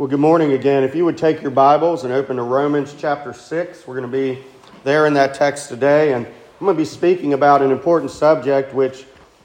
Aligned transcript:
Well, 0.00 0.08
good 0.08 0.18
morning 0.18 0.54
again. 0.54 0.82
If 0.82 0.94
you 0.94 1.04
would 1.04 1.18
take 1.18 1.42
your 1.42 1.50
Bibles 1.50 2.04
and 2.04 2.12
open 2.14 2.36
to 2.36 2.42
Romans 2.42 2.94
chapter 2.98 3.34
6, 3.34 3.86
we're 3.86 4.00
going 4.00 4.10
to 4.10 4.16
be 4.16 4.42
there 4.82 5.06
in 5.06 5.12
that 5.12 5.34
text 5.34 5.68
today. 5.68 6.14
And 6.14 6.26
I'm 6.26 6.64
going 6.64 6.74
to 6.74 6.80
be 6.80 6.86
speaking 6.86 7.34
about 7.34 7.60
an 7.60 7.70
important 7.70 8.10
subject 8.10 8.72
which 8.72 9.04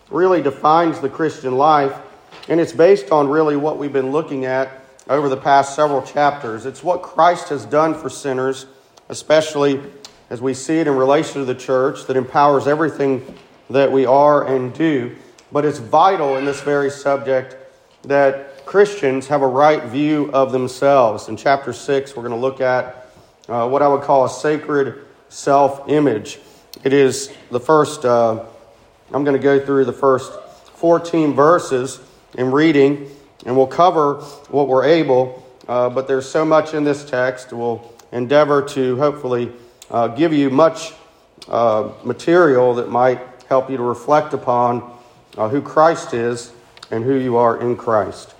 really 0.09 0.41
defines 0.41 1.01
the 1.01 1.09
Christian 1.09 1.57
life. 1.57 1.93
And 2.47 2.61
it's 2.61 2.71
based 2.71 3.11
on 3.11 3.27
really 3.27 3.57
what 3.57 3.77
we've 3.77 3.91
been 3.91 4.13
looking 4.13 4.45
at 4.45 4.85
over 5.09 5.27
the 5.27 5.35
past 5.35 5.75
several 5.75 6.01
chapters. 6.01 6.65
It's 6.65 6.81
what 6.81 7.01
Christ 7.01 7.49
has 7.49 7.65
done 7.65 7.93
for 7.93 8.09
sinners, 8.09 8.65
especially 9.09 9.81
as 10.29 10.41
we 10.41 10.53
see 10.53 10.79
it 10.79 10.87
in 10.87 10.95
relation 10.95 11.41
to 11.41 11.43
the 11.45 11.53
church, 11.53 12.05
that 12.05 12.15
empowers 12.15 12.65
everything 12.65 13.25
that 13.69 13.91
we 13.91 14.05
are 14.05 14.47
and 14.47 14.73
do. 14.73 15.17
But 15.51 15.65
it's 15.65 15.79
vital 15.79 16.37
in 16.37 16.45
this 16.45 16.61
very 16.61 16.91
subject 16.91 17.57
that 18.03 18.54
Christians 18.65 19.27
have 19.27 19.43
a 19.43 19.47
right 19.47 19.83
view 19.83 20.31
of 20.33 20.51
themselves. 20.51 21.29
In 21.29 21.37
chapter 21.37 21.71
6, 21.71 22.15
we're 22.15 22.23
going 22.23 22.33
to 22.33 22.39
look 22.39 22.61
at 22.61 23.07
uh, 23.47 23.69
what 23.69 23.83
I 23.83 23.87
would 23.87 24.01
call 24.01 24.25
a 24.25 24.29
sacred 24.29 25.05
self 25.29 25.87
image. 25.87 26.39
It 26.83 26.91
is 26.91 27.31
the 27.51 27.59
first, 27.59 28.03
uh, 28.05 28.43
I'm 29.13 29.23
going 29.23 29.37
to 29.37 29.43
go 29.43 29.63
through 29.63 29.85
the 29.85 29.93
first 29.93 30.33
14 30.75 31.33
verses 31.33 31.99
in 32.37 32.51
reading, 32.51 33.09
and 33.45 33.55
we'll 33.55 33.67
cover 33.67 34.15
what 34.49 34.67
we're 34.67 34.85
able, 34.85 35.47
uh, 35.67 35.89
but 35.89 36.07
there's 36.07 36.27
so 36.27 36.43
much 36.43 36.73
in 36.73 36.83
this 36.83 37.05
text. 37.05 37.53
We'll 37.53 37.93
endeavor 38.11 38.63
to 38.69 38.97
hopefully 38.97 39.51
uh, 39.91 40.07
give 40.09 40.33
you 40.33 40.49
much 40.49 40.93
uh, 41.47 41.91
material 42.03 42.73
that 42.75 42.89
might 42.89 43.21
help 43.47 43.69
you 43.69 43.77
to 43.77 43.83
reflect 43.83 44.33
upon 44.33 44.97
uh, 45.37 45.49
who 45.49 45.61
Christ 45.61 46.13
is 46.13 46.51
and 46.89 47.03
who 47.03 47.15
you 47.15 47.37
are 47.37 47.61
in 47.61 47.77
Christ. 47.77 48.34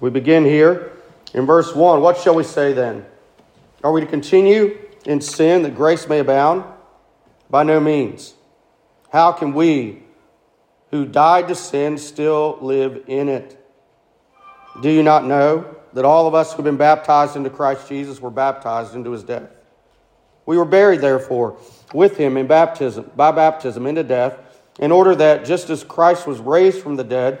We 0.00 0.08
begin 0.10 0.44
here 0.44 0.92
in 1.34 1.46
verse 1.46 1.74
1. 1.74 2.00
What 2.00 2.16
shall 2.16 2.34
we 2.34 2.44
say 2.44 2.72
then? 2.72 3.04
Are 3.84 3.92
we 3.92 4.00
to 4.00 4.06
continue 4.06 4.78
in 5.04 5.20
sin 5.20 5.62
that 5.62 5.76
grace 5.76 6.08
may 6.08 6.18
abound? 6.18 6.64
By 7.50 7.64
no 7.64 7.80
means. 7.80 8.34
How 9.12 9.32
can 9.32 9.52
we 9.52 10.02
who 10.90 11.04
died 11.04 11.48
to 11.48 11.54
sin 11.54 11.98
still 11.98 12.58
live 12.60 13.04
in 13.06 13.28
it? 13.28 13.56
Do 14.80 14.88
you 14.88 15.02
not 15.02 15.24
know 15.24 15.76
that 15.92 16.04
all 16.04 16.26
of 16.26 16.34
us 16.34 16.50
who 16.50 16.56
have 16.56 16.64
been 16.64 16.76
baptized 16.76 17.36
into 17.36 17.50
Christ 17.50 17.88
Jesus 17.88 18.20
were 18.20 18.30
baptized 18.30 18.94
into 18.94 19.10
his 19.10 19.22
death? 19.22 19.50
We 20.46 20.56
were 20.56 20.64
buried, 20.64 21.00
therefore, 21.00 21.58
with 21.92 22.16
him 22.16 22.36
in 22.36 22.46
baptism, 22.46 23.10
by 23.14 23.32
baptism 23.32 23.86
into 23.86 24.02
death, 24.02 24.38
in 24.78 24.90
order 24.92 25.14
that 25.16 25.44
just 25.44 25.70
as 25.70 25.84
Christ 25.84 26.26
was 26.26 26.38
raised 26.38 26.80
from 26.82 26.96
the 26.96 27.04
dead, 27.04 27.40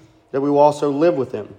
that 0.31 0.41
we 0.41 0.49
will 0.49 0.59
also 0.59 0.89
live 0.89 1.15
with 1.15 1.31
him. 1.31 1.55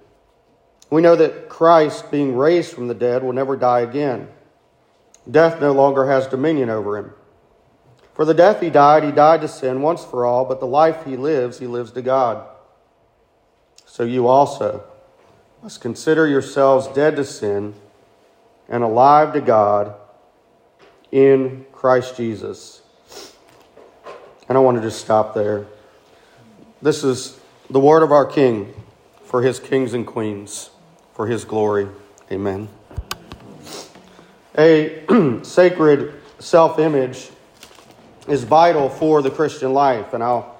We 0.89 1.01
know 1.01 1.15
that 1.15 1.49
Christ, 1.49 2.11
being 2.11 2.35
raised 2.35 2.73
from 2.73 2.87
the 2.87 2.93
dead, 2.93 3.23
will 3.23 3.33
never 3.33 3.55
die 3.55 3.81
again. 3.81 4.27
Death 5.29 5.61
no 5.61 5.71
longer 5.71 6.07
has 6.07 6.27
dominion 6.27 6.69
over 6.69 6.97
him. 6.97 7.13
For 8.13 8.25
the 8.25 8.33
death 8.33 8.61
he 8.61 8.69
died, 8.69 9.03
he 9.03 9.11
died 9.11 9.41
to 9.41 9.47
sin 9.47 9.81
once 9.81 10.03
for 10.05 10.25
all, 10.25 10.45
but 10.45 10.59
the 10.59 10.67
life 10.67 11.05
he 11.05 11.17
lives, 11.17 11.59
he 11.59 11.65
lives 11.65 11.91
to 11.93 12.01
God. 12.01 12.47
So 13.85 14.03
you 14.03 14.27
also 14.27 14.83
must 15.63 15.81
consider 15.81 16.27
yourselves 16.27 16.87
dead 16.89 17.15
to 17.15 17.25
sin 17.25 17.73
and 18.69 18.83
alive 18.83 19.33
to 19.33 19.41
God 19.41 19.95
in 21.11 21.65
Christ 21.71 22.17
Jesus. 22.17 22.81
And 24.49 24.57
I 24.57 24.61
wanted 24.61 24.81
to 24.81 24.87
just 24.87 25.01
stop 25.01 25.33
there. 25.33 25.65
This 26.81 27.03
is 27.03 27.39
the 27.73 27.79
word 27.79 28.03
of 28.03 28.11
our 28.11 28.27
King 28.27 28.71
for 29.25 29.41
his 29.41 29.59
kings 29.59 29.95
and 29.95 30.05
queens, 30.05 30.69
for 31.15 31.25
his 31.25 31.43
glory. 31.43 31.87
Amen. 32.31 32.69
A 34.55 35.03
sacred 35.41 36.13
self 36.37 36.77
image 36.77 37.31
is 38.27 38.43
vital 38.43 38.89
for 38.89 39.23
the 39.23 39.31
Christian 39.31 39.73
life, 39.73 40.13
and 40.13 40.21
I'll 40.23 40.55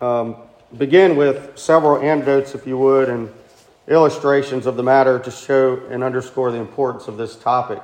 um, 0.00 0.36
begin 0.78 1.14
with 1.16 1.58
several 1.58 1.98
anecdotes, 2.00 2.54
if 2.54 2.66
you 2.66 2.78
would, 2.78 3.10
and 3.10 3.30
illustrations 3.86 4.64
of 4.64 4.76
the 4.76 4.82
matter 4.82 5.18
to 5.18 5.30
show 5.30 5.76
and 5.90 6.02
underscore 6.02 6.52
the 6.52 6.58
importance 6.58 7.06
of 7.06 7.18
this 7.18 7.36
topic. 7.36 7.82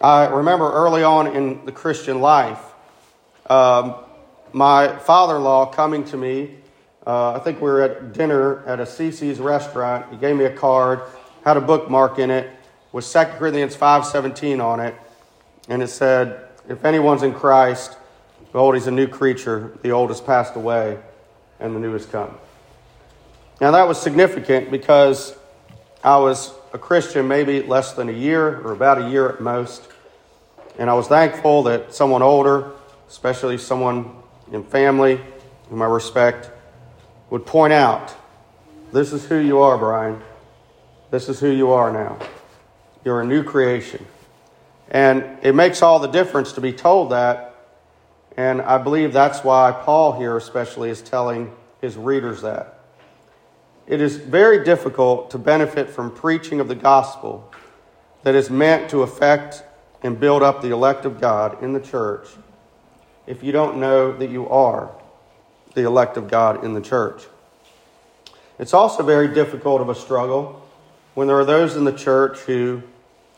I 0.00 0.24
remember 0.26 0.72
early 0.72 1.04
on 1.04 1.28
in 1.28 1.64
the 1.64 1.70
Christian 1.70 2.20
life, 2.20 2.58
um, 3.46 3.94
my 4.52 4.96
father 4.98 5.36
in 5.36 5.44
law 5.44 5.66
coming 5.66 6.04
to 6.06 6.16
me 6.16 6.56
uh, 7.06 7.32
I 7.32 7.38
think 7.40 7.60
we 7.60 7.68
were 7.68 7.82
at 7.82 8.12
dinner 8.12 8.64
at 8.66 8.80
a 8.80 8.84
CC's 8.84 9.38
restaurant. 9.38 10.10
He 10.10 10.16
gave 10.16 10.36
me 10.36 10.44
a 10.44 10.54
card, 10.54 11.00
had 11.44 11.56
a 11.56 11.60
bookmark 11.60 12.18
in 12.18 12.30
it, 12.30 12.50
with 12.92 13.10
2 13.10 13.24
Corinthians 13.38 13.76
5.17 13.76 14.64
on 14.64 14.80
it, 14.80 14.94
and 15.68 15.82
it 15.82 15.88
said, 15.88 16.48
if 16.68 16.84
anyone's 16.84 17.22
in 17.22 17.34
Christ, 17.34 17.96
behold, 18.52 18.74
he's 18.74 18.86
a 18.86 18.92
new 18.92 19.06
creature. 19.06 19.76
The 19.82 19.90
old 19.90 20.10
has 20.10 20.20
passed 20.20 20.56
away, 20.56 20.98
and 21.60 21.74
the 21.74 21.80
new 21.80 21.92
has 21.92 22.06
come. 22.06 22.34
Now, 23.60 23.72
that 23.72 23.86
was 23.86 24.00
significant 24.00 24.70
because 24.70 25.36
I 26.02 26.16
was 26.16 26.52
a 26.72 26.78
Christian 26.78 27.28
maybe 27.28 27.62
less 27.62 27.92
than 27.92 28.08
a 28.08 28.12
year, 28.12 28.60
or 28.60 28.72
about 28.72 29.02
a 29.02 29.10
year 29.10 29.28
at 29.28 29.40
most, 29.40 29.88
and 30.78 30.88
I 30.88 30.94
was 30.94 31.06
thankful 31.06 31.64
that 31.64 31.94
someone 31.94 32.22
older, 32.22 32.72
especially 33.08 33.58
someone 33.58 34.10
in 34.52 34.64
family 34.64 35.20
whom 35.68 35.82
I 35.82 35.86
respect, 35.86 36.50
would 37.30 37.46
point 37.46 37.72
out 37.72 38.14
this 38.92 39.12
is 39.12 39.24
who 39.26 39.36
you 39.36 39.60
are, 39.60 39.76
Brian. 39.76 40.22
This 41.10 41.28
is 41.28 41.40
who 41.40 41.50
you 41.50 41.72
are 41.72 41.92
now. 41.92 42.18
You're 43.04 43.20
a 43.20 43.26
new 43.26 43.42
creation. 43.42 44.06
And 44.88 45.38
it 45.42 45.54
makes 45.54 45.82
all 45.82 45.98
the 45.98 46.08
difference 46.08 46.52
to 46.52 46.60
be 46.60 46.72
told 46.72 47.10
that. 47.10 47.56
And 48.36 48.62
I 48.62 48.78
believe 48.78 49.12
that's 49.12 49.42
why 49.42 49.72
Paul 49.72 50.18
here, 50.18 50.36
especially, 50.36 50.90
is 50.90 51.02
telling 51.02 51.52
his 51.80 51.96
readers 51.96 52.42
that. 52.42 52.78
It 53.86 54.00
is 54.00 54.16
very 54.16 54.64
difficult 54.64 55.30
to 55.32 55.38
benefit 55.38 55.90
from 55.90 56.10
preaching 56.10 56.60
of 56.60 56.68
the 56.68 56.74
gospel 56.74 57.52
that 58.22 58.34
is 58.34 58.48
meant 58.48 58.90
to 58.90 59.02
affect 59.02 59.62
and 60.02 60.18
build 60.18 60.42
up 60.42 60.62
the 60.62 60.70
elect 60.70 61.04
of 61.04 61.20
God 61.20 61.62
in 61.62 61.72
the 61.72 61.80
church 61.80 62.28
if 63.26 63.42
you 63.42 63.52
don't 63.52 63.78
know 63.78 64.12
that 64.12 64.30
you 64.30 64.48
are 64.48 64.90
the 65.74 65.82
elect 65.82 66.16
of 66.16 66.28
God 66.28 66.64
in 66.64 66.74
the 66.74 66.80
church. 66.80 67.24
It's 68.58 68.72
also 68.72 69.02
very 69.02 69.28
difficult 69.28 69.80
of 69.80 69.88
a 69.88 69.94
struggle 69.94 70.62
when 71.14 71.26
there 71.26 71.38
are 71.38 71.44
those 71.44 71.76
in 71.76 71.84
the 71.84 71.92
church 71.92 72.38
who 72.40 72.82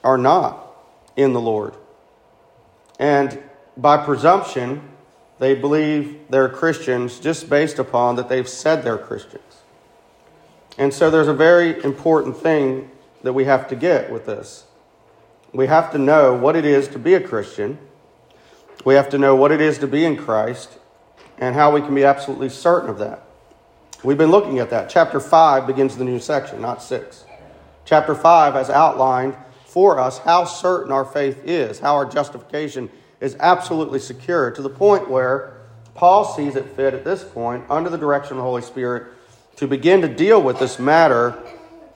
are 0.05 0.19
not 0.19 0.67
in 1.17 1.33
the 1.33 1.41
Lord. 1.41 1.75
And 2.99 3.43
by 3.77 4.05
presumption, 4.05 4.83
they 5.39 5.55
believe 5.55 6.19
they're 6.31 6.49
Christians 6.49 7.19
just 7.19 7.49
based 7.49 7.79
upon 7.79 8.17
that 8.17 8.29
they've 8.29 8.49
said 8.49 8.83
they're 8.83 8.99
Christians. 8.99 9.43
And 10.79 10.93
so 10.93 11.11
there's 11.11 11.29
a 11.29 11.35
very 11.35 11.83
important 11.83 12.37
thing 12.37 12.91
that 13.23 13.33
we 13.33 13.45
have 13.45 13.69
to 13.69 13.77
get 13.77 14.11
with 14.11 14.27
this. 14.27 14.65
We 15.53 15.67
have 15.67 15.91
to 15.93 15.99
know 15.99 16.35
what 16.35 16.57
it 16.57 16.65
is 16.65 16.89
to 16.89 16.99
be 16.99 17.15
a 17.15 17.21
Christian. 17.21 17.79
We 18.85 18.95
have 18.95 19.09
to 19.11 19.19
know 19.19 19.35
what 19.35 19.53
it 19.53 19.61
is 19.61 19.79
to 19.79 19.87
be 19.87 20.05
in 20.05 20.17
Christ 20.17 20.79
and 21.39 21.55
how 21.55 21.73
we 21.73 21.81
can 21.81 21.95
be 21.95 22.05
absolutely 22.05 22.49
certain 22.49 22.91
of 22.91 22.99
that. 22.99 23.23
We've 24.03 24.19
been 24.19 24.31
looking 24.31 24.59
at 24.59 24.71
that. 24.71 24.89
Chapter 24.89 25.21
5 25.21 25.67
begins 25.67 25.97
the 25.97 26.05
new 26.05 26.21
section, 26.21 26.61
not 26.61 26.83
6. 26.83 27.25
Chapter 27.85 28.15
5 28.15 28.55
has 28.55 28.71
outlined 28.71 29.37
for 29.65 29.99
us 29.99 30.19
how 30.19 30.45
certain 30.45 30.93
our 30.93 31.05
faith 31.05 31.43
is, 31.45 31.81
how 31.81 31.95
our 31.95 32.07
justification 32.07 32.91
is 33.21 33.37
absolutely 33.41 33.99
secure, 33.99 34.51
to 34.51 34.63
the 34.63 34.71
point 34.71 35.09
where 35.09 35.57
Paul 35.95 36.25
sees 36.25 36.57
it 36.57 36.67
fit 36.77 36.95
at 36.95 37.05
this 37.05 37.25
point, 37.25 37.65
under 37.71 37.89
the 37.89 37.99
direction 37.99 38.33
of 38.33 38.37
the 38.39 38.43
Holy 38.43 38.63
Spirit, 38.63 39.13
to 39.57 39.67
begin 39.67 40.03
to 40.03 40.09
deal 40.09 40.43
with 40.43 40.59
this 40.59 40.79
matter 40.79 41.39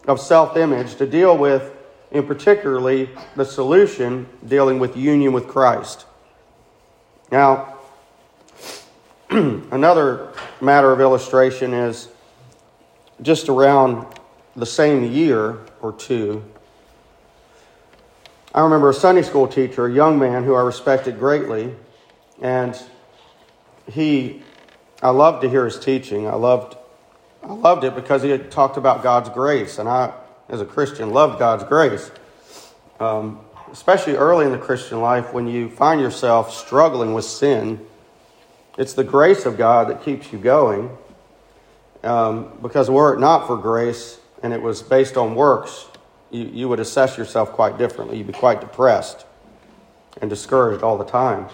of 0.07 0.19
self 0.19 0.57
image, 0.57 0.97
to 0.97 1.07
deal 1.07 1.37
with, 1.37 1.77
in 2.11 2.27
particularly, 2.27 3.11
the 3.37 3.45
solution 3.45 4.27
dealing 4.47 4.79
with 4.79 4.97
union 4.97 5.33
with 5.33 5.49
Christ. 5.49 6.07
Now, 7.31 7.80
Another 9.71 10.33
matter 10.61 10.91
of 10.91 11.01
illustration 11.01 11.73
is 11.73 12.09
just 13.23 13.49
around 13.49 14.05
the 14.57 14.67
same 14.67 15.05
year 15.05 15.57
or 15.81 15.93
two, 15.93 16.43
I 18.53 18.63
remember 18.63 18.91
a 18.91 18.95
Sunday 18.95 19.23
school 19.23 19.47
teacher, 19.47 19.87
a 19.87 19.93
young 19.93 20.19
man 20.19 20.43
who 20.43 20.57
I 20.57 20.63
respected 20.63 21.21
greatly, 21.21 21.73
and 22.43 22.77
he, 23.89 24.43
I 25.01 25.11
loved 25.11 25.43
to 25.43 25.49
hear 25.49 25.65
his 25.65 25.79
teaching. 25.79 26.27
I 26.27 26.35
loved, 26.35 26.77
I 27.45 27.53
loved 27.53 27.85
it 27.85 27.95
because 27.95 28.25
he 28.25 28.31
had 28.31 28.51
talked 28.51 28.79
about 28.79 29.05
God's 29.05 29.29
grace, 29.29 29.79
and 29.79 29.89
I, 29.89 30.13
as 30.49 30.61
a 30.61 30.67
Christian, 30.67 31.11
loved 31.11 31.39
God's 31.39 31.63
grace. 31.63 32.11
Um, 32.99 33.39
especially 33.71 34.17
early 34.17 34.45
in 34.45 34.51
the 34.51 34.59
Christian 34.59 35.01
life, 35.01 35.33
when 35.33 35.47
you 35.47 35.71
find 35.71 36.01
yourself 36.01 36.53
struggling 36.53 37.15
with 37.15 37.25
sin, 37.25 37.87
it's 38.81 38.95
the 38.95 39.05
grace 39.05 39.45
of 39.45 39.59
God 39.59 39.91
that 39.91 40.03
keeps 40.03 40.33
you 40.33 40.39
going. 40.39 40.97
Um, 42.03 42.59
because 42.63 42.89
were 42.89 43.13
it 43.13 43.21
not 43.21 43.47
for 43.47 43.59
grace 43.59 44.19
and 44.43 44.55
it 44.55 44.63
was 44.63 44.83
based 44.83 45.19
on 45.19 45.35
works, 45.35 45.87
you, 46.31 46.47
you 46.47 46.67
would 46.71 46.81
assess 46.81 47.19
yourself 47.19 47.53
quite 47.53 47.77
differently. 47.77 48.17
You'd 48.17 48.29
be 48.29 48.33
quite 48.33 48.63
depressed 48.63 49.27
and 50.23 50.31
discouraged 50.31 50.83
all 50.83 50.97
the 50.97 51.05
time. 51.05 51.49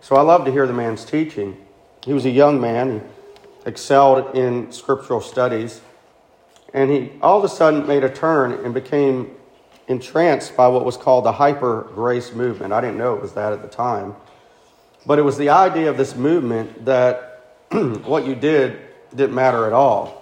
So 0.00 0.14
I 0.14 0.20
love 0.20 0.44
to 0.44 0.52
hear 0.52 0.64
the 0.68 0.72
man's 0.72 1.04
teaching. 1.04 1.56
He 2.04 2.12
was 2.12 2.24
a 2.24 2.30
young 2.30 2.60
man, 2.60 3.00
he 3.00 3.68
excelled 3.68 4.36
in 4.36 4.70
scriptural 4.70 5.20
studies, 5.20 5.80
and 6.72 6.88
he 6.88 7.10
all 7.20 7.38
of 7.38 7.44
a 7.44 7.48
sudden 7.48 7.84
made 7.84 8.04
a 8.04 8.08
turn 8.08 8.52
and 8.64 8.72
became 8.72 9.34
entranced 9.88 10.56
by 10.56 10.68
what 10.68 10.84
was 10.84 10.96
called 10.96 11.24
the 11.24 11.32
hyper 11.32 11.90
grace 11.94 12.32
movement. 12.32 12.72
I 12.72 12.80
didn't 12.80 12.96
know 12.96 13.16
it 13.16 13.20
was 13.20 13.32
that 13.32 13.52
at 13.52 13.60
the 13.60 13.68
time. 13.68 14.14
But 15.06 15.18
it 15.18 15.22
was 15.22 15.38
the 15.38 15.48
idea 15.50 15.90
of 15.90 15.96
this 15.96 16.14
movement 16.14 16.84
that 16.84 17.54
what 17.70 18.26
you 18.26 18.34
did 18.34 18.80
didn't 19.14 19.34
matter 19.34 19.66
at 19.66 19.72
all. 19.72 20.20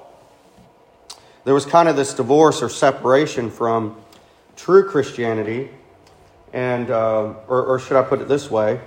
There 1.45 1.55
was 1.55 1.65
kind 1.65 1.89
of 1.89 1.97
this 1.97 2.15
divorce 2.15 2.63
or 2.63 2.69
separation 2.69 3.51
from 3.51 3.97
true 4.57 4.89
Christianity, 4.89 5.71
and, 6.53 6.91
uh, 6.91 7.35
or, 7.49 7.65
or 7.65 7.79
should 7.79 7.97
I 7.97 8.03
put 8.03 8.21
it 8.21 8.29
this 8.29 8.51
way, 8.51 8.81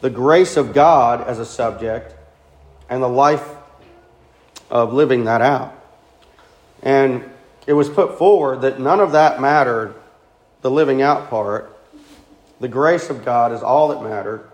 the 0.00 0.10
grace 0.10 0.56
of 0.56 0.72
God 0.72 1.26
as 1.26 1.38
a 1.38 1.44
subject 1.44 2.14
and 2.88 3.02
the 3.02 3.08
life 3.08 3.46
of 4.70 4.92
living 4.92 5.24
that 5.24 5.42
out. 5.42 5.74
And 6.82 7.28
it 7.66 7.74
was 7.74 7.88
put 7.88 8.18
forward 8.18 8.62
that 8.62 8.80
none 8.80 9.00
of 9.00 9.12
that 9.12 9.40
mattered, 9.40 9.94
the 10.62 10.70
living 10.70 11.02
out 11.02 11.28
part. 11.28 11.76
The 12.60 12.68
grace 12.68 13.10
of 13.10 13.24
God 13.24 13.52
is 13.52 13.62
all 13.62 13.88
that 13.88 14.02
mattered. 14.02 14.49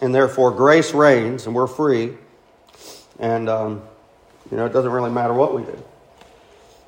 And 0.00 0.14
therefore, 0.14 0.50
grace 0.50 0.92
reigns 0.94 1.46
and 1.46 1.54
we're 1.54 1.66
free. 1.66 2.16
And, 3.18 3.48
um, 3.48 3.82
you 4.50 4.56
know, 4.56 4.66
it 4.66 4.72
doesn't 4.72 4.90
really 4.90 5.10
matter 5.10 5.34
what 5.34 5.54
we 5.54 5.62
do. 5.62 5.82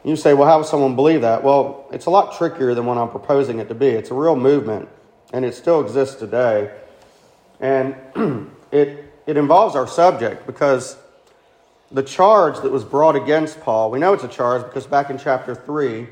You 0.04 0.16
say, 0.16 0.32
well, 0.32 0.48
how 0.48 0.58
would 0.58 0.66
someone 0.66 0.96
believe 0.96 1.22
that? 1.22 1.42
Well, 1.42 1.86
it's 1.92 2.06
a 2.06 2.10
lot 2.10 2.36
trickier 2.36 2.74
than 2.74 2.86
what 2.86 2.96
I'm 2.96 3.10
proposing 3.10 3.58
it 3.58 3.68
to 3.68 3.74
be. 3.74 3.88
It's 3.88 4.10
a 4.10 4.14
real 4.14 4.36
movement, 4.36 4.88
and 5.32 5.44
it 5.44 5.54
still 5.54 5.80
exists 5.80 6.16
today. 6.16 6.70
And 7.60 7.94
it, 8.72 9.12
it 9.26 9.36
involves 9.36 9.76
our 9.76 9.86
subject 9.86 10.46
because 10.46 10.96
the 11.90 12.02
charge 12.02 12.60
that 12.60 12.70
was 12.70 12.84
brought 12.84 13.16
against 13.16 13.60
Paul, 13.60 13.90
we 13.90 13.98
know 13.98 14.14
it's 14.14 14.24
a 14.24 14.28
charge 14.28 14.64
because 14.64 14.86
back 14.86 15.10
in 15.10 15.18
chapter 15.18 15.54
3, 15.54 16.06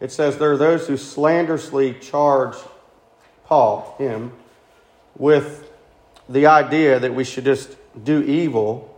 it 0.00 0.12
says 0.12 0.36
there 0.38 0.52
are 0.52 0.56
those 0.56 0.86
who 0.86 0.96
slanderously 0.96 1.94
charge 1.94 2.56
Paul, 3.46 3.94
him, 3.98 4.32
with 5.16 5.67
the 6.28 6.46
idea 6.46 6.98
that 6.98 7.14
we 7.14 7.24
should 7.24 7.44
just 7.44 7.76
do 8.02 8.22
evil 8.22 8.94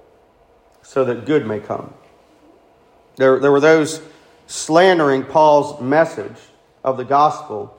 so 0.82 1.04
that 1.04 1.26
good 1.26 1.46
may 1.46 1.60
come. 1.60 1.92
There, 3.16 3.38
there 3.38 3.52
were 3.52 3.60
those 3.60 4.02
slandering 4.46 5.24
Paul's 5.24 5.80
message 5.80 6.36
of 6.82 6.96
the 6.96 7.04
gospel 7.04 7.76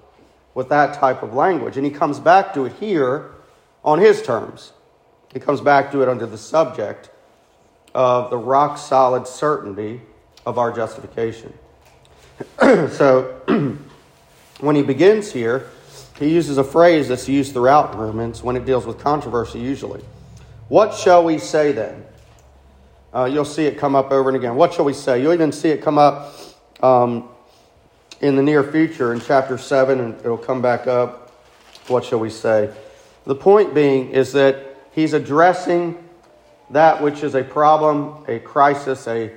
with 0.54 0.70
that 0.70 0.94
type 0.96 1.24
of 1.24 1.34
language. 1.34 1.78
And 1.78 1.86
he 1.86 1.92
comes 1.92 2.20
back 2.20 2.54
to 2.54 2.66
it 2.66 2.74
here 2.80 3.32
on 3.84 4.00
his 4.00 4.22
terms. 4.22 4.74
He 5.34 5.40
comes 5.40 5.62
back 5.62 5.92
to 5.92 6.02
it 6.02 6.10
under 6.10 6.26
the 6.26 6.38
subject 6.38 7.10
of 7.94 8.30
the 8.30 8.38
rock 8.38 8.78
solid 8.78 9.28
certainty 9.28 10.02
of 10.46 10.58
our 10.58 10.72
justification. 10.72 11.54
so 12.60 13.24
when 14.60 14.76
he 14.76 14.84
begins 14.84 15.32
here, 15.32 15.70
he 16.22 16.32
uses 16.32 16.60
a 16.60 16.64
phrase 16.64 17.08
that's 17.08 17.28
used 17.28 17.54
throughout 17.54 17.98
Romans 17.98 18.44
when 18.44 18.56
it 18.56 18.64
deals 18.64 18.86
with 18.86 19.00
controversy, 19.00 19.60
usually. 19.60 20.04
What 20.68 20.94
shall 20.94 21.24
we 21.24 21.40
say 21.40 21.72
then? 21.72 22.06
Uh, 23.12 23.26
you'll 23.26 23.44
see 23.44 23.66
it 23.66 23.80
come 23.80 23.96
up 23.96 24.12
over 24.12 24.30
and 24.30 24.38
again. 24.38 24.56
What 24.56 24.72
shall 24.72 24.86
we 24.86 24.94
say? 24.94 25.20
You'll 25.20 25.34
even 25.34 25.52
see 25.52 25.70
it 25.70 25.82
come 25.82 25.98
up 25.98 26.36
um, 26.82 27.28
in 28.22 28.36
the 28.36 28.44
near 28.44 28.64
future 28.64 29.12
in 29.14 29.20
chapter 29.20 29.58
7, 29.58 30.00
and 30.00 30.20
it'll 30.20 30.38
come 30.38 30.62
back 30.62 30.86
up. 30.86 31.32
What 31.88 32.06
shall 32.06 32.20
we 32.20 32.30
say? 32.30 32.72
The 33.26 33.36
point 33.36 33.74
being 33.74 34.12
is 34.12 34.32
that 34.34 34.78
he's 34.92 35.14
addressing 35.14 36.08
that 36.70 37.02
which 37.02 37.24
is 37.24 37.34
a 37.34 37.44
problem, 37.44 38.24
a 38.28 38.38
crisis, 38.40 39.08
a 39.08 39.32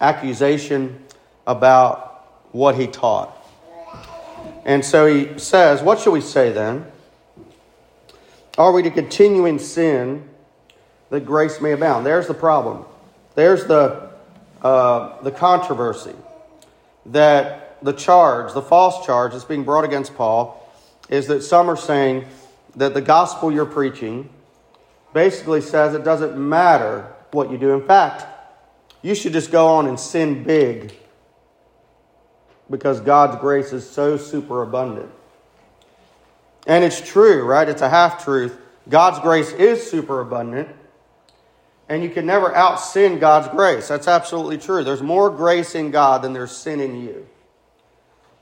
accusation 0.00 1.04
about 1.48 2.46
what 2.52 2.76
he 2.76 2.86
taught. 2.86 3.37
And 4.68 4.84
so 4.84 5.06
he 5.06 5.38
says, 5.38 5.80
What 5.80 5.98
shall 5.98 6.12
we 6.12 6.20
say 6.20 6.52
then? 6.52 6.84
Are 8.58 8.70
we 8.70 8.82
to 8.82 8.90
continue 8.90 9.46
in 9.46 9.58
sin 9.58 10.28
that 11.08 11.24
grace 11.24 11.58
may 11.58 11.72
abound? 11.72 12.04
There's 12.04 12.26
the 12.26 12.34
problem. 12.34 12.84
There's 13.34 13.64
the, 13.64 14.10
uh, 14.60 15.22
the 15.22 15.30
controversy 15.30 16.14
that 17.06 17.82
the 17.82 17.94
charge, 17.94 18.52
the 18.52 18.60
false 18.60 19.06
charge 19.06 19.32
that's 19.32 19.46
being 19.46 19.64
brought 19.64 19.84
against 19.84 20.14
Paul, 20.16 20.70
is 21.08 21.28
that 21.28 21.42
some 21.42 21.70
are 21.70 21.76
saying 21.76 22.26
that 22.76 22.92
the 22.92 23.00
gospel 23.00 23.50
you're 23.50 23.64
preaching 23.64 24.28
basically 25.14 25.62
says 25.62 25.94
it 25.94 26.04
doesn't 26.04 26.36
matter 26.36 27.10
what 27.30 27.50
you 27.50 27.56
do. 27.56 27.72
In 27.72 27.86
fact, 27.86 28.26
you 29.00 29.14
should 29.14 29.32
just 29.32 29.50
go 29.50 29.66
on 29.68 29.86
and 29.86 29.98
sin 29.98 30.44
big 30.44 30.92
because 32.70 33.00
God's 33.00 33.36
grace 33.40 33.72
is 33.72 33.88
so 33.88 34.16
superabundant. 34.16 35.10
And 36.66 36.84
it's 36.84 37.00
true, 37.00 37.44
right? 37.44 37.68
It's 37.68 37.82
a 37.82 37.88
half 37.88 38.24
truth. 38.24 38.58
God's 38.88 39.18
grace 39.20 39.52
is 39.52 39.90
superabundant, 39.90 40.68
and 41.88 42.02
you 42.02 42.10
can 42.10 42.26
never 42.26 42.54
out 42.54 42.76
sin 42.76 43.18
God's 43.18 43.48
grace. 43.48 43.88
That's 43.88 44.08
absolutely 44.08 44.58
true. 44.58 44.84
There's 44.84 45.02
more 45.02 45.30
grace 45.30 45.74
in 45.74 45.90
God 45.90 46.22
than 46.22 46.32
there's 46.32 46.52
sin 46.52 46.80
in 46.80 47.02
you. 47.02 47.26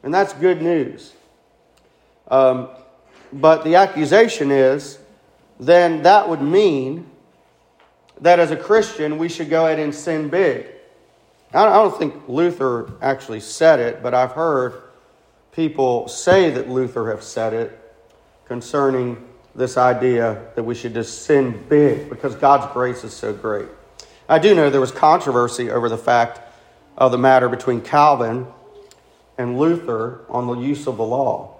And 0.03 0.15
that's 0.15 0.33
good 0.35 0.63
news. 0.63 1.13
Um, 2.29 2.69
but 3.33 3.65
the 3.65 3.77
accusation 3.77 4.51
is 4.51 4.99
then 5.59 6.03
that 6.03 6.29
would 6.29 6.43
mean 6.43 7.11
that 8.21 8.39
as 8.39 8.51
a 8.51 8.57
Christian, 8.57 9.19
we 9.19 9.29
should 9.29 9.51
go 9.51 9.67
ahead 9.67 9.79
and 9.79 9.95
sin 9.95 10.29
big. 10.29 10.67
I 11.57 11.73
don't 11.73 11.97
think 11.99 12.29
Luther 12.29 12.93
actually 13.01 13.41
said 13.41 13.81
it, 13.81 14.03
but 14.03 14.13
I've 14.13 14.33
heard 14.33 14.83
people 15.53 16.07
say 16.07 16.51
that 16.51 16.69
Luther 16.69 17.11
have 17.11 17.23
said 17.23 17.55
it 17.55 17.97
concerning 18.47 19.27
this 19.55 19.79
idea 19.79 20.43
that 20.55 20.63
we 20.63 20.75
should 20.75 20.93
just 20.93 21.23
sin 21.23 21.65
big 21.69 22.11
because 22.11 22.35
God's 22.35 22.71
grace 22.75 23.05
is 23.05 23.15
so 23.15 23.33
great. 23.33 23.69
I 24.29 24.39
do 24.39 24.55
know 24.55 24.69
there 24.69 24.81
was 24.81 24.93
controversy 24.93 25.71
over 25.71 25.89
the 25.89 25.97
fact 25.97 26.41
of 26.99 27.11
the 27.11 27.19
matter 27.19 27.49
between 27.49 27.81
Calvin 27.81 28.47
and 29.39 29.59
Luther 29.59 30.21
on 30.29 30.47
the 30.47 30.55
use 30.55 30.87
of 30.87 30.97
the 30.97 31.05
law. 31.05 31.57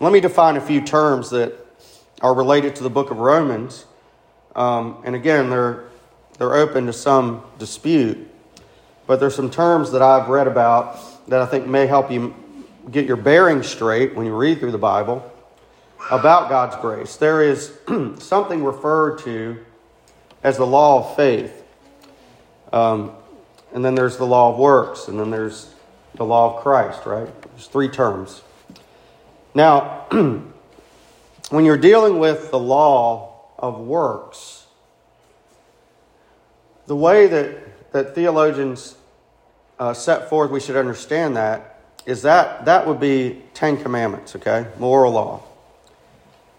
Let 0.00 0.12
me 0.12 0.20
define 0.20 0.56
a 0.56 0.60
few 0.60 0.80
terms 0.80 1.30
that 1.30 1.54
are 2.20 2.34
related 2.34 2.76
to 2.76 2.82
the 2.82 2.90
book 2.90 3.10
of 3.10 3.18
Romans. 3.18 3.84
Um, 4.54 5.02
and 5.04 5.14
again, 5.14 5.50
they're, 5.50 5.84
they're 6.38 6.54
open 6.54 6.86
to 6.86 6.92
some 6.92 7.42
dispute. 7.58 8.27
But 9.08 9.20
there's 9.20 9.34
some 9.34 9.50
terms 9.50 9.92
that 9.92 10.02
I've 10.02 10.28
read 10.28 10.46
about 10.46 11.26
that 11.28 11.40
I 11.40 11.46
think 11.46 11.66
may 11.66 11.86
help 11.86 12.10
you 12.10 12.34
get 12.90 13.06
your 13.06 13.16
bearings 13.16 13.66
straight 13.66 14.14
when 14.14 14.26
you 14.26 14.36
read 14.36 14.60
through 14.60 14.72
the 14.72 14.76
Bible 14.76 15.32
about 16.10 16.50
God's 16.50 16.76
grace. 16.76 17.16
There 17.16 17.42
is 17.42 17.72
something 18.18 18.62
referred 18.62 19.20
to 19.20 19.64
as 20.42 20.58
the 20.58 20.66
law 20.66 20.98
of 20.98 21.16
faith. 21.16 21.64
Um, 22.70 23.12
and 23.72 23.82
then 23.82 23.94
there's 23.94 24.18
the 24.18 24.26
law 24.26 24.52
of 24.52 24.58
works, 24.58 25.08
and 25.08 25.18
then 25.18 25.30
there's 25.30 25.74
the 26.16 26.24
law 26.24 26.54
of 26.54 26.62
Christ, 26.62 27.06
right? 27.06 27.28
There's 27.42 27.66
three 27.66 27.88
terms. 27.88 28.42
Now, 29.54 30.04
when 31.48 31.64
you're 31.64 31.78
dealing 31.78 32.18
with 32.18 32.50
the 32.50 32.58
law 32.58 33.46
of 33.58 33.80
works, 33.80 34.66
the 36.86 36.96
way 36.96 37.26
that, 37.26 37.92
that 37.92 38.14
theologians 38.14 38.96
uh, 39.78 39.94
set 39.94 40.28
forth 40.28 40.50
we 40.50 40.60
should 40.60 40.76
understand 40.76 41.36
that 41.36 41.78
is 42.08 42.22
that 42.22 42.64
that 42.64 42.86
would 42.86 42.98
be 42.98 43.42
Ten 43.52 43.76
Commandments, 43.76 44.34
okay? 44.36 44.66
Moral 44.78 45.12
law. 45.12 45.42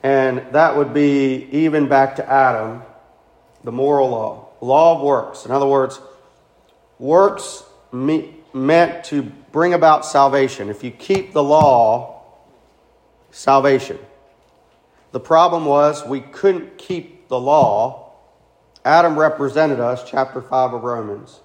And 0.04 0.46
that 0.52 0.78
would 0.78 0.94
be 0.94 1.48
even 1.52 1.88
back 1.88 2.18
to 2.18 2.32
Adam, 2.32 2.84
the 3.64 3.72
moral 3.72 4.10
law, 4.10 4.50
law 4.62 4.96
of 4.96 5.02
works. 5.02 5.46
In 5.46 5.52
other 5.52 5.66
words, 5.66 6.00
works 7.00 7.64
me, 7.92 8.36
meant 8.54 9.06
to 9.06 9.24
bring 9.24 9.74
about 9.74 10.06
salvation. 10.06 10.70
If 10.70 10.84
you 10.84 10.92
keep 10.92 11.34
the 11.34 11.44
law, 11.44 12.22
salvation. 13.32 13.98
The 15.12 15.20
problem 15.20 15.66
was 15.66 16.06
we 16.06 16.22
couldn't 16.22 16.78
keep 16.78 17.28
the 17.28 17.40
law. 17.40 18.14
Adam 18.86 19.18
represented 19.18 19.80
us, 19.80 20.08
chapter 20.08 20.42
5 20.42 20.74
of 20.74 20.84
Romans. 20.84 21.40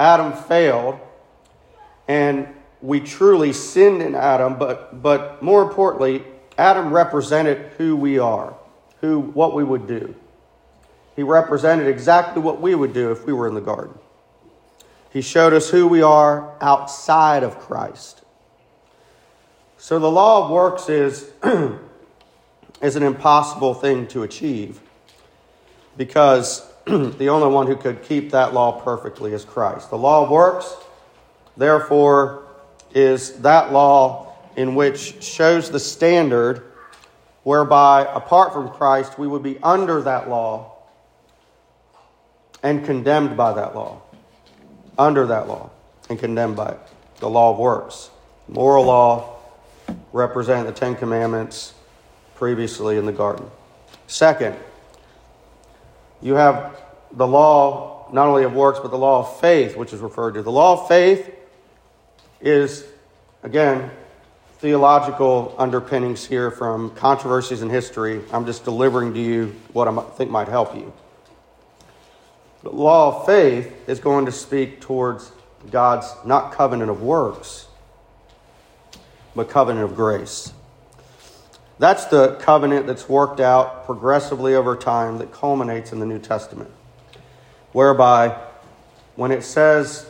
Adam 0.00 0.32
failed, 0.32 0.98
and 2.08 2.48
we 2.80 3.00
truly 3.00 3.52
sinned 3.52 4.00
in 4.00 4.14
Adam, 4.14 4.58
but, 4.58 5.02
but 5.02 5.42
more 5.42 5.62
importantly, 5.62 6.24
Adam 6.56 6.90
represented 6.90 7.70
who 7.76 7.94
we 7.94 8.18
are, 8.18 8.54
who, 9.02 9.20
what 9.20 9.54
we 9.54 9.62
would 9.62 9.86
do. 9.86 10.14
He 11.16 11.22
represented 11.22 11.86
exactly 11.86 12.40
what 12.40 12.62
we 12.62 12.74
would 12.74 12.94
do 12.94 13.10
if 13.12 13.26
we 13.26 13.34
were 13.34 13.46
in 13.46 13.52
the 13.52 13.60
garden. 13.60 13.98
He 15.12 15.20
showed 15.20 15.52
us 15.52 15.68
who 15.68 15.86
we 15.86 16.00
are 16.00 16.54
outside 16.62 17.42
of 17.42 17.58
Christ. 17.58 18.22
So 19.76 19.98
the 19.98 20.10
law 20.10 20.44
of 20.44 20.50
works 20.50 20.88
is, 20.88 21.30
is 22.80 22.96
an 22.96 23.02
impossible 23.02 23.74
thing 23.74 24.06
to 24.08 24.22
achieve 24.22 24.80
because 25.98 26.69
the 27.18 27.28
only 27.28 27.46
one 27.46 27.68
who 27.68 27.76
could 27.76 28.02
keep 28.02 28.32
that 28.32 28.52
law 28.52 28.80
perfectly 28.80 29.32
is 29.32 29.44
Christ. 29.44 29.90
The 29.90 29.98
law 29.98 30.24
of 30.24 30.30
works, 30.30 30.74
therefore, 31.56 32.44
is 32.92 33.34
that 33.42 33.72
law 33.72 34.34
in 34.56 34.74
which 34.74 35.22
shows 35.22 35.70
the 35.70 35.78
standard 35.78 36.64
whereby, 37.44 38.02
apart 38.12 38.52
from 38.52 38.70
Christ, 38.70 39.18
we 39.20 39.28
would 39.28 39.42
be 39.42 39.58
under 39.62 40.02
that 40.02 40.28
law 40.28 40.72
and 42.60 42.84
condemned 42.84 43.36
by 43.36 43.52
that 43.52 43.76
law. 43.76 44.02
Under 44.98 45.26
that 45.26 45.46
law 45.46 45.70
and 46.08 46.18
condemned 46.18 46.56
by 46.56 46.70
it. 46.70 46.80
The 47.18 47.30
law 47.30 47.52
of 47.52 47.58
works. 47.58 48.10
Moral 48.48 48.84
law 48.84 49.36
represent 50.12 50.66
the 50.66 50.72
Ten 50.72 50.96
Commandments 50.96 51.72
previously 52.34 52.98
in 52.98 53.06
the 53.06 53.12
garden. 53.12 53.48
Second, 54.08 54.56
you 56.20 56.34
have 56.34 56.79
the 57.12 57.26
law 57.26 58.08
not 58.12 58.26
only 58.26 58.44
of 58.44 58.52
works, 58.54 58.80
but 58.80 58.90
the 58.90 58.98
law 58.98 59.20
of 59.20 59.40
faith, 59.40 59.76
which 59.76 59.92
is 59.92 60.00
referred 60.00 60.32
to. 60.34 60.42
The 60.42 60.50
law 60.50 60.82
of 60.82 60.88
faith 60.88 61.32
is, 62.40 62.84
again, 63.42 63.90
theological 64.58 65.54
underpinnings 65.58 66.26
here 66.26 66.50
from 66.50 66.90
controversies 66.94 67.62
in 67.62 67.70
history. 67.70 68.20
I'm 68.32 68.46
just 68.46 68.64
delivering 68.64 69.14
to 69.14 69.20
you 69.20 69.54
what 69.72 69.88
I 69.88 70.00
think 70.16 70.30
might 70.30 70.48
help 70.48 70.74
you. 70.74 70.92
The 72.62 72.70
law 72.70 73.20
of 73.20 73.26
faith 73.26 73.72
is 73.88 74.00
going 74.00 74.26
to 74.26 74.32
speak 74.32 74.80
towards 74.80 75.32
God's 75.70 76.12
not 76.26 76.52
covenant 76.52 76.90
of 76.90 77.00
works, 77.00 77.66
but 79.34 79.48
covenant 79.48 79.84
of 79.84 79.96
grace. 79.96 80.52
That's 81.78 82.04
the 82.06 82.34
covenant 82.36 82.86
that's 82.86 83.08
worked 83.08 83.40
out 83.40 83.86
progressively 83.86 84.54
over 84.54 84.76
time 84.76 85.16
that 85.18 85.32
culminates 85.32 85.92
in 85.92 86.00
the 86.00 86.06
New 86.06 86.18
Testament, 86.18 86.70
whereby 87.72 88.36
when 89.16 89.30
it 89.30 89.42
says 89.42 90.06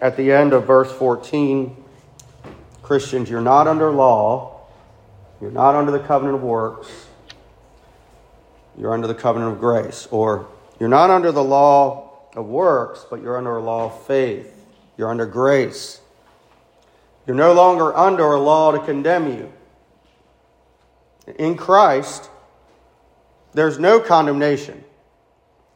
at 0.00 0.16
the 0.16 0.32
end 0.32 0.52
of 0.52 0.66
verse 0.66 0.92
14, 0.92 1.84
Christians, 2.82 3.28
you're 3.28 3.40
not 3.40 3.66
under 3.66 3.90
law, 3.90 4.60
you're 5.40 5.50
not 5.50 5.74
under 5.74 5.92
the 5.92 6.00
covenant 6.00 6.36
of 6.36 6.42
works, 6.42 7.06
you're 8.78 8.92
under 8.92 9.06
the 9.06 9.14
covenant 9.14 9.52
of 9.52 9.58
grace. 9.60 10.06
Or 10.10 10.46
you're 10.78 10.88
not 10.88 11.10
under 11.10 11.32
the 11.32 11.42
law 11.42 12.28
of 12.34 12.46
works, 12.46 13.06
but 13.08 13.22
you're 13.22 13.36
under 13.36 13.56
a 13.56 13.62
law 13.62 13.86
of 13.86 14.06
faith. 14.06 14.52
You're 14.96 15.10
under 15.10 15.26
grace. 15.26 16.00
You're 17.26 17.36
no 17.36 17.52
longer 17.52 17.94
under 17.96 18.32
a 18.32 18.40
law 18.40 18.72
to 18.72 18.78
condemn 18.84 19.26
you. 19.26 19.52
In 21.38 21.56
Christ, 21.56 22.30
there's 23.52 23.78
no 23.78 23.98
condemnation. 23.98 24.84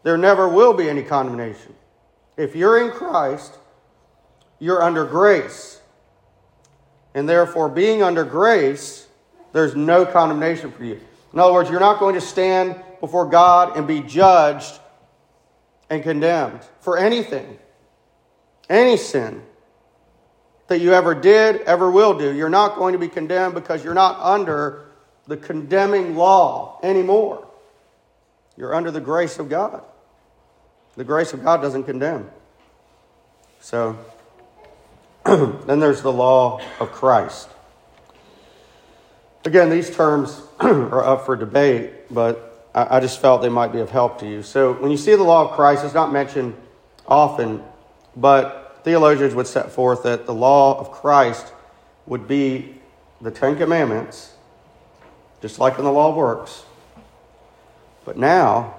There 0.03 0.17
never 0.17 0.49
will 0.49 0.73
be 0.73 0.89
any 0.89 1.03
condemnation. 1.03 1.75
If 2.37 2.57
you're 2.57 2.83
in 2.83 2.91
Christ, 2.91 3.59
you're 4.59 4.83
under 4.83 5.05
grace. 5.05 5.81
And 7.15 7.29
therefore, 7.29 7.69
being 7.69 8.03
under 8.03 8.25
grace, 8.25 9.07
there's 9.53 9.75
no 9.75 10.07
condemnation 10.07 10.71
for 10.73 10.85
you. 10.85 11.01
In 11.33 11.39
other 11.39 11.53
words, 11.53 11.71
you're 11.71 11.81
not 11.81 11.99
going 11.99 12.15
to 12.15 12.21
stand 12.21 12.81
before 13.01 13.27
God 13.27 13.77
and 13.77 13.87
be 13.87 14.01
judged 14.01 14.79
and 15.89 16.03
condemned 16.03 16.61
for 16.81 16.97
anything, 16.97 17.59
any 18.69 18.97
sin 18.97 19.43
that 20.69 20.81
you 20.81 20.93
ever 20.93 21.15
did, 21.15 21.63
ever 21.63 21.91
will 21.91 22.17
do. 22.17 22.33
You're 22.33 22.49
not 22.49 22.77
going 22.77 22.93
to 22.93 22.99
be 22.99 23.09
condemned 23.09 23.55
because 23.55 23.83
you're 23.83 23.95
not 23.95 24.21
under 24.21 24.87
the 25.27 25.37
condemning 25.37 26.15
law 26.15 26.79
anymore. 26.83 27.49
You're 28.57 28.75
under 28.75 28.93
the 28.93 29.01
grace 29.01 29.39
of 29.41 29.49
God. 29.49 29.83
The 31.01 31.05
grace 31.05 31.33
of 31.33 31.43
God 31.43 31.63
doesn't 31.63 31.85
condemn. 31.85 32.29
So, 33.59 33.97
then 35.25 35.81
there's 35.81 36.03
the 36.03 36.13
law 36.13 36.61
of 36.79 36.93
Christ. 36.93 37.49
Again, 39.47 39.71
these 39.71 39.89
terms 39.89 40.43
are 40.61 41.03
up 41.03 41.25
for 41.25 41.37
debate, 41.37 42.13
but 42.13 42.69
I 42.75 43.01
just 43.01 43.19
felt 43.19 43.41
they 43.41 43.49
might 43.49 43.73
be 43.73 43.81
of 43.81 43.89
help 43.89 44.19
to 44.19 44.29
you. 44.29 44.43
So 44.43 44.75
when 44.75 44.91
you 44.91 44.99
see 44.99 45.15
the 45.15 45.23
law 45.23 45.49
of 45.49 45.53
Christ, 45.53 45.87
it's 45.87 45.95
not 45.95 46.13
mentioned 46.13 46.55
often, 47.09 47.63
but 48.15 48.83
theologians 48.85 49.35
would 49.35 49.47
set 49.47 49.73
forth 49.73 50.03
that 50.03 50.27
the 50.27 50.35
law 50.35 50.79
of 50.79 50.93
Christ 50.93 51.51
would 52.05 52.29
be 52.29 52.75
the 53.23 53.31
Ten 53.31 53.57
Commandments, 53.57 54.35
just 55.41 55.59
like 55.59 55.79
in 55.79 55.85
the 55.85 55.93
law 55.93 56.11
of 56.11 56.17
works. 56.17 56.63
But 58.05 58.19
now, 58.19 58.75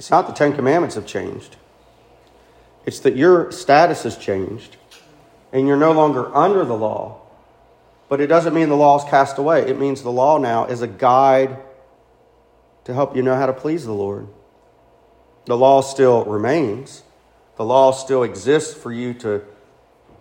it's 0.00 0.10
not 0.10 0.26
the 0.26 0.32
Ten 0.32 0.54
Commandments 0.54 0.94
have 0.94 1.04
changed. 1.04 1.56
It's 2.86 3.00
that 3.00 3.16
your 3.16 3.52
status 3.52 4.04
has 4.04 4.16
changed 4.16 4.78
and 5.52 5.68
you're 5.68 5.76
no 5.76 5.92
longer 5.92 6.34
under 6.34 6.64
the 6.64 6.74
law. 6.74 7.20
But 8.08 8.22
it 8.22 8.28
doesn't 8.28 8.54
mean 8.54 8.70
the 8.70 8.76
law 8.76 8.96
is 8.96 9.04
cast 9.10 9.36
away. 9.36 9.60
It 9.68 9.78
means 9.78 10.00
the 10.00 10.10
law 10.10 10.38
now 10.38 10.64
is 10.64 10.80
a 10.80 10.86
guide 10.86 11.58
to 12.84 12.94
help 12.94 13.14
you 13.14 13.20
know 13.20 13.36
how 13.36 13.44
to 13.44 13.52
please 13.52 13.84
the 13.84 13.92
Lord. 13.92 14.26
The 15.44 15.58
law 15.58 15.82
still 15.82 16.24
remains, 16.24 17.02
the 17.58 17.66
law 17.66 17.92
still 17.92 18.22
exists 18.22 18.72
for 18.72 18.90
you 18.90 19.12
to, 19.12 19.42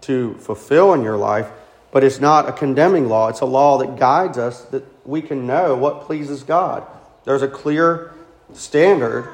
to 0.01 0.33
fulfill 0.39 0.93
in 0.93 1.03
your 1.03 1.15
life, 1.15 1.47
but 1.93 2.03
it's 2.03 2.19
not 2.19 2.49
a 2.49 2.51
condemning 2.51 3.07
law. 3.07 3.29
It's 3.29 3.39
a 3.39 3.45
law 3.45 3.77
that 3.77 3.97
guides 3.97 4.37
us 4.37 4.61
that 4.65 4.83
we 5.07 5.21
can 5.21 5.47
know 5.47 5.77
what 5.77 6.01
pleases 6.01 6.43
God. 6.43 6.85
There's 7.23 7.43
a 7.43 7.47
clear 7.47 8.13
standard, 8.53 9.33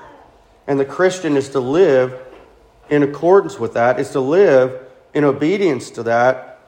and 0.68 0.80
the 0.80 0.86
Christian 0.86 1.38
is 1.38 1.50
to 1.50 1.60
live 1.60 2.20
in 2.90 3.04
accordance 3.04 3.60
with 3.60 3.74
that, 3.74 4.00
is 4.00 4.12
to 4.12 4.20
live 4.20 4.80
in 5.14 5.24
obedience 5.24 5.90
to 5.92 6.04
that 6.04 6.60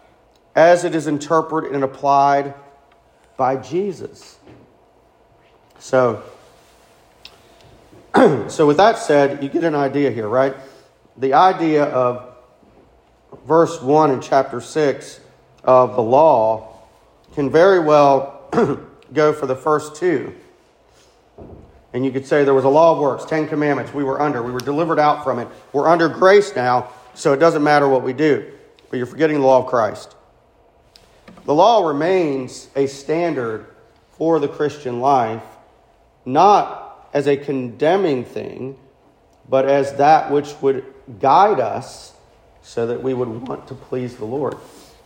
as 0.55 0.83
it 0.83 0.95
is 0.95 1.07
interpreted 1.07 1.73
and 1.73 1.83
applied 1.83 2.53
by 3.37 3.55
Jesus. 3.55 4.37
So, 5.79 6.23
so 8.47 8.65
with 8.65 8.77
that 8.77 8.97
said, 8.97 9.43
you 9.43 9.49
get 9.49 9.63
an 9.63 9.75
idea 9.75 10.09
here, 10.09 10.27
right? 10.27 10.55
The 11.17 11.33
idea 11.33 11.83
of 11.85 12.35
verse 13.45 13.81
1 13.81 14.11
in 14.11 14.21
chapter 14.21 14.61
6 14.61 15.19
of 15.63 15.95
the 15.95 16.01
law 16.01 16.79
can 17.33 17.49
very 17.51 17.79
well 17.79 18.49
go 19.13 19.33
for 19.33 19.45
the 19.45 19.55
first 19.55 19.95
two. 19.95 20.33
And 21.93 22.05
you 22.05 22.11
could 22.11 22.25
say 22.25 22.43
there 22.43 22.53
was 22.53 22.65
a 22.65 22.69
law 22.69 22.93
of 22.93 22.99
works, 22.99 23.25
Ten 23.25 23.47
Commandments, 23.47 23.93
we 23.93 24.03
were 24.03 24.21
under. 24.21 24.43
We 24.43 24.51
were 24.51 24.59
delivered 24.59 24.99
out 24.99 25.23
from 25.23 25.39
it. 25.39 25.47
We're 25.73 25.87
under 25.87 26.09
grace 26.09 26.55
now, 26.55 26.91
so 27.13 27.33
it 27.33 27.37
doesn't 27.37 27.63
matter 27.63 27.87
what 27.87 28.03
we 28.03 28.13
do. 28.13 28.51
But 28.89 28.97
you're 28.97 29.05
forgetting 29.05 29.39
the 29.39 29.45
law 29.45 29.63
of 29.63 29.67
Christ. 29.67 30.15
The 31.45 31.53
law 31.53 31.87
remains 31.87 32.69
a 32.75 32.87
standard 32.87 33.67
for 34.11 34.39
the 34.39 34.47
Christian 34.47 34.99
life, 34.99 35.43
not 36.25 37.09
as 37.13 37.27
a 37.27 37.37
condemning 37.37 38.25
thing, 38.25 38.77
but 39.47 39.67
as 39.67 39.95
that 39.95 40.29
which 40.29 40.53
would 40.61 40.83
guide 41.19 41.59
us 41.59 42.13
so 42.61 42.87
that 42.87 43.01
we 43.01 43.13
would 43.13 43.29
want 43.47 43.67
to 43.69 43.75
please 43.75 44.17
the 44.17 44.25
Lord. 44.25 44.57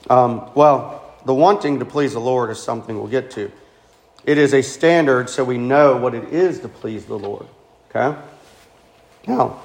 Um, 0.10 0.50
well, 0.56 1.16
the 1.26 1.34
wanting 1.34 1.78
to 1.80 1.86
please 1.86 2.14
the 2.14 2.20
Lord 2.20 2.50
is 2.50 2.62
something 2.62 2.98
we'll 2.98 3.08
get 3.08 3.30
to. 3.32 3.52
It 4.24 4.38
is 4.38 4.54
a 4.54 4.62
standard 4.62 5.30
so 5.30 5.44
we 5.44 5.58
know 5.58 5.98
what 5.98 6.14
it 6.14 6.32
is 6.32 6.60
to 6.60 6.70
please 6.70 7.06
the 7.06 7.18
Lord. 7.18 7.48
Okay? 7.90 8.18
Now, 9.28 9.62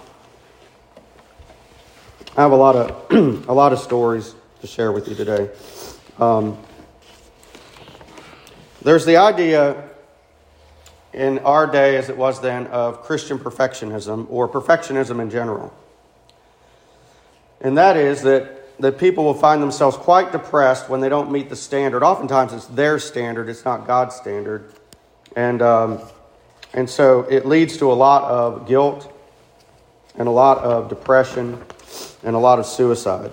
I 2.36 2.42
have 2.42 2.52
a 2.52 2.56
lot 2.56 2.76
of 2.76 3.10
a 3.48 3.52
lot 3.52 3.72
of 3.72 3.78
stories 3.78 4.34
to 4.60 4.66
share 4.66 4.92
with 4.92 5.08
you 5.08 5.14
today. 5.14 5.50
Um, 6.18 6.58
there's 8.82 9.04
the 9.04 9.16
idea 9.16 9.88
in 11.12 11.38
our 11.40 11.66
day, 11.66 11.96
as 11.96 12.08
it 12.08 12.16
was 12.16 12.40
then, 12.40 12.66
of 12.68 13.02
Christian 13.02 13.38
perfectionism 13.38 14.26
or 14.28 14.48
perfectionism 14.48 15.20
in 15.20 15.30
general, 15.30 15.72
and 17.60 17.76
that 17.78 17.96
is 17.96 18.22
that 18.22 18.55
that 18.78 18.98
people 18.98 19.24
will 19.24 19.34
find 19.34 19.62
themselves 19.62 19.96
quite 19.96 20.32
depressed 20.32 20.88
when 20.88 21.00
they 21.00 21.08
don't 21.08 21.30
meet 21.30 21.48
the 21.48 21.56
standard. 21.56 22.02
Oftentimes 22.02 22.52
it's 22.52 22.66
their 22.66 22.98
standard, 22.98 23.48
it's 23.48 23.64
not 23.64 23.86
God's 23.86 24.14
standard. 24.14 24.72
And, 25.34 25.62
um, 25.62 26.00
and 26.72 26.88
so 26.88 27.20
it 27.22 27.46
leads 27.46 27.78
to 27.78 27.90
a 27.90 27.94
lot 27.94 28.24
of 28.24 28.68
guilt 28.68 29.12
and 30.16 30.28
a 30.28 30.30
lot 30.30 30.58
of 30.58 30.88
depression 30.88 31.62
and 32.22 32.36
a 32.36 32.38
lot 32.38 32.58
of 32.58 32.66
suicide. 32.66 33.32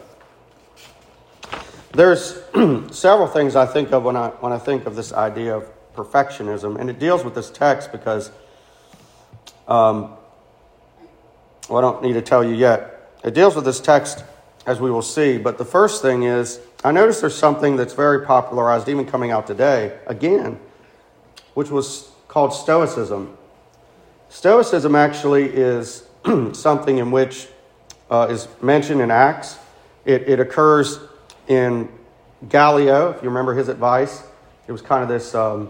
There's 1.91 2.41
several 2.91 3.27
things 3.27 3.55
I 3.55 3.65
think 3.65 3.91
of 3.91 4.03
when 4.03 4.15
I, 4.15 4.29
when 4.29 4.51
I 4.51 4.57
think 4.57 4.85
of 4.85 4.95
this 4.95 5.13
idea 5.13 5.55
of 5.55 5.69
perfectionism, 5.93 6.79
and 6.79 6.89
it 6.89 6.99
deals 6.99 7.23
with 7.23 7.35
this 7.35 7.51
text 7.51 7.91
because, 7.91 8.31
um, 9.67 10.13
well, 11.69 11.77
I 11.77 11.81
don't 11.81 12.01
need 12.01 12.13
to 12.13 12.21
tell 12.21 12.43
you 12.43 12.55
yet. 12.55 13.11
It 13.23 13.33
deals 13.33 13.55
with 13.55 13.63
this 13.63 13.79
text 13.79 14.23
as 14.65 14.79
we 14.79 14.89
will 14.89 15.01
see, 15.01 15.37
but 15.37 15.57
the 15.57 15.65
first 15.65 16.01
thing 16.01 16.23
is 16.23 16.59
I 16.83 16.91
notice 16.91 17.21
there's 17.21 17.37
something 17.37 17.75
that's 17.75 17.93
very 17.93 18.25
popularized, 18.25 18.89
even 18.89 19.05
coming 19.05 19.31
out 19.31 19.47
today, 19.47 19.97
again, 20.05 20.59
which 21.53 21.69
was 21.69 22.11
called 22.27 22.53
Stoicism. 22.53 23.37
Stoicism 24.29 24.95
actually 24.95 25.45
is 25.45 26.05
something 26.53 26.97
in 26.97 27.11
which 27.11 27.47
uh, 28.09 28.27
is 28.29 28.47
mentioned 28.61 28.99
in 29.01 29.11
Acts. 29.11 29.57
It, 30.05 30.27
it 30.27 30.39
occurs 30.39 30.99
in 31.47 31.89
Gallio, 32.49 33.11
if 33.11 33.23
you 33.23 33.29
remember 33.29 33.53
his 33.53 33.69
advice. 33.69 34.23
It 34.67 34.71
was 34.71 34.81
kind 34.81 35.03
of 35.03 35.09
this 35.09 35.33
um, 35.35 35.69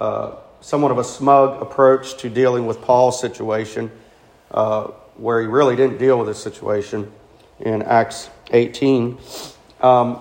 uh, 0.00 0.36
somewhat 0.60 0.90
of 0.90 0.98
a 0.98 1.04
smug 1.04 1.60
approach 1.60 2.16
to 2.18 2.30
dealing 2.30 2.66
with 2.66 2.80
Paul's 2.80 3.20
situation, 3.20 3.90
uh, 4.50 4.84
where 5.16 5.40
he 5.40 5.46
really 5.46 5.76
didn't 5.76 5.98
deal 5.98 6.18
with 6.18 6.28
his 6.28 6.38
situation 6.38 7.12
in 7.64 7.82
Acts 7.82 8.30
18. 8.52 9.18
Um, 9.80 10.18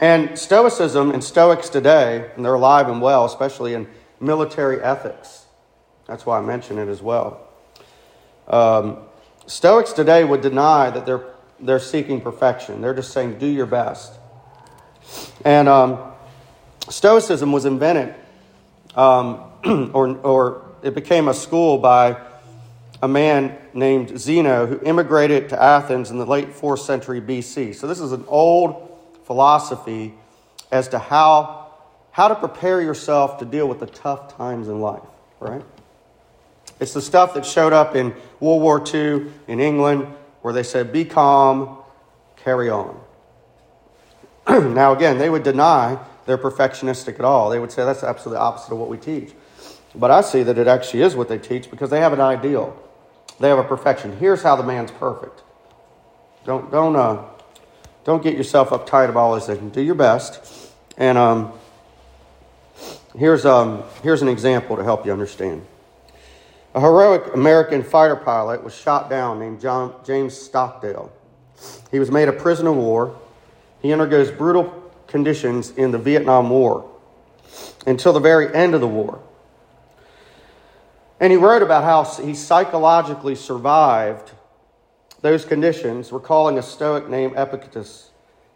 and 0.00 0.38
Stoicism 0.38 1.10
and 1.10 1.22
Stoics 1.22 1.68
today, 1.68 2.30
and 2.36 2.44
they're 2.44 2.54
alive 2.54 2.88
and 2.88 3.00
well, 3.00 3.24
especially 3.24 3.74
in 3.74 3.88
military 4.20 4.80
ethics. 4.80 5.46
That's 6.06 6.26
why 6.26 6.38
I 6.38 6.42
mention 6.42 6.78
it 6.78 6.88
as 6.88 7.00
well. 7.00 7.40
Um, 8.48 8.98
Stoics 9.46 9.92
today 9.92 10.24
would 10.24 10.40
deny 10.40 10.90
that 10.90 11.06
they're, 11.06 11.24
they're 11.58 11.80
seeking 11.80 12.20
perfection. 12.20 12.80
They're 12.80 12.94
just 12.94 13.12
saying, 13.12 13.38
do 13.38 13.46
your 13.46 13.66
best. 13.66 14.12
And 15.44 15.68
um, 15.68 15.98
Stoicism 16.88 17.52
was 17.52 17.64
invented, 17.64 18.14
um, 18.94 19.40
or, 19.94 20.16
or 20.18 20.66
it 20.82 20.94
became 20.94 21.28
a 21.28 21.34
school 21.34 21.78
by 21.78 22.20
a 23.02 23.08
man 23.08 23.58
named 23.74 24.16
Zeno 24.18 24.66
who 24.66 24.80
immigrated 24.84 25.48
to 25.48 25.60
Athens 25.60 26.10
in 26.10 26.18
the 26.18 26.24
late 26.24 26.50
4th 26.50 26.78
century 26.78 27.20
BC. 27.20 27.74
So, 27.74 27.88
this 27.88 27.98
is 27.98 28.12
an 28.12 28.24
old 28.28 28.88
philosophy 29.24 30.14
as 30.70 30.88
to 30.88 30.98
how, 30.98 31.72
how 32.12 32.28
to 32.28 32.36
prepare 32.36 32.80
yourself 32.80 33.38
to 33.38 33.44
deal 33.44 33.68
with 33.68 33.80
the 33.80 33.86
tough 33.86 34.36
times 34.36 34.68
in 34.68 34.80
life, 34.80 35.02
right? 35.40 35.62
It's 36.80 36.94
the 36.94 37.02
stuff 37.02 37.34
that 37.34 37.44
showed 37.44 37.72
up 37.72 37.94
in 37.96 38.14
World 38.40 38.62
War 38.62 38.82
II 38.82 39.26
in 39.48 39.60
England 39.60 40.06
where 40.40 40.54
they 40.54 40.62
said, 40.62 40.92
be 40.92 41.04
calm, 41.04 41.78
carry 42.36 42.70
on. 42.70 42.98
now, 44.48 44.92
again, 44.92 45.18
they 45.18 45.28
would 45.28 45.42
deny 45.42 45.98
they're 46.26 46.38
perfectionistic 46.38 47.14
at 47.14 47.24
all. 47.24 47.50
They 47.50 47.58
would 47.58 47.72
say 47.72 47.84
that's 47.84 48.02
absolutely 48.02 48.40
opposite 48.40 48.72
of 48.72 48.78
what 48.78 48.88
we 48.88 48.96
teach. 48.96 49.32
But 49.94 50.10
I 50.10 50.20
see 50.20 50.42
that 50.44 50.56
it 50.56 50.66
actually 50.66 51.02
is 51.02 51.14
what 51.14 51.28
they 51.28 51.38
teach 51.38 51.70
because 51.70 51.90
they 51.90 52.00
have 52.00 52.12
an 52.12 52.20
ideal. 52.20 52.76
They 53.42 53.48
have 53.48 53.58
a 53.58 53.64
perfection. 53.64 54.16
Here's 54.18 54.40
how 54.40 54.54
the 54.54 54.62
man's 54.62 54.92
perfect. 54.92 55.42
Don't 56.46 56.70
don't 56.70 56.94
uh, 56.94 57.24
don't 58.04 58.22
get 58.22 58.36
yourself 58.36 58.68
uptight 58.70 59.08
about 59.08 59.18
all 59.18 59.34
this. 59.34 59.46
Do 59.72 59.82
your 59.82 59.96
best. 59.96 60.70
And 60.96 61.18
um, 61.18 61.52
here's 63.18 63.44
um, 63.44 63.82
here's 64.04 64.22
an 64.22 64.28
example 64.28 64.76
to 64.76 64.84
help 64.84 65.04
you 65.04 65.10
understand. 65.10 65.66
A 66.76 66.80
heroic 66.80 67.34
American 67.34 67.82
fighter 67.82 68.14
pilot 68.14 68.62
was 68.62 68.76
shot 68.76 69.10
down 69.10 69.40
named 69.40 69.60
John, 69.60 69.92
James 70.04 70.38
Stockdale. 70.38 71.12
He 71.90 71.98
was 71.98 72.12
made 72.12 72.28
a 72.28 72.32
prisoner 72.32 72.70
of 72.70 72.76
war. 72.76 73.20
He 73.80 73.92
undergoes 73.92 74.30
brutal 74.30 74.92
conditions 75.08 75.72
in 75.72 75.90
the 75.90 75.98
Vietnam 75.98 76.48
War 76.48 76.88
until 77.88 78.12
the 78.12 78.20
very 78.20 78.54
end 78.54 78.76
of 78.76 78.80
the 78.80 78.86
war. 78.86 79.20
And 81.22 81.30
he 81.30 81.38
wrote 81.38 81.62
about 81.62 81.84
how 81.84 82.02
he 82.20 82.34
psychologically 82.34 83.36
survived 83.36 84.32
those 85.20 85.44
conditions, 85.44 86.10
recalling 86.10 86.58
a 86.58 86.62
Stoic 86.62 87.08
named 87.08 87.34
Epictetus. 87.36 88.10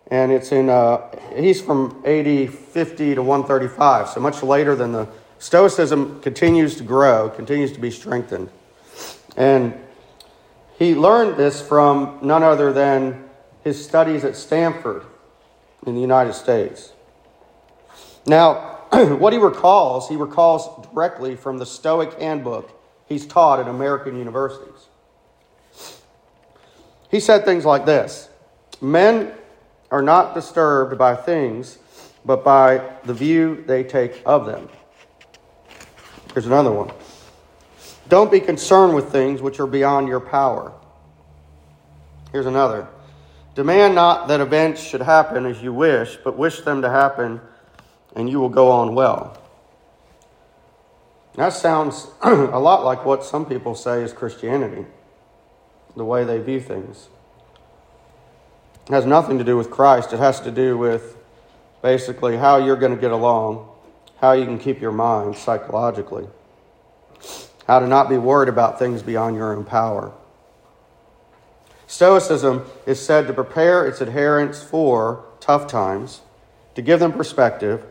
And 0.09 0.33
it's 0.33 0.51
in, 0.51 0.69
uh, 0.69 1.17
he's 1.37 1.61
from 1.61 2.03
AD 2.05 2.51
50 2.53 3.15
to 3.15 3.23
135, 3.23 4.09
so 4.09 4.19
much 4.19 4.43
later 4.43 4.75
than 4.75 4.91
the 4.91 5.07
Stoicism 5.39 6.21
continues 6.23 6.75
to 6.75 6.83
grow, 6.83 7.31
continues 7.31 7.71
to 7.71 7.79
be 7.79 7.89
strengthened. 7.93 8.49
And 9.37 9.73
he 10.77 10.97
learned 10.97 11.37
this 11.37 11.63
from 11.63 12.19
none 12.21 12.43
other 12.43 12.73
than 12.73 13.29
his 13.63 13.83
studies 13.83 14.25
at 14.25 14.35
Stanford 14.35 15.05
in 15.87 15.95
the 15.95 16.01
United 16.01 16.33
States. 16.33 16.93
Now, 18.27 18.77
what 18.91 19.33
he 19.33 19.39
recalls, 19.39 20.09
he 20.09 20.17
recalls 20.17 20.86
directly 20.97 21.37
from 21.37 21.59
the 21.59 21.67
Stoic 21.67 22.15
handbook 22.15 22.71
he's 23.05 23.27
taught 23.27 23.61
at 23.61 23.69
American 23.69 24.17
universities. 24.17 24.89
He 27.11 27.21
said 27.21 27.45
things 27.45 27.67
like 27.67 27.85
this 27.85 28.31
Men 28.81 29.33
are 29.91 30.01
not 30.01 30.35
disturbed 30.35 30.97
by 30.97 31.15
things, 31.15 31.77
but 32.25 32.43
by 32.43 32.97
the 33.05 33.13
view 33.13 33.63
they 33.67 33.85
take 33.85 34.23
of 34.25 34.47
them. 34.47 34.71
Here's 36.33 36.47
another 36.47 36.73
one. 36.73 36.91
Don't 38.09 38.31
be 38.31 38.41
concerned 38.41 38.95
with 38.95 39.13
things 39.13 39.43
which 39.43 39.61
are 39.61 39.67
beyond 39.67 40.09
your 40.09 40.21
power. 40.21 40.73
Here's 42.33 42.47
another. 42.47 42.89
Demand 43.55 43.95
not 43.95 44.29
that 44.29 44.41
events 44.41 44.83
should 44.83 45.03
happen 45.03 45.45
as 45.45 45.63
you 45.63 45.75
wish, 45.75 46.17
but 46.25 46.39
wish 46.39 46.61
them 46.63 46.81
to 46.83 46.89
happen 46.89 47.41
and 48.15 48.31
you 48.31 48.41
will 48.41 48.49
go 48.49 48.71
on 48.71 48.95
well. 48.95 49.43
That 51.37 51.51
sounds 51.51 52.09
a 52.23 52.59
lot 52.59 52.85
like 52.85 53.05
what 53.05 53.25
some 53.25 53.47
people 53.47 53.75
say 53.75 54.03
is 54.03 54.13
Christianity, 54.13 54.87
the 55.97 56.05
way 56.05 56.25
they 56.25 56.39
view 56.39 56.61
things. 56.61 57.09
It 58.89 58.93
has 58.93 59.07
nothing 59.07 59.39
to 59.39 59.45
do 59.45 59.57
with 59.57 59.71
Christ, 59.71 60.13
it 60.13 60.19
has 60.19 60.41
to 60.41 60.51
do 60.51 60.77
with 60.79 61.17
basically 61.83 62.37
how 62.37 62.57
you're 62.57 62.77
going 62.77 62.95
to 62.95 63.01
get 63.01 63.11
along, 63.11 63.69
how 64.21 64.33
you 64.33 64.45
can 64.45 64.59
keep 64.59 64.81
your 64.81 64.93
mind 64.93 65.37
psychologically, 65.37 66.27
how 67.67 67.81
to 67.81 67.87
not 67.87 68.09
be 68.09 68.17
worried 68.17 68.49
about 68.49 68.79
things 68.79 69.03
beyond 69.03 69.37
your 69.37 69.55
own 69.55 69.65
power. 69.65 70.13
Stoicism 71.87 72.65
is 72.87 73.01
said 73.01 73.27
to 73.27 73.33
prepare 73.33 73.87
its 73.87 74.01
adherents 74.01 74.63
for 74.63 75.25
tough 75.41 75.69
times 75.69 76.23
to 76.77 76.83
give 76.83 77.01
them 77.01 77.11
perspective, 77.11 77.85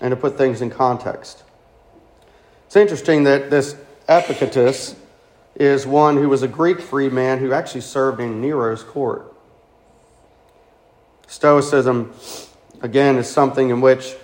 and 0.00 0.10
to 0.10 0.16
put 0.16 0.36
things 0.36 0.60
in 0.60 0.68
context. 0.68 1.43
It's 2.74 2.80
interesting 2.80 3.22
that 3.22 3.50
this 3.50 3.76
Epictetus 4.08 4.96
is 5.54 5.86
one 5.86 6.16
who 6.16 6.28
was 6.28 6.42
a 6.42 6.48
Greek 6.48 6.80
free 6.80 7.08
man 7.08 7.38
who 7.38 7.52
actually 7.52 7.82
served 7.82 8.18
in 8.18 8.40
Nero's 8.40 8.82
court. 8.82 9.32
Stoicism, 11.28 12.12
again, 12.80 13.16
is 13.16 13.30
something 13.30 13.70
in 13.70 13.80
which 13.80 14.16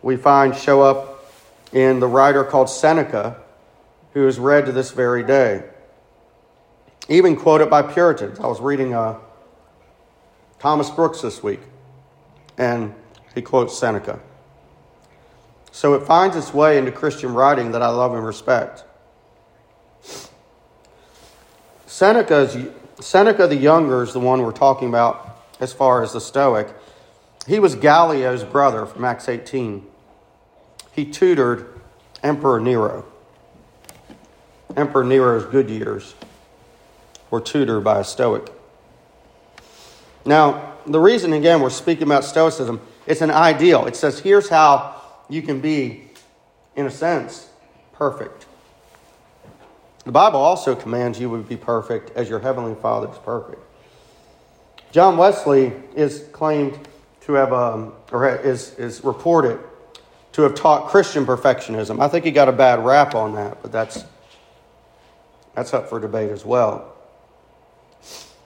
we 0.00 0.16
find 0.16 0.56
show 0.56 0.80
up 0.80 1.30
in 1.74 2.00
the 2.00 2.06
writer 2.06 2.42
called 2.42 2.70
Seneca, 2.70 3.36
who 4.14 4.26
is 4.26 4.38
read 4.38 4.64
to 4.64 4.72
this 4.72 4.92
very 4.92 5.22
day. 5.22 5.62
Even 7.10 7.36
quoted 7.36 7.68
by 7.68 7.82
Puritans. 7.82 8.40
I 8.40 8.46
was 8.46 8.62
reading 8.62 8.94
uh, 8.94 9.18
Thomas 10.58 10.88
Brooks 10.88 11.20
this 11.20 11.42
week, 11.42 11.60
and 12.56 12.94
he 13.34 13.42
quotes 13.42 13.76
Seneca. 13.76 14.20
So 15.72 15.94
it 15.94 16.06
finds 16.06 16.36
its 16.36 16.52
way 16.52 16.78
into 16.78 16.92
Christian 16.92 17.34
writing 17.34 17.72
that 17.72 17.82
I 17.82 17.88
love 17.88 18.14
and 18.14 18.24
respect. 18.24 18.84
Seneca's, 21.86 22.56
Seneca 23.00 23.46
the 23.46 23.56
Younger 23.56 24.02
is 24.02 24.12
the 24.12 24.20
one 24.20 24.42
we're 24.42 24.52
talking 24.52 24.88
about 24.88 25.38
as 25.60 25.72
far 25.72 26.02
as 26.02 26.12
the 26.12 26.20
Stoic. 26.20 26.68
He 27.46 27.58
was 27.58 27.74
Gallio's 27.74 28.44
brother 28.44 28.86
from 28.86 29.04
Acts 29.04 29.28
18. 29.28 29.86
He 30.92 31.04
tutored 31.04 31.80
Emperor 32.22 32.60
Nero. 32.60 33.04
Emperor 34.76 35.04
Nero's 35.04 35.44
good 35.44 35.68
years 35.68 36.14
were 37.30 37.40
tutored 37.40 37.84
by 37.84 38.00
a 38.00 38.04
Stoic. 38.04 38.52
Now, 40.24 40.74
the 40.86 41.00
reason, 41.00 41.32
again, 41.32 41.60
we're 41.60 41.70
speaking 41.70 42.04
about 42.04 42.24
Stoicism 42.24 42.80
it's 43.06 43.22
an 43.22 43.30
ideal. 43.30 43.86
It 43.86 43.96
says, 43.96 44.20
here's 44.20 44.48
how 44.48 44.99
you 45.30 45.42
can 45.42 45.60
be, 45.60 46.10
in 46.76 46.86
a 46.86 46.90
sense, 46.90 47.48
perfect. 47.92 48.46
The 50.04 50.12
Bible 50.12 50.40
also 50.40 50.74
commands 50.74 51.20
you 51.20 51.30
to 51.30 51.42
be 51.42 51.56
perfect 51.56 52.10
as 52.16 52.28
your 52.28 52.40
heavenly 52.40 52.74
Father 52.74 53.08
is 53.08 53.18
perfect. 53.18 53.62
John 54.92 55.16
Wesley 55.16 55.72
is 55.94 56.26
claimed 56.32 56.78
to 57.22 57.34
have, 57.34 57.52
um, 57.52 57.92
or 58.10 58.36
is, 58.36 58.74
is 58.78 59.04
reported 59.04 59.60
to 60.32 60.42
have 60.42 60.54
taught 60.54 60.88
Christian 60.88 61.24
perfectionism. 61.24 62.00
I 62.00 62.08
think 62.08 62.24
he 62.24 62.30
got 62.32 62.48
a 62.48 62.52
bad 62.52 62.84
rap 62.84 63.14
on 63.14 63.34
that, 63.34 63.62
but 63.62 63.70
that's, 63.70 64.04
that's 65.54 65.72
up 65.74 65.88
for 65.88 66.00
debate 66.00 66.30
as 66.30 66.44
well. 66.44 66.92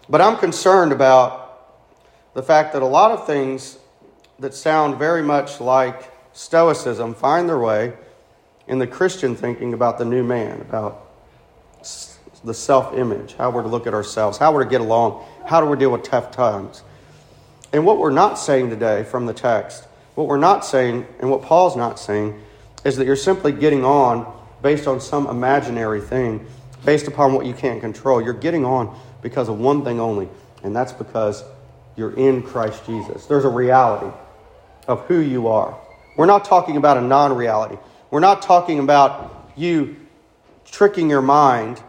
But 0.09 0.21
I'm 0.21 0.37
concerned 0.37 0.93
about 0.93 1.43
the 2.35 2.43
fact 2.43 2.73
that 2.75 2.83
a 2.83 2.87
lot 2.87 3.13
of 3.13 3.27
things 3.27 3.79
that 4.39 4.53
sound 4.53 4.99
very 4.99 5.23
much 5.23 5.61
like 5.61 6.11
Stoicism 6.35 7.15
find 7.15 7.49
their 7.49 7.59
way 7.59 7.95
in 8.67 8.79
the 8.79 8.87
Christian 8.87 9.37
thinking 9.37 9.73
about 9.73 9.99
the 9.99 10.05
new 10.05 10.25
man, 10.25 10.61
about 10.61 11.01
the 12.45 12.53
self 12.53 12.95
image, 12.95 13.35
how 13.35 13.51
we're 13.51 13.63
to 13.63 13.69
look 13.69 13.87
at 13.87 13.95
ourselves, 13.95 14.37
how 14.37 14.53
we're 14.53 14.65
to 14.65 14.71
get 14.71 14.81
along, 14.81 15.25
how 15.47 15.61
do 15.61 15.67
we 15.67 15.77
deal 15.77 15.91
with 15.91 16.03
tough 16.03 16.31
times. 16.33 16.83
And 17.73 17.87
what 17.87 17.99
we're 17.99 18.11
not 18.11 18.35
saying 18.39 18.71
today 18.71 19.05
from 19.05 19.27
the 19.27 19.33
text, 19.33 19.85
what 20.15 20.27
we're 20.27 20.37
not 20.37 20.65
saying, 20.65 21.07
and 21.21 21.31
what 21.31 21.43
Paul's 21.43 21.77
not 21.77 21.99
saying, 21.99 22.41
is 22.85 22.97
that 22.97 23.07
you're 23.07 23.17
simply 23.17 23.53
getting 23.53 23.85
on 23.85 24.31
based 24.61 24.87
on 24.87 25.01
some 25.01 25.27
imaginary 25.29 26.01
thing, 26.01 26.47
based 26.85 27.07
upon 27.07 27.33
what 27.33 27.47
you 27.47 27.55
can't 27.55 27.81
control. 27.81 28.21
You're 28.21 28.33
getting 28.33 28.65
on 28.65 28.99
because 29.23 29.49
of 29.49 29.59
one 29.59 29.85
thing 29.85 30.01
only, 30.01 30.29
and 30.63 30.75
that's 30.75 30.93
because 30.93 31.45
you're 31.97 32.15
in 32.15 32.43
Christ 32.43 32.85
Jesus. 32.87 33.27
There's 33.27 33.45
a 33.45 33.49
reality 33.49 34.15
of 34.89 35.01
who 35.07 35.19
you 35.19 35.49
are. 35.49 35.79
We're 36.17 36.27
not 36.27 36.45
talking 36.45 36.77
about 36.77 36.97
a 36.97 37.01
non 37.01 37.35
reality. 37.37 37.77
We're 38.11 38.21
not 38.21 38.43
talking 38.43 38.79
about 38.79 39.51
you 39.57 39.97
tricking 40.65 41.11
your 41.11 41.23
mind 41.23 41.83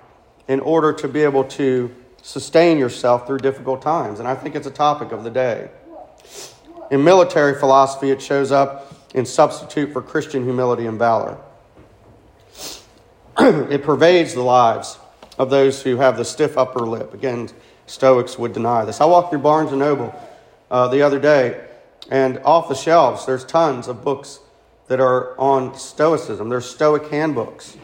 in 0.48 0.60
order 0.60 0.94
to 0.94 1.08
be 1.08 1.22
able 1.24 1.44
to 1.44 1.94
sustain 2.22 2.78
yourself 2.78 3.28
through 3.28 3.40
difficult 3.40 3.82
times. 3.82 4.20
And 4.20 4.28
I 4.28 4.36
think 4.36 4.56
it's 4.56 4.68
a 4.68 4.72
topic 4.72 5.12
of 5.12 5.24
the 5.24 5.30
day. 5.30 5.70
In 6.92 7.04
military 7.04 7.56
philosophy, 7.56 8.12
it 8.12 8.22
shows 8.22 8.52
up 8.52 8.94
in 9.14 9.26
substitute 9.26 9.94
for 9.94 10.02
Christian 10.02 10.44
humility 10.44 10.86
and 10.86 11.00
valor. 11.00 11.38
it 13.40 13.84
pervades 13.84 14.34
the 14.34 14.42
lives 14.42 14.98
of 15.38 15.50
those 15.50 15.82
who 15.82 15.98
have 15.98 16.18
the 16.18 16.26
stiff 16.26 16.58
upper 16.58 16.82
lip. 16.82 17.14
Again, 17.14 17.50
Stoics 17.88 18.38
would 18.40 18.54
deny 18.54 18.86
this. 18.86 19.02
I 19.02 19.06
walked 19.06 19.30
through 19.30 19.40
Barnes 19.40 19.72
and 19.72 19.80
Noble 19.80 20.14
uh, 20.72 20.88
the 20.88 21.02
other 21.02 21.20
day, 21.20 21.65
and 22.10 22.40
off 22.40 22.70
the 22.70 22.76
shelves, 22.76 23.26
there's 23.26 23.44
tons 23.44 23.88
of 23.88 24.04
books 24.04 24.40
that 24.88 25.00
are 25.00 25.38
on 25.40 25.76
Stoicism. 25.76 26.50
There's 26.50 26.66
Stoic 26.66 27.10
handbooks. 27.10 27.78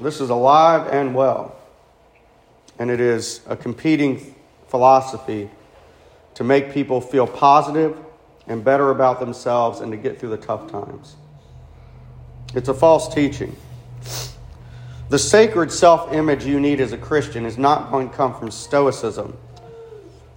This 0.00 0.20
is 0.20 0.30
alive 0.30 0.88
and 0.92 1.14
well, 1.14 1.56
and 2.78 2.90
it 2.90 3.00
is 3.00 3.40
a 3.46 3.56
competing 3.56 4.34
philosophy 4.68 5.50
to 6.34 6.44
make 6.44 6.72
people 6.72 7.00
feel 7.00 7.26
positive 7.26 7.96
and 8.46 8.62
better 8.62 8.90
about 8.90 9.20
themselves 9.20 9.80
and 9.80 9.90
to 9.90 9.96
get 9.96 10.20
through 10.20 10.28
the 10.28 10.36
tough 10.36 10.70
times. 10.70 11.16
It's 12.54 12.68
a 12.68 12.74
false 12.74 13.12
teaching. 13.12 13.56
The 15.08 15.18
sacred 15.18 15.72
self 15.72 16.12
image 16.12 16.44
you 16.44 16.60
need 16.60 16.80
as 16.80 16.92
a 16.92 16.98
Christian 16.98 17.46
is 17.46 17.56
not 17.56 17.90
going 17.90 18.10
to 18.10 18.14
come 18.14 18.38
from 18.38 18.50
Stoicism. 18.50 19.36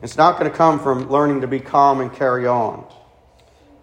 It's 0.02 0.18
not 0.18 0.40
going 0.40 0.50
to 0.50 0.56
come 0.56 0.80
from 0.80 1.10
learning 1.10 1.42
to 1.42 1.48
be 1.48 1.60
calm 1.60 2.02
and 2.02 2.14
carry 2.14 2.48
on. 2.48 2.86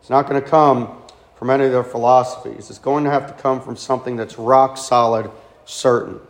It's 0.01 0.11
not 0.11 0.29
going 0.29 0.41
to 0.41 0.49
come 0.49 0.97
from 1.37 1.51
any 1.51 1.65
of 1.65 1.73
their 1.73 1.85
philosophies. 1.85 2.71
It's 2.71 2.79
going 2.79 3.05
to 3.05 3.11
have 3.11 3.27
to 3.27 3.43
come 3.43 3.61
from 3.61 3.77
something 3.77 4.17
that's 4.17 4.39
rock 4.39 4.79
solid, 4.79 5.31
certain, 5.65 6.21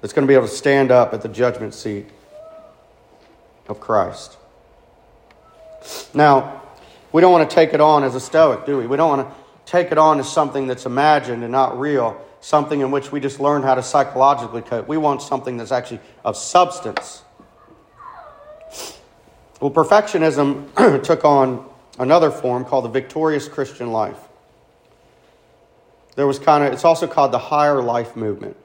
that's 0.00 0.12
going 0.12 0.26
to 0.26 0.30
be 0.30 0.34
able 0.34 0.48
to 0.48 0.52
stand 0.52 0.90
up 0.90 1.14
at 1.14 1.22
the 1.22 1.28
judgment 1.28 1.74
seat 1.74 2.06
of 3.68 3.78
Christ. 3.78 4.36
Now, 6.12 6.62
we 7.12 7.20
don't 7.20 7.32
want 7.32 7.48
to 7.48 7.54
take 7.54 7.72
it 7.72 7.80
on 7.80 8.02
as 8.02 8.14
a 8.14 8.20
Stoic, 8.20 8.66
do 8.66 8.78
we? 8.78 8.86
We 8.86 8.96
don't 8.96 9.18
want 9.18 9.28
to 9.28 9.34
take 9.64 9.92
it 9.92 9.98
on 9.98 10.18
as 10.18 10.30
something 10.30 10.66
that's 10.66 10.86
imagined 10.86 11.42
and 11.42 11.52
not 11.52 11.78
real 11.78 12.20
something 12.40 12.80
in 12.80 12.90
which 12.90 13.10
we 13.12 13.20
just 13.20 13.40
learn 13.40 13.62
how 13.62 13.74
to 13.74 13.82
psychologically 13.82 14.62
cope. 14.62 14.88
We 14.88 14.96
want 14.96 15.22
something 15.22 15.56
that's 15.56 15.72
actually 15.72 16.00
of 16.24 16.36
substance. 16.36 17.22
Well, 19.60 19.70
perfectionism 19.70 21.02
took 21.04 21.24
on 21.24 21.68
another 21.98 22.30
form 22.30 22.64
called 22.64 22.84
the 22.84 22.90
victorious 22.90 23.48
Christian 23.48 23.90
life. 23.90 24.18
There 26.14 26.26
was 26.26 26.38
kind 26.38 26.64
of, 26.64 26.72
it's 26.72 26.84
also 26.84 27.06
called 27.06 27.32
the 27.32 27.38
higher 27.38 27.82
life 27.82 28.16
movement. 28.16 28.56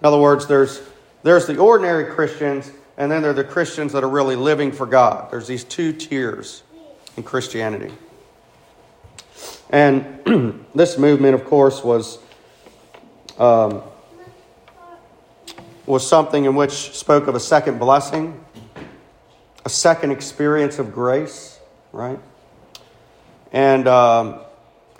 In 0.00 0.06
other 0.06 0.18
words, 0.18 0.46
there's, 0.46 0.80
there's 1.22 1.46
the 1.46 1.58
ordinary 1.58 2.12
Christians, 2.12 2.70
and 2.96 3.10
then 3.10 3.22
there 3.22 3.32
are 3.32 3.34
the 3.34 3.44
Christians 3.44 3.92
that 3.92 4.04
are 4.04 4.08
really 4.08 4.36
living 4.36 4.72
for 4.72 4.86
God. 4.86 5.30
There's 5.30 5.46
these 5.46 5.64
two 5.64 5.92
tiers 5.92 6.62
in 7.16 7.22
Christianity. 7.22 7.92
And 9.70 10.64
this 10.74 10.98
movement, 10.98 11.34
of 11.34 11.44
course, 11.44 11.82
was 11.84 12.18
um, 13.38 13.82
was 15.86 16.06
something 16.06 16.44
in 16.44 16.54
which 16.54 16.96
spoke 16.96 17.28
of 17.28 17.34
a 17.34 17.40
second 17.40 17.78
blessing, 17.78 18.38
a 19.64 19.68
second 19.68 20.12
experience 20.12 20.78
of 20.78 20.92
grace, 20.92 21.58
right? 21.92 22.18
And, 23.52 23.88
um, 23.88 24.40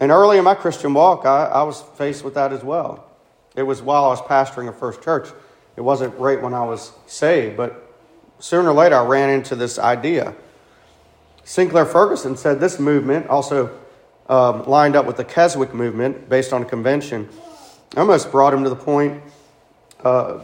and 0.00 0.10
early 0.10 0.38
in 0.38 0.44
my 0.44 0.54
Christian 0.54 0.94
walk, 0.94 1.24
I, 1.26 1.44
I 1.46 1.62
was 1.62 1.82
faced 1.96 2.24
with 2.24 2.34
that 2.34 2.52
as 2.52 2.62
well. 2.62 3.04
It 3.56 3.62
was 3.62 3.82
while 3.82 4.04
I 4.04 4.08
was 4.08 4.20
pastoring 4.22 4.68
a 4.68 4.72
first 4.72 5.02
church. 5.02 5.28
It 5.76 5.80
wasn't 5.80 6.16
right 6.18 6.40
when 6.40 6.54
I 6.54 6.64
was 6.64 6.92
saved, 7.06 7.56
but 7.56 7.94
sooner 8.38 8.70
or 8.70 8.74
later 8.74 8.96
I 8.96 9.04
ran 9.04 9.30
into 9.30 9.54
this 9.56 9.78
idea. 9.78 10.34
Sinclair 11.44 11.86
Ferguson 11.86 12.36
said 12.36 12.60
this 12.60 12.78
movement, 12.78 13.26
also 13.28 13.70
um, 14.28 14.66
lined 14.66 14.96
up 14.96 15.06
with 15.06 15.16
the 15.16 15.24
Keswick 15.24 15.72
movement 15.72 16.28
based 16.28 16.52
on 16.52 16.62
a 16.62 16.64
convention, 16.64 17.28
almost 17.96 18.30
brought 18.30 18.52
him 18.52 18.64
to 18.64 18.70
the 18.70 18.76
point, 18.76 19.22
uh, 20.04 20.40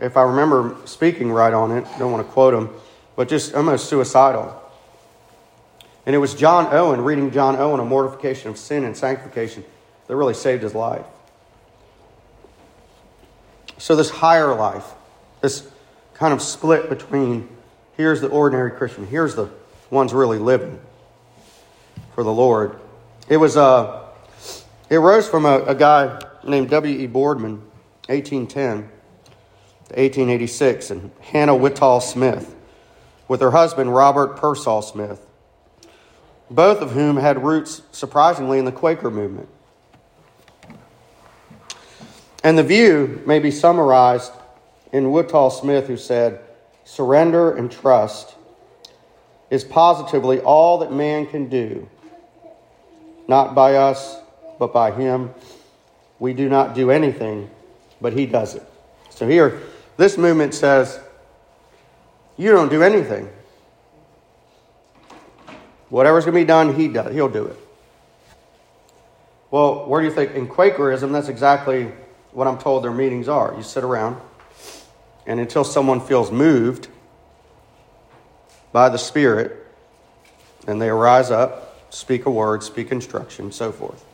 if 0.00 0.16
I 0.16 0.22
remember 0.22 0.76
speaking 0.86 1.30
right 1.30 1.52
on 1.52 1.70
it, 1.70 1.86
don't 1.98 2.10
want 2.10 2.26
to 2.26 2.32
quote 2.32 2.54
him, 2.54 2.70
but 3.18 3.26
just 3.28 3.52
almost 3.52 3.88
suicidal. 3.88 4.62
And 6.06 6.14
it 6.14 6.20
was 6.20 6.36
John 6.36 6.72
Owen, 6.72 7.00
reading 7.00 7.32
John 7.32 7.56
Owen, 7.56 7.80
A 7.80 7.84
Mortification 7.84 8.48
of 8.48 8.56
Sin 8.56 8.84
and 8.84 8.96
Sanctification, 8.96 9.64
that 10.06 10.14
really 10.14 10.34
saved 10.34 10.62
his 10.62 10.72
life. 10.72 11.04
So, 13.76 13.96
this 13.96 14.08
higher 14.08 14.54
life, 14.54 14.84
this 15.40 15.68
kind 16.14 16.32
of 16.32 16.40
split 16.40 16.88
between 16.88 17.48
here's 17.96 18.20
the 18.20 18.28
ordinary 18.28 18.70
Christian, 18.70 19.04
here's 19.04 19.34
the 19.34 19.50
ones 19.90 20.14
really 20.14 20.38
living 20.38 20.78
for 22.14 22.22
the 22.22 22.32
Lord. 22.32 22.78
It 23.28 23.38
was, 23.38 23.56
uh, 23.56 24.10
it 24.90 24.98
rose 24.98 25.28
from 25.28 25.44
a, 25.44 25.64
a 25.64 25.74
guy 25.74 26.22
named 26.44 26.70
W.E. 26.70 27.08
Boardman, 27.08 27.62
1810 28.06 28.76
to 28.76 30.00
1886, 30.00 30.90
and 30.90 31.10
Hannah 31.20 31.56
Whitall 31.56 32.00
Smith, 32.00 32.54
with 33.28 33.40
her 33.40 33.50
husband, 33.50 33.94
Robert 33.94 34.36
Pearsall 34.36 34.82
Smith, 34.82 35.24
both 36.50 36.80
of 36.80 36.92
whom 36.92 37.16
had 37.16 37.44
roots, 37.44 37.82
surprisingly, 37.92 38.58
in 38.58 38.64
the 38.64 38.72
Quaker 38.72 39.10
movement. 39.10 39.48
And 42.42 42.56
the 42.56 42.62
view 42.62 43.22
may 43.26 43.38
be 43.38 43.50
summarized 43.50 44.32
in 44.92 45.10
Whitall 45.10 45.50
Smith, 45.50 45.86
who 45.86 45.96
said, 45.96 46.40
Surrender 46.84 47.54
and 47.54 47.70
trust 47.70 48.34
is 49.50 49.62
positively 49.62 50.40
all 50.40 50.78
that 50.78 50.92
man 50.92 51.26
can 51.26 51.48
do, 51.48 51.88
not 53.28 53.54
by 53.54 53.74
us, 53.74 54.16
but 54.58 54.72
by 54.72 54.90
him 54.90 55.34
we 56.18 56.32
do 56.32 56.48
not 56.48 56.74
do 56.74 56.90
anything, 56.90 57.48
but 58.00 58.12
He 58.12 58.26
does 58.26 58.54
it. 58.54 58.62
So 59.10 59.28
here, 59.28 59.60
this 59.96 60.18
movement 60.18 60.54
says, 60.54 61.00
you 62.38 62.52
don't 62.52 62.70
do 62.70 62.82
anything. 62.82 63.28
Whatever's 65.90 66.24
going 66.24 66.34
to 66.34 66.40
be 66.40 66.46
done, 66.46 66.74
He 66.74 66.88
does. 66.88 67.12
He'll 67.12 67.28
do 67.28 67.46
it. 67.46 67.58
Well, 69.50 69.86
where 69.86 70.00
do 70.00 70.06
you 70.06 70.14
think? 70.14 70.34
In 70.34 70.46
Quakerism, 70.46 71.12
that's 71.12 71.28
exactly 71.28 71.92
what 72.32 72.46
I'm 72.46 72.58
told 72.58 72.84
their 72.84 72.92
meetings 72.92 73.28
are. 73.28 73.54
You 73.56 73.62
sit 73.62 73.82
around, 73.82 74.20
and 75.26 75.40
until 75.40 75.64
someone 75.64 76.00
feels 76.00 76.30
moved 76.30 76.88
by 78.72 78.88
the 78.90 78.98
Spirit, 78.98 79.66
and 80.66 80.80
they 80.80 80.90
rise 80.90 81.30
up, 81.30 81.92
speak 81.92 82.26
a 82.26 82.30
word, 82.30 82.62
speak 82.62 82.92
instruction, 82.92 83.50
so 83.50 83.72
forth. 83.72 84.04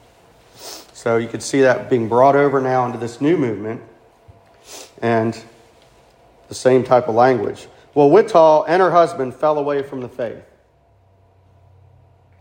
So 0.93 1.17
you 1.17 1.27
could 1.27 1.43
see 1.43 1.63
that 1.63 1.91
being 1.91 2.09
brought 2.09 2.37
over 2.37 2.61
now 2.61 2.87
into 2.87 2.99
this 2.99 3.21
new 3.21 3.37
movement 3.37 3.83
and 5.03 5.37
the 6.49 6.55
same 6.55 6.85
type 6.85 7.09
of 7.09 7.15
language. 7.17 7.67
Well, 7.95 8.11
Whitall 8.11 8.65
and 8.67 8.83
her 8.83 8.91
husband 8.91 9.35
fell 9.35 9.59
away 9.59 9.83
from 9.83 10.01
the 10.01 10.09
faith. 10.09 10.45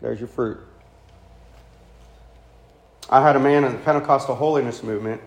There's 0.02 0.20
your 0.20 0.28
fruit. 0.28 0.60
I 3.10 3.22
had 3.22 3.36
a 3.36 3.40
man 3.40 3.64
in 3.64 3.72
the 3.74 3.78
Pentecostal 3.78 4.36
holiness 4.36 4.82
movement 4.82 5.22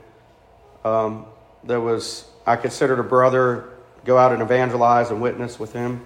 um, 0.84 1.26
that 1.64 1.80
was, 1.80 2.26
I 2.46 2.56
considered 2.56 2.98
a 2.98 3.04
brother, 3.04 3.70
go 4.04 4.18
out 4.18 4.32
and 4.32 4.42
evangelize 4.42 5.10
and 5.10 5.22
witness 5.22 5.60
with 5.60 5.72
him. 5.72 6.04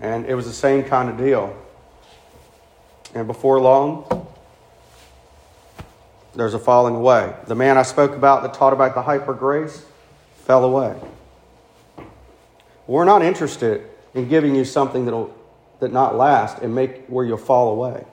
And 0.00 0.26
it 0.26 0.34
was 0.34 0.46
the 0.46 0.52
same 0.52 0.82
kind 0.84 1.08
of 1.08 1.16
deal. 1.16 1.56
And 3.14 3.28
before 3.28 3.60
long, 3.60 4.26
there's 6.34 6.54
a 6.54 6.58
falling 6.58 6.96
away. 6.96 7.32
The 7.46 7.54
man 7.54 7.78
I 7.78 7.82
spoke 7.82 8.12
about 8.12 8.42
that 8.42 8.54
taught 8.54 8.72
about 8.72 8.94
the 8.94 9.02
hyper 9.02 9.34
grace 9.34 9.84
fell 10.44 10.64
away. 10.64 10.96
We're 12.86 13.04
not 13.04 13.22
interested 13.22 13.88
in 14.14 14.28
giving 14.28 14.54
you 14.54 14.64
something 14.64 15.04
that'll 15.04 15.34
that 15.80 15.92
not 15.92 16.16
last 16.16 16.58
and 16.58 16.74
make 16.74 17.04
where 17.06 17.24
you'll 17.24 17.36
fall 17.36 17.70
away. 17.70 18.04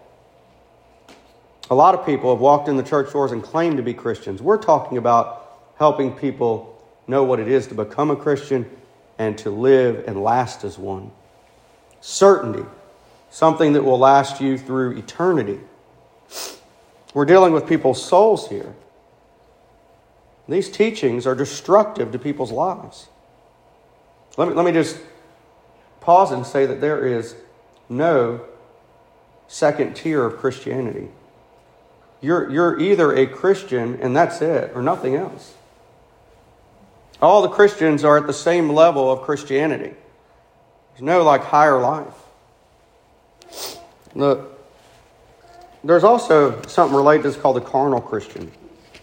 A 1.69 1.75
lot 1.75 1.95
of 1.95 2.05
people 2.05 2.33
have 2.33 2.41
walked 2.41 2.67
in 2.67 2.75
the 2.75 2.83
church 2.83 3.13
doors 3.13 3.31
and 3.31 3.41
claimed 3.41 3.77
to 3.77 3.83
be 3.83 3.93
Christians. 3.93 4.41
We're 4.41 4.57
talking 4.57 4.97
about 4.97 5.59
helping 5.77 6.11
people 6.11 6.77
know 7.07 7.23
what 7.23 7.39
it 7.39 7.47
is 7.47 7.67
to 7.67 7.75
become 7.75 8.11
a 8.11 8.15
Christian 8.15 8.69
and 9.17 9.37
to 9.37 9.49
live 9.49 10.03
and 10.07 10.21
last 10.21 10.63
as 10.63 10.77
one. 10.77 11.11
Certainty, 12.01 12.65
something 13.29 13.73
that 13.73 13.83
will 13.83 13.99
last 13.99 14.41
you 14.41 14.57
through 14.57 14.97
eternity. 14.97 15.59
We're 17.13 17.25
dealing 17.25 17.53
with 17.53 17.67
people's 17.67 18.03
souls 18.03 18.49
here. 18.49 18.73
These 20.49 20.69
teachings 20.69 21.25
are 21.25 21.35
destructive 21.35 22.11
to 22.11 22.19
people's 22.19 22.51
lives. 22.51 23.07
Let 24.37 24.49
me, 24.49 24.53
let 24.53 24.65
me 24.65 24.71
just 24.71 24.97
pause 25.99 26.31
and 26.31 26.45
say 26.45 26.65
that 26.65 26.81
there 26.81 27.05
is 27.05 27.35
no 27.89 28.41
second 29.47 29.95
tier 29.95 30.25
of 30.25 30.37
Christianity. 30.37 31.09
You're, 32.21 32.49
you're 32.49 32.79
either 32.79 33.13
a 33.15 33.27
Christian 33.27 33.99
and 34.01 34.15
that's 34.15 34.41
it, 34.41 34.71
or 34.75 34.81
nothing 34.81 35.15
else. 35.15 35.53
All 37.21 37.41
the 37.41 37.49
Christians 37.49 38.03
are 38.03 38.17
at 38.17 38.27
the 38.27 38.33
same 38.33 38.69
level 38.69 39.11
of 39.11 39.21
Christianity. 39.21 39.93
There's 40.93 41.01
no 41.01 41.23
like 41.23 41.43
higher 41.43 41.79
life. 41.79 42.13
Look, 44.15 44.59
there's 45.83 46.03
also 46.03 46.61
something 46.63 46.95
related 46.95 47.23
to 47.23 47.29
this 47.29 47.37
called 47.37 47.57
the 47.57 47.61
carnal 47.61 48.01
Christian. 48.01 48.51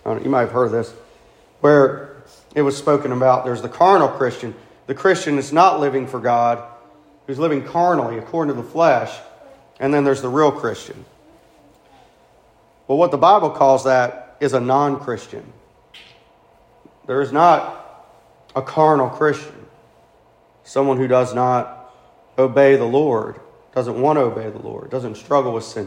Uh, 0.04 0.18
you 0.20 0.30
might 0.30 0.40
have 0.40 0.52
heard 0.52 0.70
this, 0.70 0.92
where 1.60 2.22
it 2.54 2.62
was 2.62 2.76
spoken 2.76 3.12
about. 3.12 3.44
There's 3.44 3.62
the 3.62 3.68
carnal 3.68 4.08
Christian, 4.08 4.54
the 4.88 4.94
Christian 4.94 5.36
that's 5.36 5.52
not 5.52 5.80
living 5.80 6.06
for 6.06 6.18
God, 6.18 6.64
who's 7.26 7.38
living 7.38 7.62
carnally 7.62 8.18
according 8.18 8.56
to 8.56 8.60
the 8.60 8.66
flesh, 8.66 9.14
and 9.78 9.92
then 9.92 10.02
there's 10.02 10.22
the 10.22 10.30
real 10.30 10.50
Christian. 10.50 11.04
Well, 12.88 12.96
what 12.96 13.10
the 13.10 13.18
Bible 13.18 13.50
calls 13.50 13.84
that 13.84 14.36
is 14.40 14.54
a 14.54 14.60
non 14.60 14.98
Christian. 14.98 15.52
There 17.06 17.20
is 17.20 17.32
not 17.32 17.84
a 18.56 18.62
carnal 18.62 19.10
Christian, 19.10 19.66
someone 20.64 20.96
who 20.96 21.06
does 21.06 21.34
not 21.34 21.92
obey 22.38 22.76
the 22.76 22.84
Lord, 22.84 23.38
doesn't 23.74 24.00
want 24.00 24.16
to 24.16 24.22
obey 24.22 24.48
the 24.48 24.58
Lord, 24.58 24.90
doesn't 24.90 25.16
struggle 25.16 25.52
with 25.52 25.64
sin. 25.64 25.86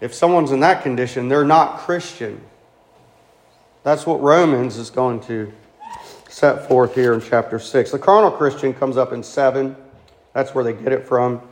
If 0.00 0.14
someone's 0.14 0.52
in 0.52 0.60
that 0.60 0.84
condition, 0.84 1.28
they're 1.28 1.44
not 1.44 1.78
Christian. 1.78 2.40
That's 3.82 4.06
what 4.06 4.20
Romans 4.20 4.76
is 4.76 4.90
going 4.90 5.20
to 5.22 5.52
set 6.30 6.68
forth 6.68 6.94
here 6.94 7.12
in 7.12 7.20
chapter 7.20 7.58
6. 7.58 7.90
The 7.90 7.98
carnal 7.98 8.30
Christian 8.30 8.72
comes 8.72 8.96
up 8.96 9.12
in 9.12 9.22
7. 9.22 9.76
That's 10.32 10.54
where 10.54 10.62
they 10.62 10.72
get 10.72 10.92
it 10.92 11.06
from. 11.06 11.42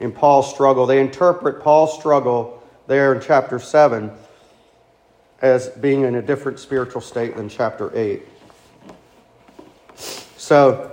In 0.00 0.12
Paul's 0.12 0.52
struggle, 0.52 0.84
they 0.86 1.00
interpret 1.00 1.62
Paul's 1.62 1.98
struggle 1.98 2.62
there 2.86 3.14
in 3.14 3.20
chapter 3.20 3.58
7 3.58 4.10
as 5.40 5.68
being 5.70 6.02
in 6.02 6.14
a 6.14 6.22
different 6.22 6.58
spiritual 6.58 7.00
state 7.00 7.36
than 7.36 7.48
chapter 7.48 7.90
8. 7.96 8.22
So, 10.36 10.92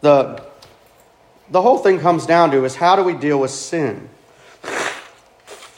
the, 0.00 0.44
the 1.50 1.62
whole 1.62 1.78
thing 1.78 1.98
comes 1.98 2.26
down 2.26 2.50
to 2.50 2.64
is 2.64 2.76
how 2.76 2.94
do 2.94 3.02
we 3.02 3.14
deal 3.14 3.40
with 3.40 3.50
sin? 3.50 4.08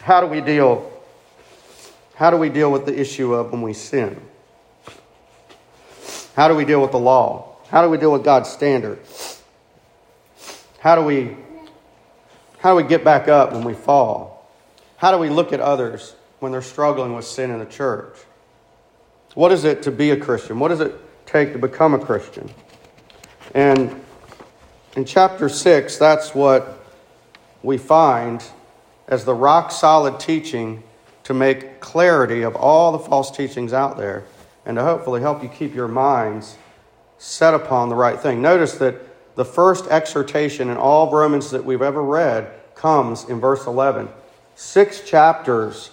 How 0.00 0.20
do 0.20 0.26
we 0.26 0.40
deal 0.40 0.92
how 2.16 2.30
do 2.30 2.38
we 2.38 2.48
deal 2.48 2.72
with 2.72 2.86
the 2.86 2.98
issue 2.98 3.34
of 3.34 3.52
when 3.52 3.60
we 3.60 3.74
sin? 3.74 4.18
How 6.36 6.48
do 6.48 6.54
we 6.54 6.66
deal 6.66 6.82
with 6.82 6.92
the 6.92 6.98
law? 6.98 7.56
How 7.70 7.80
do 7.80 7.88
we 7.88 7.96
deal 7.96 8.12
with 8.12 8.22
God's 8.22 8.50
standard? 8.50 8.98
How 10.80 10.94
do 10.94 11.02
we 11.02 11.34
how 12.58 12.76
do 12.76 12.76
we 12.76 12.86
get 12.86 13.04
back 13.04 13.26
up 13.26 13.52
when 13.52 13.64
we 13.64 13.72
fall? 13.72 14.46
How 14.98 15.12
do 15.12 15.18
we 15.18 15.30
look 15.30 15.54
at 15.54 15.60
others 15.60 16.14
when 16.40 16.52
they're 16.52 16.60
struggling 16.60 17.14
with 17.14 17.24
sin 17.24 17.50
in 17.50 17.58
the 17.58 17.64
church? 17.64 18.18
What 19.34 19.50
is 19.50 19.64
it 19.64 19.82
to 19.84 19.90
be 19.90 20.10
a 20.10 20.16
Christian? 20.16 20.58
What 20.58 20.68
does 20.68 20.80
it 20.80 20.94
take 21.24 21.54
to 21.54 21.58
become 21.58 21.94
a 21.94 21.98
Christian? 21.98 22.50
And 23.54 24.02
in 24.94 25.06
chapter 25.06 25.48
6, 25.48 25.96
that's 25.96 26.34
what 26.34 26.84
we 27.62 27.78
find 27.78 28.44
as 29.08 29.24
the 29.24 29.34
rock 29.34 29.70
solid 29.70 30.20
teaching 30.20 30.82
to 31.24 31.32
make 31.32 31.80
clarity 31.80 32.42
of 32.42 32.56
all 32.56 32.92
the 32.92 32.98
false 32.98 33.30
teachings 33.30 33.72
out 33.72 33.96
there 33.96 34.24
and 34.66 34.76
to 34.76 34.82
hopefully 34.82 35.20
help 35.20 35.42
you 35.42 35.48
keep 35.48 35.74
your 35.74 35.88
minds 35.88 36.58
set 37.18 37.54
upon 37.54 37.88
the 37.88 37.94
right 37.94 38.20
thing. 38.20 38.42
Notice 38.42 38.74
that 38.74 38.96
the 39.36 39.44
first 39.44 39.86
exhortation 39.86 40.68
in 40.68 40.76
all 40.76 41.06
of 41.06 41.12
Romans 41.12 41.50
that 41.52 41.64
we've 41.64 41.82
ever 41.82 42.02
read 42.02 42.52
comes 42.74 43.24
in 43.24 43.40
verse 43.40 43.66
11. 43.66 44.08
Six 44.56 45.00
chapters, 45.08 45.90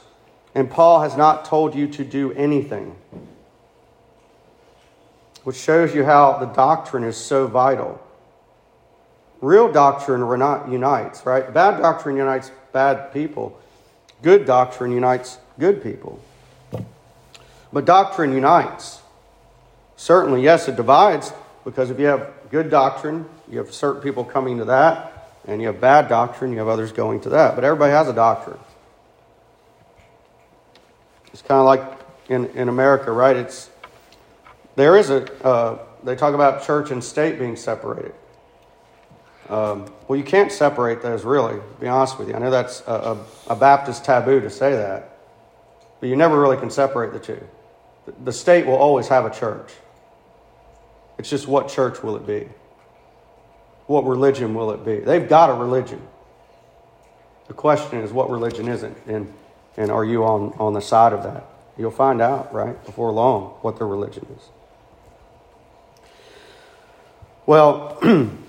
and 0.55 0.69
Paul 0.69 1.01
has 1.01 1.15
not 1.15 1.45
told 1.45 1.75
you 1.75 1.87
to 1.89 2.03
do 2.03 2.33
anything, 2.33 2.95
which 5.43 5.57
shows 5.57 5.93
you 5.93 6.03
how 6.03 6.37
the 6.39 6.47
doctrine 6.47 7.03
is 7.03 7.15
so 7.15 7.47
vital. 7.47 8.01
Real 9.41 9.71
doctrine 9.71 10.21
unites, 10.71 11.25
right? 11.25 11.53
Bad 11.53 11.81
doctrine 11.81 12.15
unites 12.15 12.49
bad 12.71 13.13
people. 13.13 13.59
Good 14.21 14.45
doctrine 14.45 14.91
unites 14.91 15.37
good 15.59 15.83
people. 15.83 16.19
But 17.73 17.85
doctrine 17.85 18.31
unites. 18.31 19.01
Certainly, 19.97 20.43
yes, 20.43 20.67
it 20.67 20.75
divides 20.75 21.33
because 21.65 21.89
if 21.89 21.99
you 21.99 22.05
have 22.05 22.31
good 22.51 22.69
doctrine, 22.69 23.25
you 23.49 23.57
have 23.57 23.73
certain 23.73 24.01
people 24.01 24.23
coming 24.23 24.59
to 24.59 24.65
that, 24.65 25.31
and 25.47 25.59
you 25.59 25.67
have 25.67 25.81
bad 25.81 26.07
doctrine, 26.07 26.51
you 26.51 26.59
have 26.59 26.67
others 26.67 26.91
going 26.91 27.19
to 27.21 27.29
that. 27.29 27.55
But 27.55 27.63
everybody 27.63 27.91
has 27.91 28.07
a 28.07 28.13
doctrine. 28.13 28.59
It's 31.33 31.41
kind 31.41 31.59
of 31.59 31.65
like 31.65 31.81
in, 32.29 32.45
in 32.57 32.69
America, 32.69 33.11
right? 33.11 33.35
It's 33.35 33.69
there 34.75 34.95
is 34.95 35.09
a 35.09 35.45
uh, 35.45 35.79
they 36.03 36.15
talk 36.15 36.35
about 36.35 36.63
church 36.63 36.91
and 36.91 37.03
state 37.03 37.39
being 37.39 37.55
separated. 37.55 38.13
Um, 39.49 39.91
well, 40.07 40.17
you 40.17 40.23
can't 40.23 40.51
separate 40.51 41.01
those, 41.01 41.25
really, 41.25 41.55
to 41.55 41.79
be 41.79 41.87
honest 41.87 42.17
with 42.17 42.29
you. 42.29 42.35
I 42.35 42.39
know 42.39 42.51
that's 42.51 42.81
a, 42.87 42.91
a, 42.91 43.25
a, 43.47 43.55
Baptist 43.57 44.05
taboo 44.05 44.39
to 44.39 44.49
say 44.49 44.71
that, 44.71 45.17
but 45.99 46.07
you 46.07 46.15
never 46.15 46.39
really 46.39 46.55
can 46.55 46.69
separate 46.69 47.11
the 47.11 47.19
two. 47.19 47.45
The 48.23 48.33
state 48.33 48.65
will 48.65 48.75
always 48.75 49.07
have 49.07 49.25
a 49.25 49.29
church. 49.29 49.71
It's 51.17 51.29
just 51.29 51.47
what 51.47 51.69
church 51.69 52.03
will 52.03 52.15
it 52.15 52.25
be? 52.25 52.49
What 53.87 54.05
religion 54.05 54.53
will 54.53 54.71
it 54.71 54.83
be? 54.83 54.99
They've 54.99 55.27
got 55.27 55.49
a 55.49 55.53
religion. 55.53 56.01
The 57.47 57.53
question 57.53 57.99
is, 57.99 58.11
what 58.11 58.29
religion 58.29 58.67
is 58.67 58.83
it? 58.83 58.95
And, 59.07 59.31
and 59.77 59.91
are 59.91 60.05
you 60.05 60.23
on, 60.23 60.53
on 60.59 60.73
the 60.73 60.81
side 60.81 61.13
of 61.13 61.23
that? 61.23 61.45
You'll 61.77 61.91
find 61.91 62.21
out, 62.21 62.53
right, 62.53 62.83
before 62.85 63.11
long, 63.11 63.55
what 63.61 63.77
their 63.77 63.87
religion 63.87 64.25
is. 64.37 64.49
Well, 67.45 67.99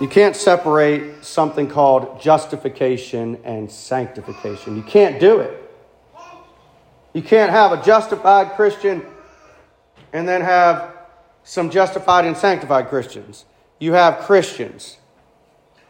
You 0.00 0.08
can't 0.08 0.34
separate 0.34 1.26
something 1.26 1.68
called 1.68 2.22
justification 2.22 3.38
and 3.44 3.70
sanctification. 3.70 4.74
You 4.74 4.82
can't 4.82 5.20
do 5.20 5.40
it. 5.40 5.59
You 7.12 7.22
can't 7.22 7.50
have 7.50 7.72
a 7.72 7.82
justified 7.82 8.52
Christian 8.52 9.04
and 10.12 10.28
then 10.28 10.40
have 10.42 10.96
some 11.42 11.70
justified 11.70 12.24
and 12.24 12.36
sanctified 12.36 12.88
Christians. 12.88 13.44
You 13.78 13.94
have 13.94 14.18
Christians. 14.20 14.98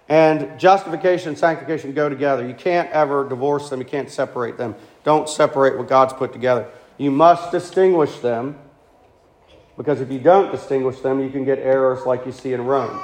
And 0.09 0.59
justification 0.59 1.31
and 1.31 1.39
sanctification 1.39 1.93
go 1.93 2.09
together. 2.09 2.47
You 2.47 2.55
can't 2.55 2.91
ever 2.91 3.29
divorce 3.29 3.71
them, 3.71 3.81
you 3.81 3.87
can't 3.87 4.11
separate 4.11 4.57
them. 4.57 4.75
Don't 5.05 5.29
separate 5.29 5.79
what 5.79 5.89
God's 5.89 6.13
put 6.13 6.33
together. 6.33 6.69
You 6.99 7.11
must 7.11 7.53
distinguish 7.53 8.19
them 8.19 8.59
because 9.77 10.01
if 10.01 10.11
you 10.11 10.19
don't 10.19 10.53
distinguish 10.53 11.01
them, 11.01 11.21
you 11.21 11.31
can 11.31 11.45
get 11.45 11.59
errors 11.59 12.05
like 12.05 12.27
you 12.27 12.33
see 12.33 12.53
in 12.53 12.65
Rome. 12.65 13.01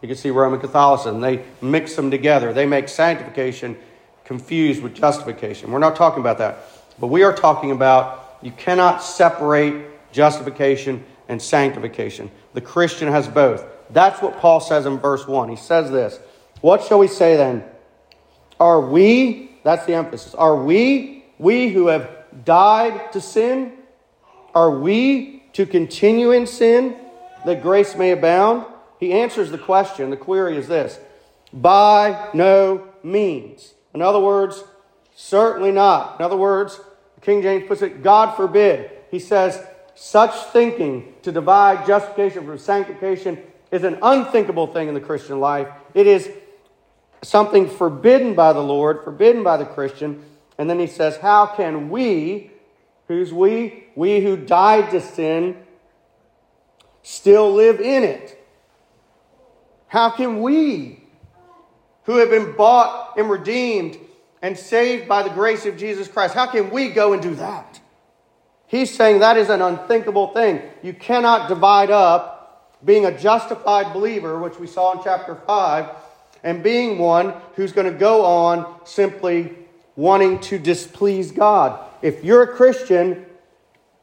You 0.00 0.08
can 0.08 0.16
see 0.16 0.30
Roman 0.30 0.58
Catholicism. 0.58 1.20
They 1.20 1.44
mix 1.60 1.94
them 1.94 2.10
together. 2.10 2.52
They 2.52 2.66
make 2.66 2.88
sanctification 2.88 3.76
confused 4.24 4.82
with 4.82 4.94
justification. 4.94 5.70
We're 5.70 5.78
not 5.78 5.94
talking 5.94 6.20
about 6.20 6.38
that. 6.38 6.66
But 7.02 7.08
we 7.08 7.24
are 7.24 7.34
talking 7.34 7.72
about 7.72 8.38
you 8.42 8.52
cannot 8.52 9.02
separate 9.02 10.12
justification 10.12 11.04
and 11.26 11.42
sanctification. 11.42 12.30
The 12.54 12.60
Christian 12.60 13.08
has 13.08 13.26
both. 13.26 13.66
That's 13.90 14.22
what 14.22 14.38
Paul 14.38 14.60
says 14.60 14.86
in 14.86 15.00
verse 15.00 15.26
1. 15.26 15.48
He 15.48 15.56
says 15.56 15.90
this 15.90 16.20
What 16.60 16.84
shall 16.84 17.00
we 17.00 17.08
say 17.08 17.36
then? 17.36 17.64
Are 18.60 18.80
we, 18.80 19.50
that's 19.64 19.84
the 19.84 19.94
emphasis, 19.94 20.32
are 20.36 20.54
we, 20.62 21.24
we 21.38 21.70
who 21.70 21.88
have 21.88 22.08
died 22.44 23.10
to 23.14 23.20
sin, 23.20 23.72
are 24.54 24.70
we 24.70 25.42
to 25.54 25.66
continue 25.66 26.30
in 26.30 26.46
sin 26.46 26.94
that 27.44 27.62
grace 27.62 27.96
may 27.96 28.12
abound? 28.12 28.64
He 29.00 29.12
answers 29.12 29.50
the 29.50 29.58
question. 29.58 30.10
The 30.10 30.16
query 30.16 30.56
is 30.56 30.68
this 30.68 31.00
By 31.52 32.30
no 32.32 32.86
means. 33.02 33.74
In 33.92 34.02
other 34.02 34.20
words, 34.20 34.62
certainly 35.16 35.72
not. 35.72 36.20
In 36.20 36.24
other 36.24 36.36
words, 36.36 36.78
King 37.22 37.42
James 37.42 37.64
puts 37.66 37.82
it, 37.82 38.02
God 38.02 38.36
forbid. 38.36 38.90
He 39.10 39.18
says, 39.18 39.64
such 39.94 40.34
thinking 40.52 41.14
to 41.22 41.32
divide 41.32 41.86
justification 41.86 42.46
from 42.46 42.58
sanctification 42.58 43.38
is 43.70 43.84
an 43.84 43.98
unthinkable 44.02 44.66
thing 44.66 44.88
in 44.88 44.94
the 44.94 45.00
Christian 45.00 45.40
life. 45.40 45.68
It 45.94 46.06
is 46.06 46.30
something 47.22 47.68
forbidden 47.68 48.34
by 48.34 48.52
the 48.52 48.60
Lord, 48.60 49.04
forbidden 49.04 49.42
by 49.42 49.56
the 49.56 49.64
Christian. 49.64 50.24
And 50.58 50.68
then 50.68 50.78
he 50.78 50.86
says, 50.86 51.16
How 51.18 51.46
can 51.46 51.90
we, 51.90 52.50
who's 53.08 53.32
we? 53.32 53.84
We 53.94 54.20
who 54.20 54.36
died 54.36 54.90
to 54.90 55.00
sin, 55.00 55.56
still 57.02 57.52
live 57.52 57.80
in 57.80 58.02
it? 58.02 58.38
How 59.86 60.10
can 60.10 60.40
we, 60.40 61.04
who 62.04 62.16
have 62.16 62.30
been 62.30 62.56
bought 62.56 63.18
and 63.18 63.28
redeemed 63.28 63.98
and 64.42 64.58
saved 64.58 65.08
by 65.08 65.22
the 65.22 65.30
grace 65.30 65.64
of 65.64 65.76
Jesus 65.76 66.08
Christ, 66.08 66.34
how 66.34 66.46
can 66.46 66.70
we 66.70 66.90
go 66.90 67.12
and 67.12 67.22
do 67.22 67.36
that? 67.36 67.80
He's 68.66 68.92
saying 68.92 69.20
that 69.20 69.36
is 69.36 69.48
an 69.48 69.62
unthinkable 69.62 70.28
thing. 70.28 70.60
You 70.82 70.92
cannot 70.92 71.48
divide 71.48 71.90
up 71.90 72.78
being 72.84 73.06
a 73.06 73.16
justified 73.16 73.92
believer, 73.92 74.38
which 74.40 74.58
we 74.58 74.66
saw 74.66 74.92
in 74.92 75.04
chapter 75.04 75.36
5, 75.36 75.88
and 76.42 76.62
being 76.62 76.98
one 76.98 77.34
who's 77.54 77.72
going 77.72 77.90
to 77.90 77.96
go 77.96 78.24
on 78.24 78.80
simply 78.84 79.54
wanting 79.94 80.40
to 80.40 80.58
displease 80.58 81.30
God. 81.30 81.78
If 82.00 82.24
you're 82.24 82.42
a 82.42 82.56
Christian, 82.56 83.26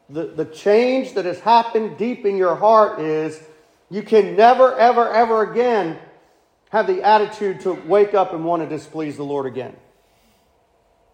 the, 0.08 0.26
the 0.26 0.46
change 0.46 1.14
that 1.14 1.26
has 1.26 1.40
happened 1.40 1.98
deep 1.98 2.24
in 2.24 2.36
your 2.36 2.56
heart 2.56 3.00
is 3.00 3.42
you 3.90 4.02
can 4.02 4.36
never, 4.36 4.74
ever, 4.78 5.12
ever 5.12 5.50
again 5.50 5.98
have 6.70 6.86
the 6.86 7.02
attitude 7.02 7.60
to 7.60 7.72
wake 7.72 8.14
up 8.14 8.32
and 8.32 8.44
want 8.44 8.62
to 8.62 8.68
displease 8.68 9.16
the 9.16 9.24
Lord 9.24 9.46
again. 9.46 9.76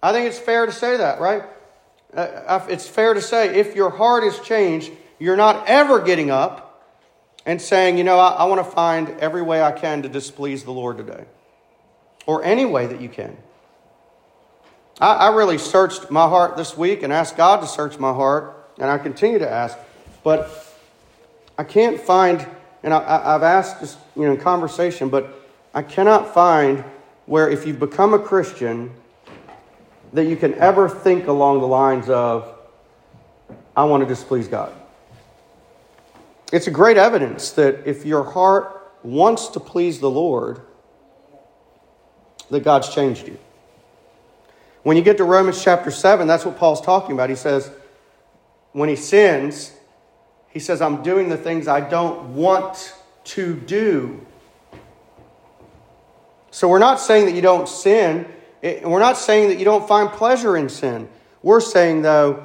I 0.03 0.13
think 0.13 0.27
it's 0.27 0.39
fair 0.39 0.67
to 0.67 0.73
say 0.73 0.97
that, 0.99 1.21
right? 1.21 1.43
uh, 2.17 2.67
it's 2.69 2.89
fair 2.89 3.15
to 3.15 3.21
say, 3.21 3.59
if 3.59 3.77
your 3.77 3.91
heart 3.91 4.25
is 4.25 4.39
changed, 4.41 4.91
you're 5.19 5.37
not 5.37 5.69
ever 5.69 6.01
getting 6.01 6.31
up 6.31 6.85
and 7.45 7.61
saying, 7.61 7.99
you 7.99 8.05
know, 8.05 8.19
I, 8.19 8.31
I 8.31 8.45
want 8.45 8.65
to 8.65 8.71
find 8.71 9.11
every 9.21 9.43
way 9.43 9.63
I 9.63 9.73
can 9.73 10.03
to 10.03 10.09
displease 10.09 10.65
the 10.65 10.73
Lord 10.73 10.97
today, 10.97 11.25
or 12.27 12.43
any 12.43 12.65
way 12.65 12.87
that 12.87 13.01
you 13.01 13.09
can. 13.09 13.37
I, 15.01 15.15
I 15.15 15.35
really 15.35 15.59
searched 15.59 16.11
my 16.11 16.29
heart 16.29 16.57
this 16.57 16.77
week 16.77 17.03
and 17.03 17.13
asked 17.13 17.37
God 17.37 17.61
to 17.61 17.67
search 17.67 17.99
my 17.99 18.13
heart, 18.13 18.71
and 18.79 18.91
I 18.91 18.99
continue 18.99 19.39
to 19.39 19.51
ask, 19.51 19.77
but 20.23 20.51
I 21.59 21.65
can't 21.65 22.01
find, 22.01 22.47
and 22.83 22.95
I, 22.95 23.33
have 23.33 23.43
asked 23.43 23.81
just 23.81 23.99
you 24.17 24.23
know 24.23 24.33
in 24.33 24.39
conversation, 24.39 25.09
but 25.11 25.49
I 25.75 25.83
cannot 25.83 26.33
find 26.33 26.85
where 27.27 27.51
if 27.51 27.67
you've 27.67 27.81
become 27.81 28.15
a 28.15 28.19
Christian 28.19 28.93
that 30.17 30.27
you 30.27 30.37
can 30.37 30.55
ever 30.55 30.89
think 30.89 31.27
along 31.27 31.61
the 31.61 31.67
lines 31.67 32.09
of, 32.09 32.51
I 33.77 33.85
want 33.85 34.03
to 34.03 34.09
displease 34.09 34.49
God. 34.49 34.73
It's 36.51 36.67
a 36.67 36.71
great 36.71 36.97
evidence 36.97 37.51
that 37.53 37.87
if 37.87 38.07
your 38.07 38.23
heart 38.23 38.95
wants 39.03 39.49
to 39.49 39.61
please 39.61 40.01
the 40.01 40.11
Lord, 40.11 40.63
that 42.49 42.65
God's 42.65 42.95
changed 42.95 43.29
you. 43.29 43.37
When 44.85 44.97
you 44.97 45.03
get 45.03 45.19
to 45.19 45.25
Romans 45.25 45.63
chapter 45.63 45.91
7, 45.91 46.27
that's 46.27 46.47
what 46.47 46.57
Paul's 46.57 46.81
talking 46.81 47.13
about. 47.13 47.29
He 47.29 47.37
says, 47.37 47.71
when 48.73 48.89
he 48.89 48.97
sins, 48.97 49.73
he 50.49 50.61
says, 50.61 50.81
I'm 50.81 51.03
doing 51.03 51.29
the 51.29 51.37
things 51.37 51.69
I 51.69 51.81
don't 51.81 52.35
want 52.35 52.95
to 53.25 53.55
do. 53.55 54.27
So 56.51 56.69
we're 56.69 56.79
not 56.79 57.01
saying 57.01 57.27
that 57.27 57.35
you 57.35 57.43
don't 57.43 57.69
sin. 57.69 58.33
We're 58.63 58.99
not 58.99 59.17
saying 59.17 59.49
that 59.49 59.59
you 59.59 59.65
don't 59.65 59.87
find 59.87 60.11
pleasure 60.11 60.57
in 60.57 60.69
sin. 60.69 61.09
We're 61.43 61.61
saying, 61.61 62.03
though, 62.03 62.45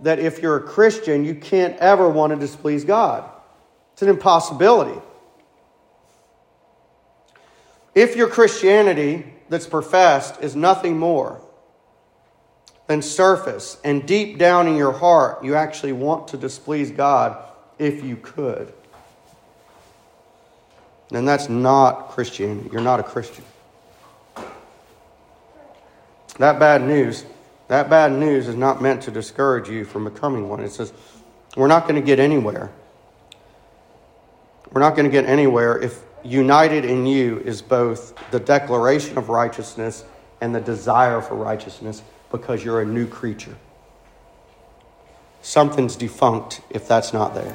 that 0.00 0.18
if 0.18 0.40
you're 0.40 0.56
a 0.56 0.62
Christian, 0.62 1.24
you 1.24 1.34
can't 1.34 1.76
ever 1.78 2.08
want 2.08 2.32
to 2.32 2.38
displease 2.38 2.84
God. 2.84 3.28
It's 3.92 4.02
an 4.02 4.08
impossibility. 4.08 4.98
If 7.94 8.16
your 8.16 8.28
Christianity 8.28 9.26
that's 9.48 9.66
professed 9.66 10.40
is 10.40 10.56
nothing 10.56 10.98
more 10.98 11.40
than 12.86 13.02
surface 13.02 13.78
and 13.84 14.06
deep 14.06 14.38
down 14.38 14.66
in 14.68 14.76
your 14.76 14.92
heart, 14.92 15.44
you 15.44 15.54
actually 15.54 15.92
want 15.92 16.28
to 16.28 16.36
displease 16.36 16.90
God 16.90 17.36
if 17.78 18.04
you 18.04 18.16
could, 18.16 18.72
then 21.10 21.24
that's 21.24 21.48
not 21.48 22.08
Christianity. 22.10 22.70
You're 22.72 22.80
not 22.80 23.00
a 23.00 23.02
Christian. 23.02 23.44
That 26.40 26.58
bad 26.58 26.82
news, 26.82 27.26
that 27.68 27.90
bad 27.90 28.12
news 28.12 28.48
is 28.48 28.56
not 28.56 28.80
meant 28.80 29.02
to 29.02 29.10
discourage 29.10 29.68
you 29.68 29.84
from 29.84 30.04
becoming 30.04 30.48
one. 30.48 30.60
It 30.60 30.70
says, 30.70 30.90
we're 31.54 31.66
not 31.66 31.86
going 31.86 31.96
to 31.96 32.06
get 32.06 32.18
anywhere. 32.18 32.70
We're 34.72 34.80
not 34.80 34.96
going 34.96 35.04
to 35.04 35.10
get 35.10 35.26
anywhere 35.26 35.78
if 35.78 36.00
united 36.24 36.86
in 36.86 37.04
you 37.04 37.40
is 37.40 37.60
both 37.60 38.14
the 38.30 38.40
declaration 38.40 39.18
of 39.18 39.28
righteousness 39.28 40.02
and 40.40 40.54
the 40.54 40.62
desire 40.62 41.20
for 41.20 41.34
righteousness 41.34 42.00
because 42.30 42.64
you're 42.64 42.80
a 42.80 42.86
new 42.86 43.06
creature. 43.06 43.58
Something's 45.42 45.94
defunct 45.94 46.62
if 46.70 46.88
that's 46.88 47.12
not 47.12 47.34
there. 47.34 47.54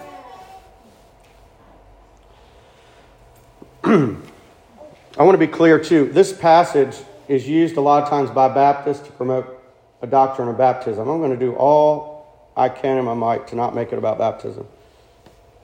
I 3.83 5.23
want 5.23 5.33
to 5.33 5.39
be 5.39 5.47
clear 5.47 5.79
too. 5.79 6.05
This 6.05 6.31
passage 6.31 6.95
is 7.27 7.47
used 7.47 7.77
a 7.77 7.81
lot 7.81 8.03
of 8.03 8.09
times 8.09 8.29
by 8.29 8.47
Baptists 8.47 9.05
to 9.05 9.11
promote 9.13 9.61
a 10.01 10.07
doctrine 10.07 10.47
of 10.47 10.57
baptism. 10.57 11.07
I'm 11.07 11.19
going 11.19 11.31
to 11.31 11.37
do 11.37 11.55
all 11.55 12.51
I 12.55 12.69
can 12.69 12.97
in 12.97 13.05
my 13.05 13.13
might 13.13 13.47
to 13.49 13.55
not 13.55 13.75
make 13.75 13.91
it 13.91 13.97
about 13.97 14.17
baptism. 14.17 14.67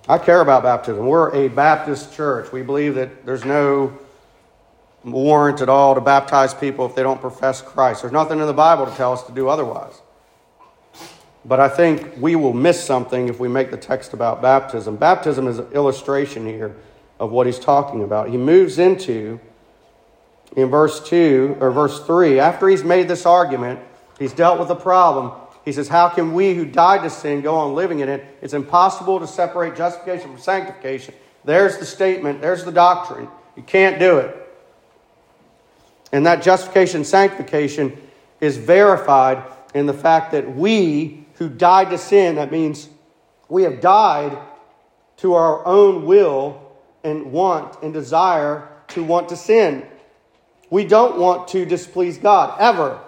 I 0.08 0.18
care 0.18 0.42
about 0.42 0.64
baptism. 0.64 1.06
We're 1.06 1.34
a 1.34 1.48
Baptist 1.48 2.14
church. 2.14 2.52
We 2.52 2.64
believe 2.64 2.96
that 2.96 3.26
there's 3.26 3.46
no 3.46 3.98
warrant 5.04 5.62
at 5.62 5.70
all 5.70 5.96
to 5.96 6.02
baptize 6.02 6.54
people 6.54 6.86
if 6.86 6.96
they 6.96 7.04
don't 7.04 7.22
profess 7.22 7.62
Christ. 7.62 8.02
There's 8.02 8.14
nothing 8.14 8.40
in 8.40 8.48
the 8.48 8.54
Bible 8.54 8.86
to 8.86 8.96
tell 8.96 9.14
us 9.14 9.24
to 9.24 9.32
do 9.32 9.48
otherwise. 9.48 10.02
But 11.46 11.60
I 11.60 11.70
think 11.70 12.18
we 12.18 12.36
will 12.36 12.54
miss 12.54 12.84
something 12.84 13.28
if 13.28 13.40
we 13.40 13.48
make 13.48 13.72
the 13.72 13.78
text 13.78 14.14
about 14.14 14.42
baptism. 14.42 14.96
Baptism 14.96 15.48
is 15.48 15.60
an 15.60 15.72
illustration 15.72 16.46
here 16.46 16.76
of 17.20 17.32
what 17.32 17.46
he's 17.48 17.60
talking 17.60 18.04
about. 18.04 18.30
He 18.30 18.38
moves 18.38 18.80
into 18.80 19.40
in 20.56 20.70
verse 20.70 21.00
2 21.08 21.58
or 21.60 21.72
verse 21.72 22.06
3, 22.06 22.40
after 22.40 22.68
he's 22.68 22.84
made 22.84 23.08
this 23.08 23.26
argument, 23.26 23.80
he's 24.20 24.34
dealt 24.34 24.60
with 24.60 24.68
the 24.68 24.76
problem. 24.76 25.32
He 25.64 25.72
says, 25.72 25.88
How 25.88 26.10
can 26.10 26.34
we 26.34 26.54
who 26.54 26.66
died 26.66 27.04
to 27.04 27.10
sin 27.10 27.42
go 27.42 27.56
on 27.56 27.76
living 27.76 28.00
in 28.00 28.10
it? 28.10 28.26
It's 28.42 28.54
impossible 28.54 29.20
to 29.20 29.28
separate 29.28 29.76
justification 29.76 30.32
from 30.32 30.40
sanctification. 30.40 31.14
There's 31.46 31.78
the 31.78 31.86
statement, 31.86 32.42
there's 32.42 32.66
the 32.66 32.72
doctrine. 32.72 33.28
You 33.56 33.64
can't 33.64 34.00
do 34.00 34.18
it. 34.18 34.38
And 36.12 36.26
that 36.26 36.44
justification, 36.44 37.06
sanctification 37.06 37.98
is 38.40 38.58
verified 38.58 39.44
in 39.74 39.86
the 39.86 39.94
fact 39.94 40.32
that 40.32 40.56
we 40.56 41.26
who 41.36 41.50
died 41.50 41.90
to 41.92 41.98
sin, 41.98 42.36
that 42.36 42.52
means 42.52 42.90
we 43.50 43.64
have 43.64 43.82
died 43.82 44.38
to 45.18 45.34
our 45.34 45.66
own 45.66 46.06
will 46.06 46.72
and 47.04 47.32
want 47.32 47.82
and 47.82 47.94
desire 47.94 48.68
to 48.90 49.04
want 49.04 49.30
to 49.30 49.36
sin. 49.36 49.86
We 50.72 50.86
don't 50.86 51.20
want 51.20 51.50
to 51.50 51.66
displease 51.66 52.18
God, 52.18 52.60
ever. 52.60 53.00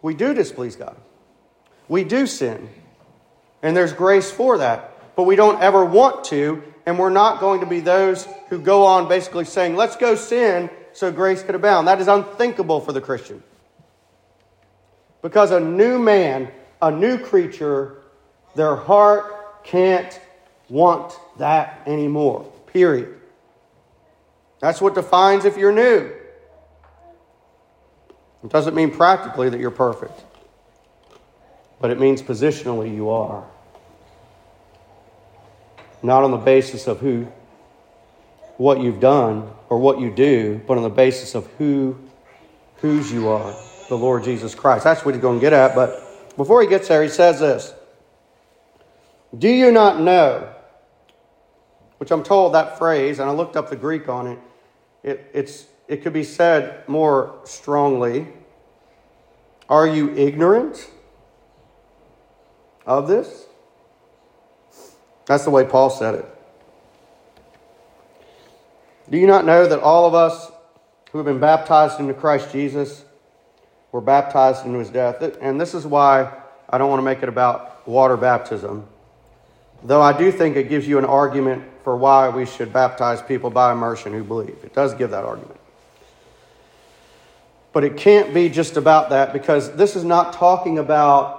We 0.00 0.14
do 0.14 0.32
displease 0.32 0.76
God. 0.76 0.96
We 1.88 2.04
do 2.04 2.26
sin. 2.26 2.70
And 3.62 3.76
there's 3.76 3.92
grace 3.92 4.30
for 4.30 4.58
that. 4.58 5.16
But 5.16 5.24
we 5.24 5.36
don't 5.36 5.60
ever 5.60 5.84
want 5.84 6.24
to, 6.26 6.62
and 6.86 6.98
we're 6.98 7.10
not 7.10 7.40
going 7.40 7.60
to 7.60 7.66
be 7.66 7.80
those 7.80 8.26
who 8.48 8.60
go 8.60 8.86
on 8.86 9.08
basically 9.08 9.44
saying, 9.44 9.76
let's 9.76 9.96
go 9.96 10.14
sin 10.14 10.70
so 10.92 11.12
grace 11.12 11.42
could 11.42 11.56
abound. 11.56 11.88
That 11.88 12.00
is 12.00 12.08
unthinkable 12.08 12.80
for 12.80 12.92
the 12.92 13.00
Christian. 13.00 13.42
Because 15.22 15.50
a 15.50 15.60
new 15.60 15.98
man, 15.98 16.50
a 16.80 16.90
new 16.90 17.18
creature, 17.18 18.00
their 18.54 18.76
heart 18.76 19.64
can't 19.64 20.18
want 20.68 21.12
that 21.38 21.82
anymore. 21.86 22.50
Period. 22.66 23.19
That's 24.60 24.80
what 24.80 24.94
defines 24.94 25.44
if 25.44 25.56
you're 25.56 25.72
new. 25.72 26.12
It 28.44 28.50
doesn't 28.50 28.74
mean 28.74 28.90
practically 28.90 29.50
that 29.50 29.60
you're 29.60 29.70
perfect, 29.70 30.24
but 31.80 31.90
it 31.90 31.98
means 31.98 32.22
positionally 32.22 32.94
you 32.94 33.10
are. 33.10 33.44
Not 36.02 36.24
on 36.24 36.30
the 36.30 36.38
basis 36.38 36.86
of 36.86 37.00
who, 37.00 37.30
what 38.56 38.80
you've 38.80 39.00
done 39.00 39.50
or 39.68 39.78
what 39.78 40.00
you 40.00 40.10
do, 40.10 40.60
but 40.66 40.76
on 40.76 40.82
the 40.82 40.88
basis 40.88 41.34
of 41.34 41.46
who, 41.58 41.98
whose 42.76 43.12
you 43.12 43.28
are, 43.28 43.54
the 43.88 43.96
Lord 43.96 44.24
Jesus 44.24 44.54
Christ. 44.54 44.84
That's 44.84 45.04
what 45.04 45.14
he's 45.14 45.20
going 45.22 45.38
to 45.38 45.40
get 45.40 45.52
at. 45.52 45.74
But 45.74 46.36
before 46.36 46.62
he 46.62 46.68
gets 46.68 46.88
there, 46.88 47.02
he 47.02 47.10
says 47.10 47.40
this 47.40 47.74
Do 49.36 49.48
you 49.48 49.70
not 49.70 50.00
know 50.00 50.54
which 52.00 52.10
I'm 52.10 52.22
told 52.22 52.54
that 52.54 52.78
phrase, 52.78 53.18
and 53.18 53.28
I 53.28 53.32
looked 53.34 53.56
up 53.56 53.68
the 53.68 53.76
Greek 53.76 54.08
on 54.08 54.26
it, 54.26 54.38
it, 55.02 55.30
it's, 55.32 55.66
it 55.88 56.02
could 56.02 56.12
be 56.12 56.24
said 56.24 56.88
more 56.88 57.40
strongly. 57.44 58.28
Are 59.68 59.86
you 59.86 60.14
ignorant 60.14 60.90
of 62.86 63.08
this? 63.08 63.46
That's 65.26 65.44
the 65.44 65.50
way 65.50 65.64
Paul 65.64 65.90
said 65.90 66.16
it. 66.16 66.26
Do 69.10 69.18
you 69.18 69.26
not 69.26 69.44
know 69.44 69.66
that 69.66 69.80
all 69.80 70.06
of 70.06 70.14
us 70.14 70.50
who 71.10 71.18
have 71.18 71.24
been 71.24 71.40
baptized 71.40 71.98
into 71.98 72.14
Christ 72.14 72.52
Jesus 72.52 73.04
were 73.92 74.00
baptized 74.00 74.64
into 74.66 74.78
his 74.78 74.90
death? 74.90 75.22
And 75.40 75.60
this 75.60 75.74
is 75.74 75.86
why 75.86 76.32
I 76.68 76.78
don't 76.78 76.90
want 76.90 77.00
to 77.00 77.04
make 77.04 77.22
it 77.22 77.28
about 77.28 77.86
water 77.88 78.16
baptism. 78.16 78.86
Though 79.82 80.02
I 80.02 80.16
do 80.16 80.30
think 80.30 80.56
it 80.56 80.68
gives 80.68 80.86
you 80.86 80.98
an 80.98 81.04
argument 81.04 81.64
for 81.82 81.96
why 81.96 82.28
we 82.28 82.46
should 82.46 82.72
baptize 82.72 83.22
people 83.22 83.50
by 83.50 83.72
immersion 83.72 84.12
who 84.12 84.24
believe. 84.24 84.56
It 84.62 84.74
does 84.74 84.94
give 84.94 85.10
that 85.10 85.24
argument. 85.24 85.58
But 87.72 87.84
it 87.84 87.96
can't 87.96 88.34
be 88.34 88.48
just 88.48 88.76
about 88.76 89.10
that 89.10 89.32
because 89.32 89.72
this 89.76 89.96
is 89.96 90.04
not 90.04 90.32
talking 90.32 90.78
about 90.78 91.36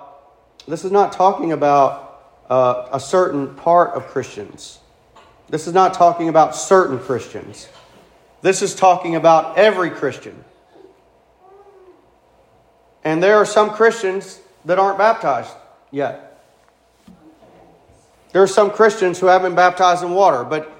this 0.67 0.85
is 0.85 0.91
not 0.91 1.11
talking 1.11 1.51
about 1.51 2.21
uh, 2.49 2.87
a 2.93 2.99
certain 2.99 3.55
part 3.55 3.91
of 3.91 4.07
Christians. 4.07 4.79
This 5.49 5.67
is 5.67 5.73
not 5.73 5.95
talking 5.95 6.29
about 6.29 6.55
certain 6.55 6.99
Christians. 6.99 7.67
This 8.41 8.61
is 8.61 8.75
talking 8.75 9.15
about 9.15 9.57
every 9.57 9.89
Christian. 9.89 10.43
And 13.03 13.21
there 13.21 13.37
are 13.37 13.45
some 13.45 13.71
Christians 13.71 14.39
that 14.65 14.79
aren't 14.79 14.97
baptized 14.97 15.53
yet. 15.89 16.30
There 18.31 18.41
are 18.41 18.47
some 18.47 18.71
Christians 18.71 19.19
who 19.19 19.27
have 19.27 19.41
been 19.41 19.55
baptized 19.55 20.03
in 20.03 20.11
water, 20.11 20.43
but, 20.43 20.71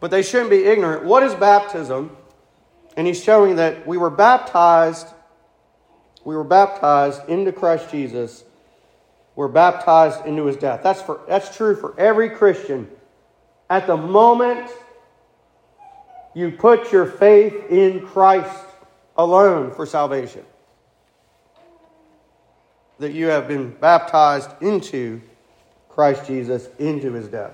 but 0.00 0.10
they 0.10 0.22
shouldn't 0.22 0.50
be 0.50 0.64
ignorant. 0.64 1.04
What 1.04 1.22
is 1.22 1.34
baptism? 1.34 2.16
And 2.96 3.06
he's 3.06 3.22
showing 3.22 3.56
that 3.56 3.86
we 3.86 3.96
were 3.96 4.10
baptized, 4.10 5.06
we 6.24 6.34
were 6.34 6.44
baptized 6.44 7.28
into 7.28 7.52
Christ 7.52 7.90
Jesus. 7.90 8.44
We're 9.36 9.48
baptized 9.48 10.26
into 10.26 10.46
his 10.46 10.56
death. 10.56 10.82
That's, 10.82 11.00
for, 11.00 11.20
that's 11.28 11.56
true 11.56 11.76
for 11.76 11.98
every 11.98 12.30
Christian 12.30 12.90
at 13.70 13.86
the 13.86 13.96
moment 13.96 14.68
you 16.34 16.50
put 16.50 16.92
your 16.92 17.06
faith 17.06 17.70
in 17.70 18.04
Christ 18.06 18.64
alone 19.16 19.72
for 19.72 19.86
salvation, 19.86 20.44
that 22.98 23.12
you 23.12 23.26
have 23.26 23.46
been 23.48 23.70
baptized 23.70 24.50
into 24.60 25.22
Christ 26.00 26.26
Jesus, 26.26 26.66
into 26.78 27.12
his 27.12 27.28
death. 27.28 27.52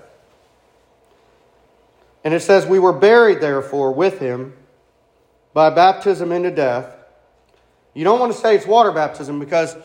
And 2.23 2.33
it 2.33 2.39
says, 2.39 2.65
We 2.65 2.79
were 2.79 2.93
buried, 2.93 3.41
therefore, 3.41 3.91
with 3.91 4.19
him 4.19 4.53
by 5.53 5.69
baptism 5.69 6.31
into 6.31 6.49
death. 6.49 6.95
You 7.93 8.05
don't 8.05 8.21
want 8.21 8.31
to 8.31 8.39
say 8.39 8.55
it's 8.55 8.65
water 8.65 8.93
baptism 8.93 9.37
because 9.37 9.75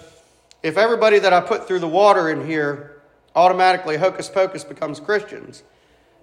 if 0.62 0.76
everybody 0.76 1.18
that 1.18 1.32
I 1.32 1.40
put 1.40 1.66
through 1.66 1.80
the 1.80 1.88
water 1.88 2.30
in 2.30 2.46
here 2.46 3.02
automatically 3.34 3.96
hocus 3.96 4.28
pocus 4.28 4.62
becomes 4.62 5.00
Christians, 5.00 5.64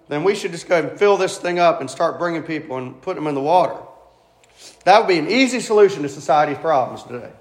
then 0.08 0.24
we 0.24 0.34
should 0.34 0.54
just 0.54 0.70
go 0.70 0.80
and 0.80 0.98
fill 0.98 1.18
this 1.18 1.38
thing 1.40 1.60
up 1.60 1.82
and 1.82 1.90
start 1.90 2.18
bringing 2.20 2.44
people 2.44 2.78
and 2.78 3.02
put 3.02 3.18
them 3.18 3.28
in 3.28 3.36
the 3.36 3.42
water. 3.42 3.76
That 4.86 5.00
would 5.00 5.10
be 5.10 5.20
an 5.20 5.28
easy 5.28 5.60
solution 5.60 6.04
to 6.04 6.10
society's 6.10 6.60
problems 6.60 7.04
today. 7.04 7.34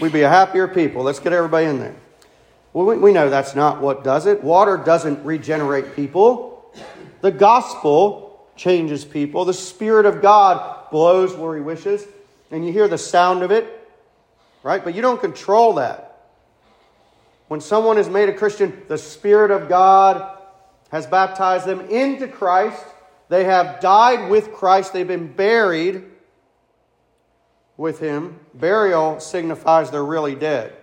We'd 0.00 0.14
be 0.14 0.22
a 0.22 0.28
happier 0.30 0.68
people. 0.68 1.02
Let's 1.02 1.20
get 1.20 1.34
everybody 1.34 1.66
in 1.66 1.80
there. 1.80 1.96
Well, 2.72 2.86
we, 2.96 3.12
know 3.12 3.30
that's 3.30 3.54
not 3.54 3.80
what 3.80 4.04
does 4.04 4.26
it. 4.26 4.44
Water 4.44 4.76
doesn't 4.76 5.24
regenerate 5.24 5.96
people. 5.96 6.72
The 7.22 7.30
gospel 7.30 8.46
changes 8.56 9.04
people. 9.04 9.44
The 9.44 9.54
Spirit 9.54 10.06
of 10.06 10.20
God 10.20 10.90
blows 10.90 11.34
where 11.34 11.56
He 11.56 11.62
wishes, 11.62 12.06
and 12.50 12.66
you 12.66 12.72
hear 12.72 12.88
the 12.88 12.98
sound 12.98 13.42
of 13.42 13.50
it, 13.50 13.66
right? 14.62 14.84
But 14.84 14.94
you 14.94 15.02
don't 15.02 15.20
control 15.20 15.74
that. 15.74 16.08
When 17.48 17.60
someone 17.60 17.96
is 17.96 18.08
made 18.08 18.28
a 18.28 18.34
Christian, 18.34 18.82
the 18.88 18.98
Spirit 18.98 19.50
of 19.50 19.68
God 19.68 20.38
has 20.90 21.06
baptized 21.06 21.66
them 21.66 21.80
into 21.88 22.28
Christ. 22.28 22.84
They 23.28 23.44
have 23.44 23.80
died 23.80 24.30
with 24.30 24.52
Christ. 24.52 24.92
They've 24.92 25.08
been 25.08 25.32
buried 25.32 26.04
with 27.76 28.00
him. 28.00 28.40
Burial 28.54 29.20
signifies 29.20 29.90
they're 29.90 30.04
really 30.04 30.34
dead. 30.34 30.77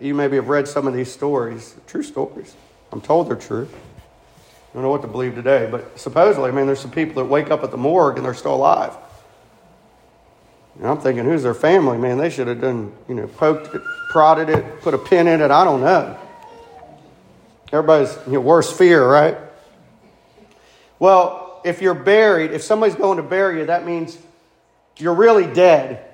You 0.00 0.14
maybe 0.14 0.36
have 0.36 0.48
read 0.48 0.66
some 0.66 0.86
of 0.86 0.94
these 0.94 1.12
stories, 1.12 1.74
true 1.86 2.02
stories. 2.02 2.54
I'm 2.92 3.00
told 3.00 3.28
they're 3.28 3.36
true. 3.36 3.68
I 3.72 4.74
don't 4.74 4.82
know 4.82 4.90
what 4.90 5.02
to 5.02 5.08
believe 5.08 5.34
today, 5.34 5.68
but 5.70 5.98
supposedly, 5.98 6.50
I 6.50 6.52
mean, 6.52 6.66
there's 6.66 6.80
some 6.80 6.90
people 6.90 7.22
that 7.22 7.28
wake 7.28 7.50
up 7.50 7.62
at 7.62 7.70
the 7.70 7.76
morgue 7.76 8.16
and 8.16 8.24
they're 8.24 8.34
still 8.34 8.54
alive. 8.54 8.92
And 10.76 10.86
I'm 10.86 10.98
thinking, 10.98 11.24
who's 11.24 11.44
their 11.44 11.54
family? 11.54 11.96
Man, 11.98 12.18
they 12.18 12.30
should 12.30 12.48
have 12.48 12.60
done, 12.60 12.92
you 13.08 13.14
know, 13.14 13.28
poked 13.28 13.72
it, 13.74 13.82
prodded 14.10 14.48
it, 14.48 14.80
put 14.80 14.94
a 14.94 14.98
pin 14.98 15.28
in 15.28 15.40
it. 15.40 15.52
I 15.52 15.64
don't 15.64 15.80
know. 15.80 16.18
Everybody's 17.72 18.16
you 18.26 18.34
know, 18.34 18.40
worst 18.40 18.76
fear, 18.76 19.06
right? 19.06 19.36
Well, 20.98 21.60
if 21.64 21.80
you're 21.80 21.94
buried, 21.94 22.50
if 22.50 22.62
somebody's 22.62 22.96
going 22.96 23.18
to 23.18 23.22
bury 23.22 23.60
you, 23.60 23.66
that 23.66 23.86
means 23.86 24.18
you're 24.96 25.14
really 25.14 25.46
dead. 25.46 26.04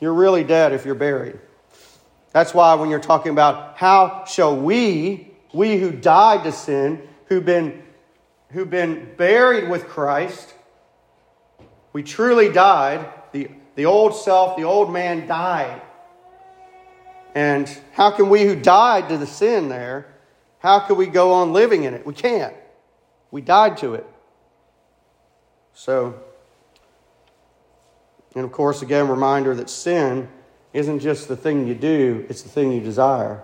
You're 0.00 0.14
really 0.14 0.44
dead 0.44 0.72
if 0.72 0.84
you're 0.84 0.94
buried. 0.94 1.38
That's 2.32 2.54
why 2.54 2.74
when 2.74 2.90
you're 2.90 3.00
talking 3.00 3.32
about 3.32 3.76
how 3.76 4.24
shall 4.26 4.56
we, 4.56 5.30
we 5.52 5.78
who 5.78 5.90
died 5.90 6.44
to 6.44 6.52
sin, 6.52 7.02
who've 7.26 7.44
been, 7.44 7.82
who've 8.50 8.70
been 8.70 9.14
buried 9.16 9.68
with 9.68 9.88
Christ, 9.88 10.54
we 11.92 12.02
truly 12.02 12.52
died. 12.52 13.08
The, 13.32 13.48
the 13.74 13.86
old 13.86 14.14
self, 14.14 14.56
the 14.56 14.64
old 14.64 14.92
man 14.92 15.26
died. 15.26 15.82
And 17.34 17.68
how 17.92 18.10
can 18.10 18.28
we 18.28 18.44
who 18.44 18.56
died 18.56 19.08
to 19.08 19.18
the 19.18 19.26
sin 19.26 19.68
there 19.68 20.10
how 20.60 20.78
could 20.80 20.98
we 20.98 21.06
go 21.06 21.32
on 21.32 21.52
living 21.52 21.84
in 21.84 21.94
it? 21.94 22.06
We 22.06 22.14
can't. 22.14 22.54
We 23.30 23.40
died 23.40 23.78
to 23.78 23.94
it. 23.94 24.06
So, 25.72 26.20
and 28.34 28.44
of 28.44 28.52
course, 28.52 28.82
again, 28.82 29.08
reminder 29.08 29.54
that 29.54 29.70
sin 29.70 30.28
isn't 30.72 31.00
just 31.00 31.28
the 31.28 31.36
thing 31.36 31.66
you 31.66 31.74
do, 31.74 32.26
it's 32.28 32.42
the 32.42 32.48
thing 32.48 32.72
you 32.72 32.80
desire. 32.80 33.42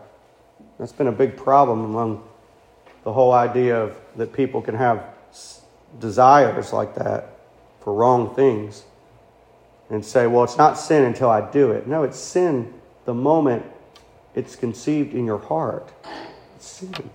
That's 0.79 0.93
been 0.93 1.07
a 1.07 1.12
big 1.12 1.37
problem 1.37 1.85
among 1.85 2.22
the 3.05 3.12
whole 3.12 3.33
idea 3.33 3.81
of 3.81 3.97
that 4.16 4.33
people 4.33 4.61
can 4.61 4.74
have 4.74 5.05
desires 6.01 6.72
like 6.72 6.95
that 6.97 7.31
for 7.81 7.95
wrong 7.95 8.35
things 8.35 8.85
and 9.91 10.05
say, 10.05 10.27
well, 10.27 10.45
it's 10.45 10.59
not 10.59 10.74
sin 10.74 11.05
until 11.05 11.31
I 11.31 11.51
do 11.51 11.70
it. 11.70 11.87
No, 11.87 12.03
it's 12.03 12.18
sin 12.18 12.74
the 13.05 13.14
moment 13.14 13.64
it's 14.35 14.57
conceived 14.57 15.14
in 15.14 15.24
your 15.24 15.39
heart 15.39 15.93
sin. 16.59 17.11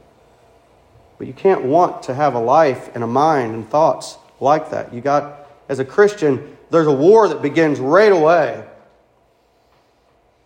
But 1.17 1.27
you 1.27 1.33
can't 1.33 1.63
want 1.63 2.03
to 2.03 2.13
have 2.13 2.33
a 2.33 2.39
life 2.39 2.89
and 2.95 3.03
a 3.03 3.07
mind 3.07 3.53
and 3.53 3.69
thoughts 3.69 4.17
like 4.39 4.71
that. 4.71 4.93
You 4.93 5.01
got, 5.01 5.47
as 5.69 5.79
a 5.79 5.85
Christian, 5.85 6.57
there's 6.71 6.87
a 6.87 6.91
war 6.91 7.27
that 7.27 7.41
begins 7.41 7.79
right 7.79 8.11
away. 8.11 8.63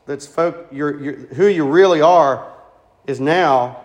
That's 0.05 0.27
folk, 0.27 0.67
you're, 0.71 1.01
you're, 1.01 1.13
who 1.13 1.47
you 1.47 1.67
really 1.67 2.01
are 2.01 2.53
is 3.07 3.19
now 3.19 3.81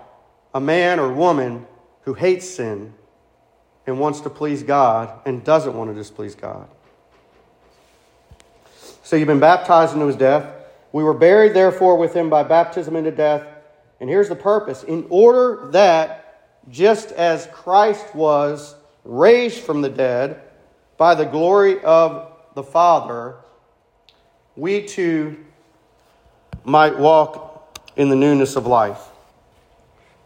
a 0.54 0.60
man 0.60 0.98
or 0.98 1.12
woman 1.12 1.66
who 2.02 2.14
hates 2.14 2.48
sin 2.48 2.94
and 3.86 3.98
wants 3.98 4.20
to 4.20 4.30
please 4.30 4.62
God 4.62 5.20
and 5.24 5.42
doesn't 5.44 5.74
want 5.74 5.90
to 5.90 5.94
displease 5.94 6.34
God. 6.34 6.68
So 9.02 9.16
you've 9.16 9.28
been 9.28 9.40
baptized 9.40 9.94
into 9.94 10.06
his 10.06 10.16
death. 10.16 10.54
We 10.92 11.02
were 11.02 11.14
buried, 11.14 11.54
therefore, 11.54 11.96
with 11.96 12.14
him 12.14 12.30
by 12.30 12.42
baptism 12.42 12.96
into 12.96 13.10
death 13.10 13.46
and 14.00 14.08
here's 14.08 14.30
the 14.30 14.36
purpose 14.36 14.82
in 14.82 15.06
order 15.10 15.68
that 15.72 16.70
just 16.70 17.12
as 17.12 17.46
Christ 17.52 18.14
was 18.14 18.74
raised 19.04 19.60
from 19.60 19.82
the 19.82 19.90
dead 19.90 20.40
by 20.96 21.14
the 21.14 21.24
glory 21.24 21.82
of 21.82 22.32
the 22.54 22.62
Father, 22.62 23.36
we 24.56 24.86
too 24.86 25.44
might 26.64 26.98
walk 26.98 27.78
in 27.96 28.08
the 28.08 28.16
newness 28.16 28.56
of 28.56 28.66
life. 28.66 29.00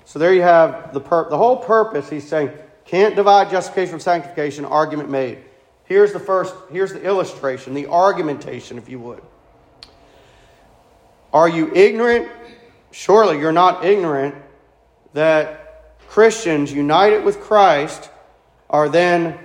So 0.04 0.18
there 0.18 0.34
you 0.34 0.42
have 0.42 0.92
the, 0.92 1.00
pur- 1.00 1.28
the 1.30 1.36
whole 1.36 1.56
purpose. 1.56 2.08
He's 2.08 2.28
saying, 2.28 2.50
can't 2.84 3.16
divide 3.16 3.50
justification 3.50 3.90
from 3.90 4.00
sanctification, 4.00 4.64
argument 4.64 5.10
made. 5.10 5.38
Here's 5.84 6.12
the 6.12 6.20
first, 6.20 6.54
here's 6.70 6.92
the 6.92 7.02
illustration, 7.02 7.74
the 7.74 7.86
argumentation, 7.86 8.78
if 8.78 8.88
you 8.88 8.98
would. 9.00 9.22
Are 11.32 11.48
you 11.48 11.72
ignorant 11.74 12.28
surely 12.94 13.40
you're 13.40 13.52
not 13.52 13.84
ignorant 13.84 14.34
that 15.14 15.98
Christians 16.08 16.72
united 16.72 17.24
with 17.24 17.40
Christ 17.40 18.08
are 18.70 18.88
then 18.88 19.36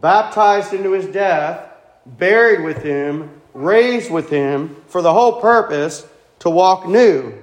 baptized 0.00 0.74
into 0.74 0.92
his 0.92 1.06
death, 1.06 1.70
buried 2.04 2.62
with 2.62 2.82
him, 2.82 3.40
raised 3.54 4.10
with 4.10 4.28
him 4.28 4.76
for 4.96 5.02
the 5.02 5.12
whole 5.12 5.42
purpose 5.42 6.06
to 6.38 6.48
walk 6.48 6.88
new, 6.88 7.34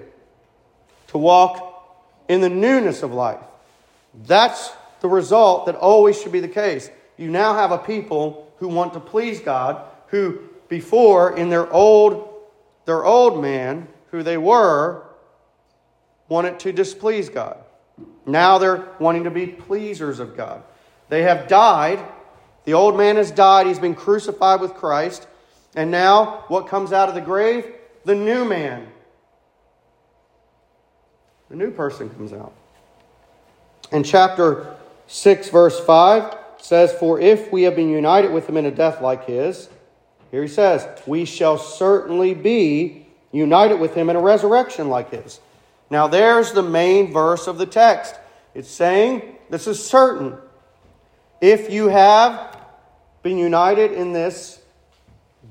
to 1.09 1.19
walk 1.19 2.01
in 2.27 2.41
the 2.41 2.49
newness 2.49 3.03
of 3.03 3.13
life. 3.13 3.37
That's 4.25 4.71
the 5.01 5.07
result 5.07 5.67
that 5.67 5.75
always 5.75 6.19
should 6.19 6.31
be 6.31 6.39
the 6.39 6.47
case. 6.47 6.89
You 7.15 7.29
now 7.29 7.53
have 7.53 7.71
a 7.71 7.77
people 7.77 8.51
who 8.57 8.67
want 8.69 8.93
to 8.93 8.99
please 8.99 9.39
God, 9.39 9.83
who 10.07 10.39
before 10.67 11.37
in 11.37 11.51
their 11.51 11.71
old 11.71 12.27
their 12.85 13.05
old 13.05 13.39
man, 13.39 13.87
who 14.09 14.23
they 14.23 14.39
were, 14.39 15.03
wanted 16.29 16.59
to 16.61 16.73
displease 16.73 17.29
God. 17.29 17.57
Now 18.25 18.57
they're 18.57 18.87
wanting 18.97 19.25
to 19.25 19.29
be 19.29 19.45
pleasers 19.45 20.17
of 20.17 20.35
God. 20.35 20.63
They 21.09 21.21
have 21.21 21.47
died. 21.47 22.03
The 22.65 22.73
old 22.73 22.97
man 22.97 23.17
has 23.17 23.29
died. 23.29 23.67
He's 23.67 23.77
been 23.77 23.93
crucified 23.93 24.59
with 24.59 24.73
Christ. 24.73 25.27
And 25.75 25.89
now, 25.89 26.45
what 26.47 26.67
comes 26.67 26.93
out 26.93 27.09
of 27.09 27.15
the 27.15 27.21
grave? 27.21 27.65
The 28.05 28.15
new 28.15 28.45
man. 28.45 28.87
The 31.49 31.55
new 31.55 31.71
person 31.71 32.09
comes 32.09 32.33
out. 32.33 32.53
In 33.91 34.03
chapter 34.03 34.75
6, 35.07 35.49
verse 35.49 35.79
5, 35.79 36.37
says, 36.57 36.93
For 36.93 37.19
if 37.19 37.51
we 37.51 37.63
have 37.63 37.75
been 37.75 37.89
united 37.89 38.31
with 38.31 38.47
him 38.47 38.57
in 38.57 38.65
a 38.65 38.71
death 38.71 39.01
like 39.01 39.25
his, 39.25 39.69
here 40.31 40.41
he 40.41 40.47
says, 40.47 40.87
we 41.05 41.25
shall 41.25 41.59
certainly 41.59 42.33
be 42.33 43.05
united 43.31 43.79
with 43.79 43.93
him 43.93 44.09
in 44.09 44.15
a 44.15 44.21
resurrection 44.21 44.89
like 44.89 45.11
his. 45.11 45.39
Now, 45.91 46.07
there's 46.07 46.53
the 46.53 46.63
main 46.63 47.13
verse 47.13 47.45
of 47.45 47.59
the 47.59 47.67
text. 47.67 48.15
It's 48.55 48.69
saying, 48.69 49.37
this 49.51 49.67
is 49.67 49.83
certain. 49.85 50.35
If 51.39 51.71
you 51.71 51.89
have 51.89 52.57
been 53.21 53.37
united 53.37 53.91
in 53.91 54.13
this 54.13 54.59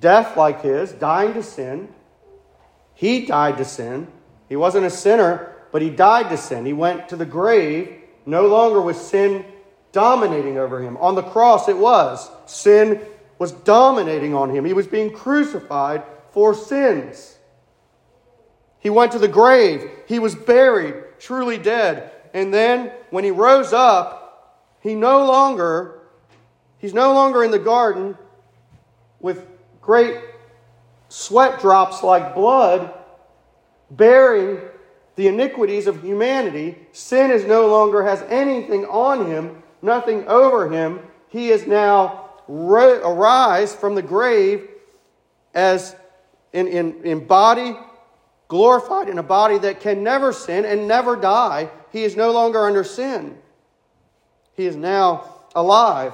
death 0.03 0.37
like 0.37 0.61
his, 0.61 0.93
dying 0.93 1.33
to 1.33 1.43
sin, 1.43 1.89
he 2.93 3.25
died 3.25 3.57
to 3.57 3.65
sin. 3.65 4.09
He 4.51 4.57
wasn't 4.57 4.85
a 4.85 4.91
sinner, 4.91 5.57
but 5.73 5.81
he 5.81 5.89
died 5.89 6.29
to 6.29 6.37
sin. 6.37 6.67
He 6.67 6.75
went 6.75 7.09
to 7.09 7.17
the 7.17 7.25
grave, 7.25 8.03
no 8.27 8.47
longer 8.47 8.83
with 8.83 8.99
sin 8.99 9.47
dominating 9.93 10.59
over 10.59 10.81
him. 10.83 10.99
On 10.99 11.15
the 11.15 11.23
cross, 11.23 11.69
it 11.69 11.79
was. 11.79 12.31
Sin 12.45 13.01
was 13.39 13.53
dominating 13.53 14.35
on 14.35 14.51
him. 14.51 14.65
He 14.65 14.75
was 14.75 14.87
being 14.87 15.13
crucified 15.13 16.03
for 16.33 16.55
sins. 16.55 17.39
He 18.79 18.91
went 18.91 19.13
to 19.13 19.19
the 19.19 19.29
grave. 19.29 19.89
He 20.07 20.19
was 20.19 20.35
buried, 20.35 20.95
truly 21.19 21.57
dead. 21.57 22.11
And 22.35 22.53
then 22.53 22.93
when 23.11 23.25
he 23.25 23.31
rose 23.31 23.73
up, 23.73 24.77
he 24.81 24.95
no 24.95 25.25
longer 25.27 26.01
he's 26.79 26.95
no 26.95 27.15
longer 27.15 27.45
in 27.45 27.53
the 27.53 27.61
garden 27.61 28.19
with 29.21 29.47
great 29.83 30.19
sweat 31.09 31.61
drops 31.61 32.03
like 32.03 32.35
blood 32.35 32.95
bearing 33.91 34.59
the 35.17 35.29
iniquities 35.29 35.87
of 35.87 36.03
humanity. 36.03 36.79
Sin 36.93 37.31
is 37.31 37.45
no 37.45 37.67
longer 37.67 38.03
has 38.03 38.23
anything 38.23 38.87
on 38.87 39.27
him, 39.27 39.63
nothing 39.83 40.27
over 40.27 40.71
him. 40.71 41.01
He 41.29 41.51
is 41.51 41.67
now 41.67 42.31
arise 42.49 43.75
from 43.75 43.95
the 43.95 44.03
grave 44.03 44.69
as 45.55 45.95
in, 46.53 46.67
in, 46.67 47.05
in 47.05 47.27
body, 47.27 47.77
glorified 48.49 49.09
in 49.09 49.19
a 49.19 49.23
body 49.23 49.59
that 49.59 49.81
can 49.81 50.03
never 50.03 50.33
sin 50.33 50.65
and 50.65 50.89
never 50.89 51.17
die. 51.17 51.69
He 51.91 52.05
is 52.05 52.17
no 52.17 52.33
longer 52.33 52.67
under 52.67 52.85
sin. 52.85 53.39
He 54.55 54.67
is 54.67 54.77
now 54.77 55.29
alive. 55.55 56.13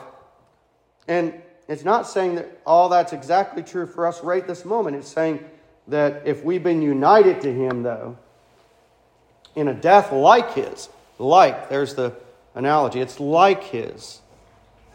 And 1.06 1.34
it's 1.68 1.84
not 1.84 2.08
saying 2.08 2.36
that 2.36 2.60
all 2.66 2.88
that's 2.88 3.12
exactly 3.12 3.62
true 3.62 3.86
for 3.86 4.06
us 4.06 4.22
right 4.24 4.46
this 4.46 4.64
moment. 4.64 4.96
It's 4.96 5.08
saying 5.08 5.44
that 5.86 6.22
if 6.26 6.42
we've 6.42 6.62
been 6.62 6.82
united 6.82 7.42
to 7.42 7.52
Him, 7.52 7.82
though, 7.82 8.16
in 9.54 9.68
a 9.68 9.74
death 9.74 10.12
like 10.12 10.54
His, 10.54 10.88
like, 11.18 11.68
there's 11.68 11.94
the 11.94 12.14
analogy, 12.54 13.00
it's 13.00 13.20
like 13.20 13.62
His. 13.64 14.20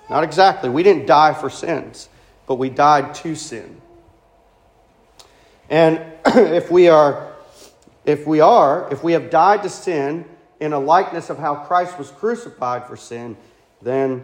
Not 0.09 0.23
exactly. 0.23 0.69
We 0.69 0.83
didn't 0.83 1.05
die 1.05 1.33
for 1.33 1.49
sins, 1.49 2.09
but 2.47 2.55
we 2.55 2.69
died 2.69 3.13
to 3.15 3.35
sin. 3.35 3.81
And 5.69 6.01
if 6.25 6.69
we 6.71 6.89
are 6.89 7.33
if 8.05 8.27
we 8.27 8.41
are, 8.41 8.91
if 8.91 9.03
we 9.03 9.13
have 9.13 9.29
died 9.29 9.63
to 9.63 9.69
sin 9.69 10.25
in 10.59 10.73
a 10.73 10.79
likeness 10.79 11.29
of 11.29 11.37
how 11.37 11.55
Christ 11.55 11.97
was 11.97 12.11
crucified 12.11 12.85
for 12.85 12.97
sin, 12.97 13.37
then 13.81 14.23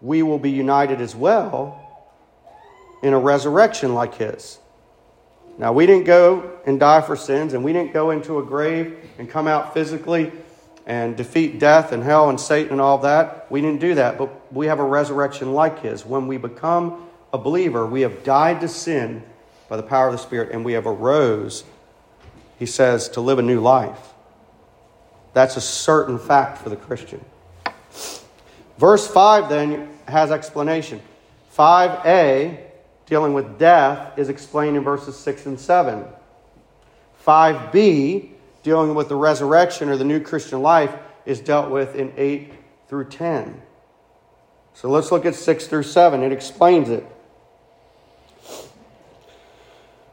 we 0.00 0.22
will 0.22 0.38
be 0.38 0.50
united 0.50 1.00
as 1.00 1.14
well 1.14 1.76
in 3.02 3.12
a 3.12 3.18
resurrection 3.18 3.94
like 3.94 4.14
his. 4.14 4.58
Now, 5.58 5.72
we 5.72 5.86
didn't 5.86 6.04
go 6.04 6.58
and 6.64 6.80
die 6.80 7.02
for 7.02 7.16
sins, 7.16 7.52
and 7.52 7.62
we 7.62 7.72
didn't 7.72 7.92
go 7.92 8.10
into 8.10 8.38
a 8.38 8.42
grave 8.42 8.96
and 9.18 9.28
come 9.28 9.46
out 9.46 9.74
physically 9.74 10.32
and 10.86 11.16
defeat 11.16 11.58
death 11.58 11.92
and 11.92 12.02
hell 12.02 12.30
and 12.30 12.40
Satan 12.40 12.72
and 12.72 12.80
all 12.80 12.98
that. 12.98 13.50
We 13.50 13.60
didn't 13.60 13.80
do 13.80 13.94
that, 13.96 14.16
but 14.16 14.52
we 14.52 14.66
have 14.66 14.80
a 14.80 14.84
resurrection 14.84 15.52
like 15.52 15.80
his. 15.80 16.06
When 16.06 16.26
we 16.26 16.36
become 16.36 17.06
a 17.32 17.38
believer, 17.38 17.86
we 17.86 18.00
have 18.00 18.24
died 18.24 18.60
to 18.62 18.68
sin 18.68 19.22
by 19.68 19.76
the 19.76 19.82
power 19.82 20.06
of 20.06 20.12
the 20.12 20.18
Spirit 20.18 20.50
and 20.52 20.64
we 20.64 20.72
have 20.72 20.86
arose, 20.86 21.64
he 22.58 22.66
says, 22.66 23.08
to 23.10 23.20
live 23.20 23.38
a 23.38 23.42
new 23.42 23.60
life. 23.60 24.14
That's 25.32 25.56
a 25.56 25.60
certain 25.60 26.18
fact 26.18 26.58
for 26.58 26.70
the 26.70 26.76
Christian. 26.76 27.24
Verse 28.80 29.06
5 29.06 29.50
then 29.50 29.90
has 30.08 30.30
explanation. 30.30 31.02
5a, 31.54 32.58
dealing 33.04 33.34
with 33.34 33.58
death, 33.58 34.18
is 34.18 34.30
explained 34.30 34.74
in 34.78 34.82
verses 34.82 35.18
6 35.18 35.44
and 35.44 35.60
7. 35.60 36.06
5b, 37.26 38.30
dealing 38.62 38.94
with 38.94 39.10
the 39.10 39.16
resurrection 39.16 39.90
or 39.90 39.98
the 39.98 40.04
new 40.04 40.18
Christian 40.18 40.62
life 40.62 40.94
is 41.26 41.40
dealt 41.40 41.70
with 41.70 41.94
in 41.94 42.10
8 42.16 42.54
through 42.88 43.10
10. 43.10 43.60
So 44.72 44.88
let's 44.88 45.12
look 45.12 45.26
at 45.26 45.34
6 45.34 45.66
through 45.66 45.82
7. 45.82 46.22
It 46.22 46.32
explains 46.32 46.88
it. 46.88 47.04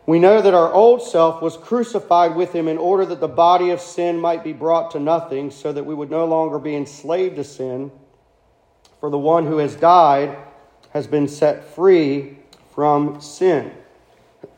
We 0.06 0.20
know 0.20 0.42
that 0.42 0.54
our 0.54 0.74
old 0.74 1.02
self 1.02 1.42
was 1.42 1.56
crucified 1.56 2.36
with 2.36 2.52
him 2.52 2.68
in 2.68 2.78
order 2.78 3.06
that 3.06 3.22
the 3.22 3.30
body 3.30 3.70
of 3.70 3.80
sin 3.80 4.20
might 4.20 4.44
be 4.44 4.52
brought 4.52 4.92
to 4.92 5.00
nothing, 5.00 5.52
so 5.52 5.72
that 5.72 5.86
we 5.86 5.96
would 5.96 6.12
no 6.12 6.26
longer 6.26 6.60
be 6.60 6.76
enslaved 6.76 7.38
to 7.38 7.46
sin. 7.46 7.92
For 9.00 9.10
the 9.10 9.18
one 9.18 9.46
who 9.46 9.58
has 9.58 9.76
died 9.76 10.38
has 10.92 11.08
been 11.08 11.28
set 11.28 11.64
free 11.76 12.38
from 12.74 13.22
sin. 13.22 13.72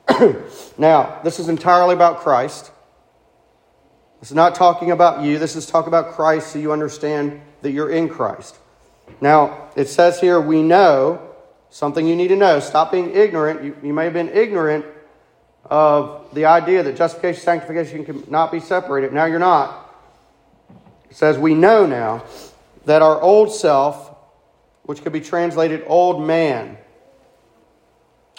now, 0.78 1.20
this 1.24 1.40
is 1.40 1.50
entirely 1.50 1.94
about 1.94 2.20
Christ. 2.20 2.72
This 4.20 4.32
is 4.32 4.36
not 4.36 4.56
talking 4.56 4.92
about 4.92 5.24
you. 5.24 5.40
This 5.40 5.56
is 5.56 5.66
talking 5.66 5.88
about 5.88 6.14
Christ 6.14 6.52
so 6.52 6.60
you 6.60 6.72
understand 6.72 7.42
that 7.62 7.72
you're 7.72 7.92
in 7.92 8.10
Christ. 8.10 8.58
Now, 9.22 9.70
it 9.76 9.88
says 9.88 10.20
here, 10.20 10.40
we 10.40 10.62
know 10.62 11.30
something 11.70 12.06
you 12.08 12.16
need 12.16 12.30
to 12.30 12.36
know. 12.36 12.60
Stop 12.60 12.92
being 12.92 13.16
ignorant. 13.16 13.64
You, 13.64 13.78
you 13.84 13.94
may 13.94 14.06
have 14.06 14.14
been 14.14 14.30
ignorant 14.30 14.86
of 15.66 16.34
the 16.34 16.46
idea 16.46 16.84
that 16.84 16.96
justification, 16.96 17.42
sanctification 17.42 18.06
cannot 18.06 18.52
be 18.52 18.60
separated. 18.60 19.14
Now 19.14 19.26
you're 19.26 19.40
not. 19.40 19.86
It 21.10 21.16
says, 21.16 21.38
we 21.38 21.54
know 21.54 21.86
now 21.86 22.24
that 22.86 23.02
our 23.02 23.22
old 23.22 23.54
self, 23.54 24.09
which 24.90 25.04
could 25.04 25.14
be 25.14 25.22
translated 25.22 25.84
old 25.86 26.20
man, 26.20 26.76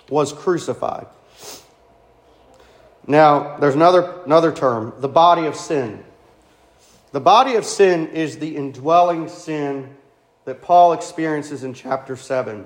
was 0.09 0.32
crucified. 0.32 1.07
Now, 3.07 3.57
there's 3.59 3.76
another, 3.76 4.20
another 4.24 4.51
term 4.51 4.92
the 4.98 5.07
body 5.07 5.46
of 5.46 5.55
sin. 5.55 6.03
The 7.12 7.20
body 7.20 7.55
of 7.55 7.64
sin 7.64 8.09
is 8.09 8.40
the 8.40 8.57
indwelling 8.57 9.28
sin 9.28 9.94
that 10.44 10.61
Paul 10.61 10.92
experiences 10.92 11.62
in 11.62 11.72
chapter 11.72 12.16
7. 12.16 12.64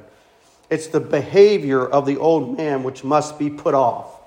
It's 0.70 0.86
the 0.86 1.00
behavior 1.00 1.86
of 1.86 2.06
the 2.06 2.16
old 2.16 2.56
man 2.56 2.84
which 2.84 3.04
must 3.04 3.38
be 3.38 3.50
put 3.50 3.74
off. 3.74 4.18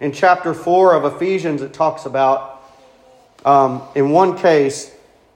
In 0.00 0.10
chapter 0.10 0.54
4 0.54 0.94
of 0.94 1.14
Ephesians, 1.14 1.62
it 1.62 1.72
talks 1.72 2.04
about, 2.04 2.68
um, 3.44 3.80
in 3.94 4.10
one 4.10 4.36
case, 4.36 4.92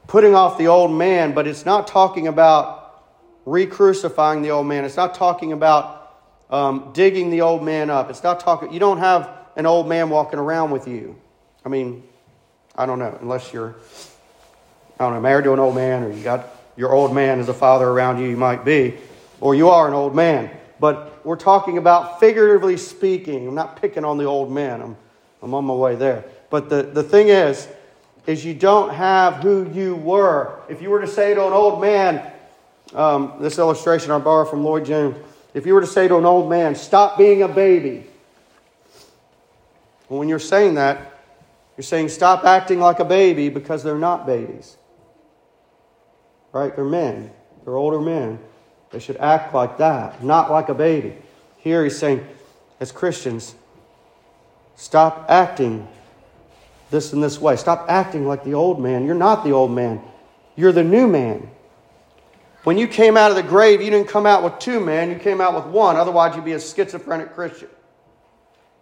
putting 0.06 0.34
off 0.34 0.58
the 0.58 0.68
old 0.68 0.92
man, 0.92 1.32
but 1.32 1.46
it's 1.46 1.64
not 1.64 1.86
talking 1.86 2.26
about 2.28 3.04
re 3.44 3.66
crucifying 3.66 4.42
the 4.42 4.50
old 4.50 4.66
man. 4.66 4.84
It's 4.84 4.96
not 4.96 5.14
talking 5.14 5.52
about 5.52 6.02
um, 6.50 6.90
digging 6.92 7.30
the 7.30 7.40
old 7.40 7.62
man 7.62 7.90
up. 7.90 8.10
It's 8.10 8.22
not 8.22 8.40
talking, 8.40 8.72
you 8.72 8.80
don't 8.80 8.98
have 8.98 9.30
an 9.56 9.66
old 9.66 9.88
man 9.88 10.10
walking 10.10 10.38
around 10.38 10.70
with 10.70 10.86
you. 10.86 11.16
I 11.64 11.68
mean, 11.68 12.02
I 12.76 12.86
don't 12.86 12.98
know, 12.98 13.16
unless 13.20 13.52
you're, 13.52 13.74
I 14.98 15.04
don't 15.04 15.14
know, 15.14 15.20
married 15.20 15.44
to 15.44 15.52
an 15.52 15.58
old 15.58 15.74
man 15.74 16.02
or 16.04 16.12
you 16.12 16.22
got 16.22 16.46
your 16.76 16.92
old 16.92 17.14
man 17.14 17.40
as 17.40 17.48
a 17.48 17.54
father 17.54 17.88
around 17.88 18.18
you, 18.18 18.28
you 18.28 18.36
might 18.36 18.64
be, 18.64 18.94
or 19.40 19.54
you 19.54 19.68
are 19.68 19.88
an 19.88 19.94
old 19.94 20.14
man. 20.14 20.50
But 20.80 21.24
we're 21.24 21.36
talking 21.36 21.78
about 21.78 22.18
figuratively 22.18 22.76
speaking. 22.76 23.46
I'm 23.46 23.54
not 23.54 23.80
picking 23.80 24.04
on 24.04 24.18
the 24.18 24.24
old 24.24 24.50
man, 24.50 24.80
I'm, 24.82 24.96
I'm 25.42 25.54
on 25.54 25.64
my 25.64 25.74
way 25.74 25.94
there. 25.94 26.24
But 26.50 26.68
the, 26.68 26.82
the 26.82 27.02
thing 27.02 27.28
is, 27.28 27.68
is 28.26 28.44
you 28.44 28.54
don't 28.54 28.94
have 28.94 29.34
who 29.34 29.70
you 29.72 29.96
were. 29.96 30.60
If 30.68 30.82
you 30.82 30.90
were 30.90 31.00
to 31.00 31.06
say 31.06 31.34
to 31.34 31.46
an 31.46 31.52
old 31.52 31.80
man, 31.80 32.32
um, 32.94 33.34
this 33.40 33.58
illustration 33.58 34.10
I 34.10 34.18
borrow 34.18 34.44
from 34.44 34.64
Lloyd 34.64 34.84
Jones, 34.84 35.16
if 35.54 35.66
you 35.66 35.74
were 35.74 35.80
to 35.80 35.86
say 35.86 36.08
to 36.08 36.16
an 36.16 36.24
old 36.24 36.48
man, 36.48 36.74
stop 36.74 37.18
being 37.18 37.42
a 37.42 37.48
baby, 37.48 38.04
well, 40.08 40.18
when 40.18 40.28
you're 40.28 40.38
saying 40.38 40.74
that, 40.74 41.20
you're 41.76 41.84
saying 41.84 42.10
stop 42.10 42.44
acting 42.44 42.80
like 42.80 43.00
a 43.00 43.04
baby 43.04 43.48
because 43.48 43.82
they're 43.82 43.96
not 43.98 44.26
babies. 44.26 44.76
right? 46.52 46.74
They're 46.74 46.84
men, 46.84 47.30
they're 47.64 47.76
older 47.76 48.00
men. 48.00 48.38
They 48.90 48.98
should 48.98 49.16
act 49.16 49.54
like 49.54 49.78
that, 49.78 50.22
not 50.22 50.50
like 50.50 50.68
a 50.68 50.74
baby. 50.74 51.16
Here 51.56 51.82
he's 51.82 51.98
saying, 51.98 52.26
as 52.78 52.92
Christians, 52.92 53.54
stop 54.76 55.26
acting 55.30 55.88
this 56.92 57.12
and 57.12 57.22
this 57.22 57.40
way. 57.40 57.56
Stop 57.56 57.86
acting 57.88 58.28
like 58.28 58.44
the 58.44 58.54
old 58.54 58.80
man. 58.80 59.04
You're 59.04 59.16
not 59.16 59.42
the 59.42 59.50
old 59.50 59.72
man, 59.72 60.00
you're 60.54 60.70
the 60.70 60.84
new 60.84 61.08
man. 61.08 61.50
When 62.62 62.78
you 62.78 62.86
came 62.86 63.16
out 63.16 63.32
of 63.32 63.36
the 63.36 63.42
grave, 63.42 63.82
you 63.82 63.90
didn't 63.90 64.08
come 64.08 64.24
out 64.24 64.44
with 64.44 64.60
two 64.60 64.78
men, 64.78 65.10
you 65.10 65.16
came 65.16 65.40
out 65.40 65.54
with 65.54 65.64
one. 65.64 65.96
Otherwise, 65.96 66.36
you'd 66.36 66.44
be 66.44 66.52
a 66.52 66.60
schizophrenic 66.60 67.34
Christian. 67.34 67.68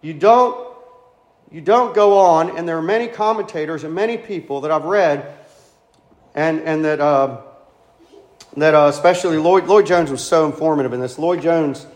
You 0.03 0.13
don't, 0.13 0.77
you 1.51 1.63
don't 1.63 1.95
go 1.95 2.19
on, 2.19 2.59
and 2.59 2.69
there 2.69 2.77
are 2.77 2.83
many 2.83 3.09
commentators 3.09 3.83
and 3.85 3.95
many 3.95 4.19
people 4.19 4.63
that 4.63 4.71
I've 4.71 4.85
read, 4.85 5.35
and, 6.35 6.61
and 6.61 6.85
that, 6.85 7.01
uh, 7.01 7.41
that 8.59 8.75
uh, 8.75 8.89
especially 8.93 9.39
Lloyd, 9.39 9.65
Lloyd 9.65 9.87
Jones 9.87 10.11
was 10.11 10.23
so 10.23 10.45
informative 10.45 10.93
in 10.93 11.01
this. 11.01 11.19
Lloyd 11.19 11.41
Jones 11.41 11.87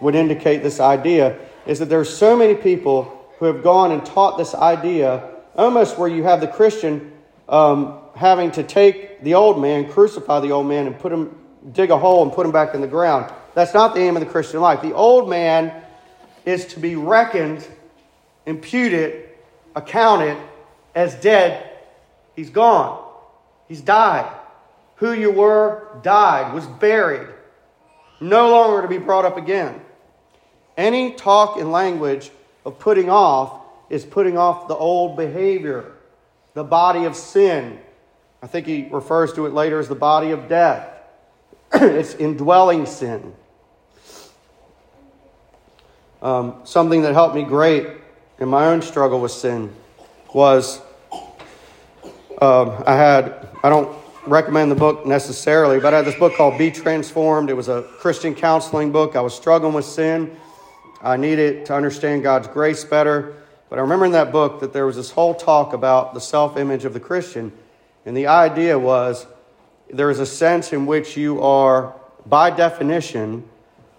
would 0.00 0.14
indicate 0.14 0.62
this 0.62 0.78
idea 0.78 1.38
is 1.66 1.80
that 1.80 1.86
there 1.86 1.98
are 1.98 2.04
so 2.04 2.36
many 2.36 2.54
people 2.54 3.12
who 3.38 3.46
have 3.46 3.62
gone 3.62 3.90
and 3.90 4.04
taught 4.06 4.38
this 4.38 4.54
idea 4.54 5.35
almost 5.56 5.98
where 5.98 6.08
you 6.08 6.22
have 6.24 6.40
the 6.40 6.48
Christian 6.48 7.12
um, 7.48 7.98
having 8.14 8.50
to 8.52 8.62
take 8.62 9.22
the 9.22 9.34
old 9.34 9.60
man, 9.60 9.90
crucify 9.90 10.40
the 10.40 10.52
old 10.52 10.66
man, 10.66 10.86
and 10.86 10.98
put 10.98 11.12
him, 11.12 11.36
dig 11.72 11.90
a 11.90 11.98
hole 11.98 12.22
and 12.22 12.32
put 12.32 12.46
him 12.46 12.52
back 12.52 12.74
in 12.74 12.80
the 12.80 12.86
ground. 12.86 13.32
That's 13.54 13.74
not 13.74 13.94
the 13.94 14.00
aim 14.00 14.16
of 14.16 14.20
the 14.20 14.28
Christian 14.28 14.60
life. 14.60 14.82
The 14.82 14.94
old 14.94 15.28
man 15.28 15.82
is 16.44 16.66
to 16.66 16.80
be 16.80 16.96
reckoned, 16.96 17.66
imputed, 18.44 19.28
accounted 19.74 20.36
as 20.94 21.14
dead. 21.16 21.70
He's 22.34 22.50
gone. 22.50 23.02
He's 23.68 23.80
died. 23.80 24.30
Who 24.96 25.12
you 25.12 25.30
were 25.30 25.88
died, 26.02 26.54
was 26.54 26.66
buried, 26.66 27.28
no 28.20 28.50
longer 28.50 28.82
to 28.82 28.88
be 28.88 28.98
brought 28.98 29.24
up 29.24 29.36
again. 29.36 29.80
Any 30.76 31.12
talk 31.12 31.58
and 31.58 31.72
language 31.72 32.30
of 32.64 32.78
putting 32.78 33.10
off 33.10 33.65
is 33.90 34.04
putting 34.04 34.36
off 34.36 34.68
the 34.68 34.74
old 34.74 35.16
behavior, 35.16 35.92
the 36.54 36.64
body 36.64 37.04
of 37.04 37.14
sin, 37.14 37.78
I 38.42 38.46
think 38.46 38.66
he 38.66 38.88
refers 38.90 39.32
to 39.32 39.46
it 39.46 39.52
later 39.52 39.80
as 39.80 39.88
the 39.88 39.94
body 39.94 40.30
of 40.30 40.48
death. 40.48 40.88
it's 41.72 42.14
indwelling 42.14 42.86
sin. 42.86 43.34
Um, 46.22 46.60
something 46.64 47.02
that 47.02 47.12
helped 47.12 47.34
me 47.34 47.42
great 47.42 47.88
in 48.38 48.48
my 48.48 48.66
own 48.66 48.82
struggle 48.82 49.20
with 49.20 49.32
sin 49.32 49.74
was 50.32 50.80
um, 52.40 52.82
I 52.86 52.94
had, 52.94 53.48
I 53.62 53.68
don't 53.68 53.96
recommend 54.26 54.70
the 54.70 54.76
book 54.76 55.06
necessarily, 55.06 55.80
but 55.80 55.94
I 55.94 55.98
had 55.98 56.06
this 56.06 56.14
book 56.14 56.34
called 56.34 56.58
Be 56.58 56.70
Transformed. 56.70 57.48
It 57.48 57.54
was 57.54 57.68
a 57.68 57.82
Christian 57.98 58.34
counseling 58.34 58.92
book. 58.92 59.16
I 59.16 59.22
was 59.22 59.34
struggling 59.34 59.72
with 59.72 59.86
sin. 59.86 60.36
I 61.02 61.16
needed 61.16 61.66
to 61.66 61.74
understand 61.74 62.22
God's 62.22 62.48
grace 62.48 62.84
better. 62.84 63.42
But 63.68 63.78
I 63.78 63.82
remember 63.82 64.06
in 64.06 64.12
that 64.12 64.32
book 64.32 64.60
that 64.60 64.72
there 64.72 64.86
was 64.86 64.96
this 64.96 65.10
whole 65.10 65.34
talk 65.34 65.72
about 65.72 66.14
the 66.14 66.20
self 66.20 66.56
image 66.56 66.84
of 66.84 66.92
the 66.92 67.00
Christian 67.00 67.52
and 68.06 68.16
the 68.16 68.28
idea 68.28 68.78
was 68.78 69.26
there 69.90 70.10
is 70.10 70.20
a 70.20 70.26
sense 70.26 70.72
in 70.72 70.86
which 70.86 71.16
you 71.16 71.42
are, 71.42 71.94
by 72.24 72.50
definition, 72.50 73.46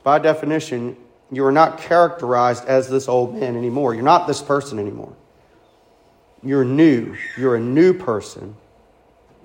by 0.03 0.17
definition, 0.17 0.95
you 1.29 1.45
are 1.45 1.51
not 1.51 1.77
characterized 1.77 2.65
as 2.65 2.89
this 2.89 3.09
old 3.09 3.35
man 3.35 3.57
anymore. 3.57 3.93
You're 3.93 4.03
not 4.03 4.25
this 4.25 4.41
person 4.41 4.79
anymore. 4.79 5.13
You're 6.41 6.63
new. 6.63 7.17
You're 7.37 7.57
a 7.57 7.59
new 7.59 7.93
person, 7.93 8.55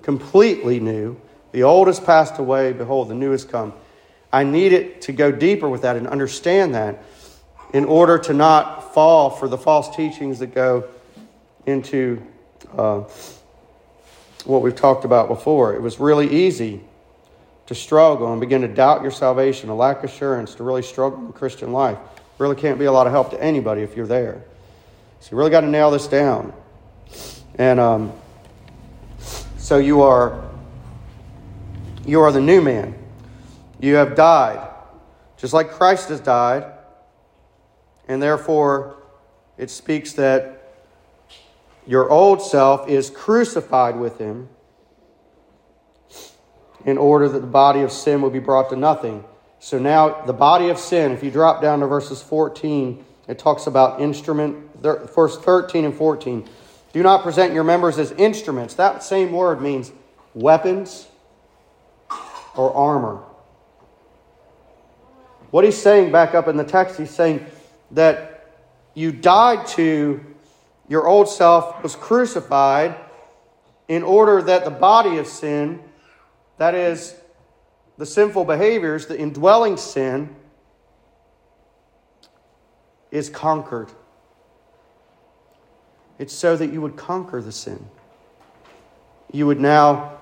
completely 0.01 0.79
new. 0.79 1.19
The 1.51 1.63
old 1.63 1.87
has 1.87 1.99
passed 1.99 2.39
away. 2.39 2.71
Behold, 2.71 3.09
the 3.09 3.15
new 3.15 3.31
has 3.31 3.43
come. 3.43 3.73
I 4.31 4.45
need 4.45 4.71
it 4.71 5.01
to 5.03 5.11
go 5.11 5.31
deeper 5.31 5.67
with 5.67 5.81
that 5.81 5.97
and 5.97 6.07
understand 6.07 6.73
that 6.73 7.03
in 7.73 7.85
order 7.85 8.17
to 8.17 8.33
not 8.33 8.93
fall 8.93 9.29
for 9.29 9.47
the 9.47 9.57
false 9.57 9.93
teachings 9.95 10.39
that 10.39 10.53
go 10.53 10.85
into. 11.65 12.25
Uh, 12.77 13.03
what 14.45 14.61
we've 14.61 14.75
talked 14.75 15.05
about 15.05 15.27
before. 15.27 15.73
It 15.73 15.81
was 15.81 15.99
really 15.99 16.45
easy 16.45 16.81
to 17.67 17.75
struggle 17.75 18.31
and 18.31 18.41
begin 18.41 18.61
to 18.61 18.67
doubt 18.67 19.01
your 19.01 19.11
salvation, 19.11 19.69
a 19.69 19.75
lack 19.75 20.03
assurance, 20.03 20.55
to 20.55 20.63
really 20.63 20.81
struggle 20.81 21.19
in 21.25 21.31
Christian 21.31 21.71
life. 21.71 21.97
Really 22.37 22.55
can't 22.55 22.77
be 22.77 22.85
a 22.85 22.91
lot 22.91 23.07
of 23.07 23.13
help 23.13 23.29
to 23.31 23.41
anybody 23.41 23.81
if 23.83 23.95
you're 23.95 24.07
there. 24.07 24.43
So 25.21 25.31
you 25.31 25.37
really 25.37 25.51
got 25.51 25.61
to 25.61 25.67
nail 25.67 25.91
this 25.91 26.07
down. 26.07 26.53
And 27.55 27.79
um, 27.79 28.13
so 29.57 29.77
you 29.77 30.01
are 30.01 30.49
you 32.05 32.19
are 32.19 32.33
the 32.33 32.41
new 32.41 32.61
man. 32.61 32.95
You 33.79 33.95
have 33.95 34.15
died, 34.15 34.67
just 35.37 35.53
like 35.53 35.71
Christ 35.71 36.09
has 36.09 36.19
died, 36.19 36.65
and 38.07 38.21
therefore 38.21 38.97
it 39.57 39.69
speaks 39.69 40.13
that 40.13 40.59
your 41.85 42.09
old 42.09 42.41
self 42.41 42.87
is 42.87 43.09
crucified 43.09 43.97
with 43.97 44.17
him 44.17 44.49
in 46.85 46.97
order 46.97 47.29
that 47.29 47.39
the 47.39 47.47
body 47.47 47.81
of 47.81 47.91
sin 47.91 48.21
will 48.21 48.29
be 48.29 48.39
brought 48.39 48.69
to 48.69 48.75
nothing. 48.75 49.23
So 49.59 49.79
now, 49.79 50.23
the 50.25 50.33
body 50.33 50.69
of 50.69 50.77
sin, 50.77 51.11
if 51.11 51.23
you 51.23 51.31
drop 51.31 51.61
down 51.61 51.79
to 51.79 51.87
verses 51.87 52.21
14, 52.21 53.03
it 53.27 53.39
talks 53.39 53.67
about 53.67 54.01
instrument, 54.01 54.81
verse 54.81 55.37
13 55.37 55.85
and 55.85 55.95
14. 55.95 56.47
Do 56.91 57.01
not 57.01 57.23
present 57.23 57.53
your 57.53 57.63
members 57.63 57.97
as 57.97 58.11
instruments. 58.11 58.73
That 58.75 59.03
same 59.03 59.31
word 59.31 59.61
means 59.61 59.91
weapons 60.33 61.07
or 62.55 62.73
armor. 62.73 63.23
What 65.51 65.63
he's 65.63 65.81
saying 65.81 66.11
back 66.11 66.33
up 66.35 66.47
in 66.47 66.57
the 66.57 66.63
text, 66.63 66.99
he's 66.99 67.11
saying 67.11 67.45
that 67.91 68.53
you 68.93 69.11
died 69.11 69.67
to 69.67 70.23
your 70.87 71.07
old 71.07 71.29
self 71.29 71.81
was 71.81 71.95
crucified 71.95 72.95
in 73.87 74.03
order 74.03 74.41
that 74.41 74.65
the 74.65 74.71
body 74.71 75.17
of 75.17 75.27
sin, 75.27 75.81
that 76.57 76.75
is, 76.75 77.15
the 77.97 78.05
sinful 78.05 78.45
behaviors, 78.45 79.07
the 79.07 79.19
indwelling 79.19 79.77
sin, 79.77 80.35
is 83.11 83.29
conquered. 83.29 83.91
It's 86.17 86.33
so 86.33 86.55
that 86.55 86.71
you 86.71 86.81
would 86.81 86.95
conquer 86.95 87.41
the 87.41 87.51
sin. 87.51 87.87
You 89.31 89.47
would 89.47 89.59
now 89.59 90.17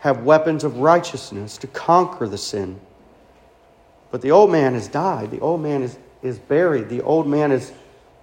have 0.00 0.22
weapons 0.22 0.64
of 0.64 0.78
righteousness 0.78 1.56
to 1.58 1.66
conquer 1.66 2.28
the 2.28 2.38
sin. 2.38 2.80
But 4.10 4.22
the 4.22 4.30
old 4.30 4.50
man 4.50 4.74
has 4.74 4.86
died. 4.86 5.30
The 5.30 5.40
old 5.40 5.60
man 5.60 5.82
is, 5.82 5.98
is 6.22 6.38
buried. 6.38 6.88
The 6.88 7.02
old 7.02 7.26
man 7.26 7.52
is, 7.52 7.72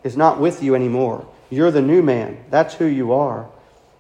is 0.04 0.18
not 0.18 0.40
with 0.40 0.64
you 0.64 0.76
anymore. 0.76 1.28
You're 1.50 1.72
the 1.72 1.82
new 1.82 2.02
man. 2.02 2.44
That's 2.50 2.74
who 2.74 2.86
you 2.86 3.14
are. 3.14 3.48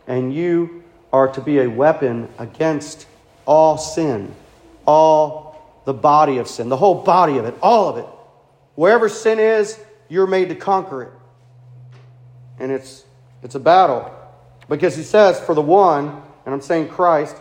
And 0.07 0.33
you 0.33 0.83
are 1.11 1.27
to 1.33 1.41
be 1.41 1.59
a 1.59 1.69
weapon 1.69 2.27
against 2.39 3.05
all 3.45 3.77
sin, 3.77 4.33
all 4.85 5.81
the 5.85 5.93
body 5.93 6.37
of 6.37 6.47
sin, 6.47 6.69
the 6.69 6.77
whole 6.77 7.03
body 7.03 7.37
of 7.37 7.45
it, 7.45 7.55
all 7.61 7.89
of 7.89 7.97
it. 7.97 8.05
Wherever 8.75 9.07
sin 9.09 9.39
is, 9.39 9.79
you're 10.09 10.27
made 10.27 10.49
to 10.49 10.55
conquer 10.55 11.03
it. 11.03 11.11
And 12.59 12.71
it's, 12.71 13.03
it's 13.43 13.55
a 13.55 13.59
battle. 13.59 14.11
Because 14.67 14.95
he 14.95 15.03
says, 15.03 15.39
for 15.39 15.53
the 15.53 15.61
one, 15.61 16.21
and 16.45 16.53
I'm 16.53 16.61
saying 16.61 16.89
Christ, 16.89 17.35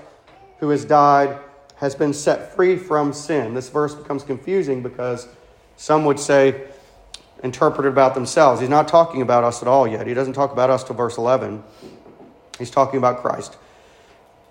who 0.58 0.68
has 0.70 0.84
died, 0.84 1.38
has 1.76 1.94
been 1.94 2.12
set 2.12 2.54
free 2.54 2.76
from 2.76 3.12
sin. 3.12 3.54
This 3.54 3.68
verse 3.68 3.94
becomes 3.94 4.22
confusing 4.22 4.82
because 4.82 5.26
some 5.82 6.04
would 6.04 6.20
say, 6.20 6.62
interpreted 7.42 7.90
about 7.90 8.14
themselves. 8.14 8.60
He's 8.60 8.70
not 8.70 8.86
talking 8.86 9.20
about 9.20 9.42
us 9.42 9.62
at 9.62 9.66
all 9.66 9.88
yet. 9.88 10.06
He 10.06 10.14
doesn't 10.14 10.34
talk 10.34 10.52
about 10.52 10.70
us 10.70 10.84
till 10.84 10.94
verse 10.94 11.18
11. 11.18 11.60
He's 12.56 12.70
talking 12.70 12.98
about 12.98 13.20
Christ. 13.20 13.56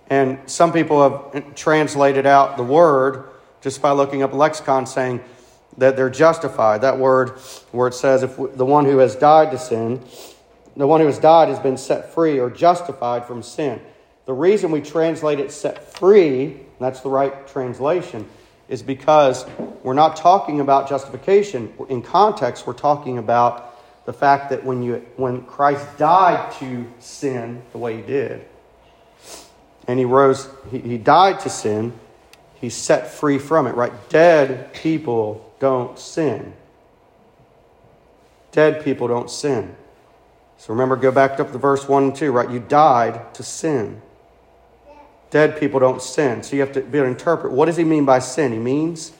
And 0.09 0.39
some 0.45 0.73
people 0.73 1.31
have 1.31 1.55
translated 1.55 2.25
out 2.25 2.57
the 2.57 2.63
word 2.63 3.29
just 3.61 3.81
by 3.81 3.91
looking 3.91 4.23
up 4.23 4.33
lexicon 4.33 4.85
saying 4.85 5.21
that 5.77 5.95
they're 5.95 6.09
justified. 6.09 6.81
That 6.81 6.97
word 6.97 7.29
where 7.71 7.87
it 7.87 7.93
says 7.93 8.23
if 8.23 8.35
the 8.35 8.65
one 8.65 8.83
who 8.83 8.97
has 8.97 9.15
died 9.15 9.51
to 9.51 9.57
sin, 9.57 10.03
the 10.75 10.85
one 10.85 10.99
who 10.99 11.05
has 11.05 11.17
died 11.17 11.47
has 11.47 11.59
been 11.59 11.77
set 11.77 12.13
free 12.13 12.41
or 12.41 12.49
justified 12.49 13.23
from 13.23 13.41
sin. 13.41 13.79
The 14.25 14.33
reason 14.33 14.69
we 14.69 14.81
translate 14.81 15.39
it 15.39 15.53
set 15.53 15.93
free, 15.93 16.59
that's 16.77 16.99
the 16.99 17.09
right 17.09 17.47
translation, 17.47 18.27
is 18.71 18.81
because 18.81 19.45
we're 19.83 19.93
not 19.93 20.15
talking 20.15 20.61
about 20.61 20.87
justification. 20.87 21.71
In 21.89 22.01
context, 22.01 22.65
we're 22.65 22.73
talking 22.73 23.17
about 23.17 24.05
the 24.05 24.13
fact 24.13 24.49
that 24.49 24.63
when, 24.63 24.81
you, 24.81 25.05
when 25.17 25.41
Christ 25.43 25.85
died 25.97 26.53
to 26.53 26.87
sin 26.99 27.61
the 27.73 27.77
way 27.77 27.97
he 27.97 28.01
did, 28.01 28.45
and 29.87 29.99
he 29.99 30.05
rose, 30.05 30.47
he, 30.71 30.79
he 30.79 30.97
died 30.97 31.41
to 31.41 31.49
sin, 31.49 31.91
he's 32.55 32.73
set 32.73 33.11
free 33.11 33.37
from 33.37 33.67
it, 33.67 33.75
right? 33.75 33.91
Dead 34.07 34.73
people 34.73 35.53
don't 35.59 35.99
sin. 35.99 36.53
Dead 38.53 38.85
people 38.85 39.09
don't 39.09 39.29
sin. 39.29 39.75
So 40.57 40.71
remember, 40.73 40.95
go 40.95 41.11
back 41.11 41.41
up 41.41 41.51
to 41.51 41.57
verse 41.57 41.89
1 41.89 42.03
and 42.03 42.15
2, 42.15 42.31
right? 42.31 42.49
You 42.49 42.59
died 42.59 43.33
to 43.33 43.43
sin. 43.43 44.01
Dead 45.31 45.59
people 45.59 45.79
don't 45.79 46.01
sin. 46.01 46.43
So 46.43 46.55
you 46.55 46.61
have 46.61 46.73
to 46.73 46.81
be 46.81 46.99
able 46.99 47.07
to 47.07 47.11
interpret 47.11 47.51
what 47.51 47.65
does 47.65 47.77
he 47.77 47.83
mean 47.83 48.05
by 48.05 48.19
sin? 48.19 48.51
He 48.51 48.59
means 48.59 49.13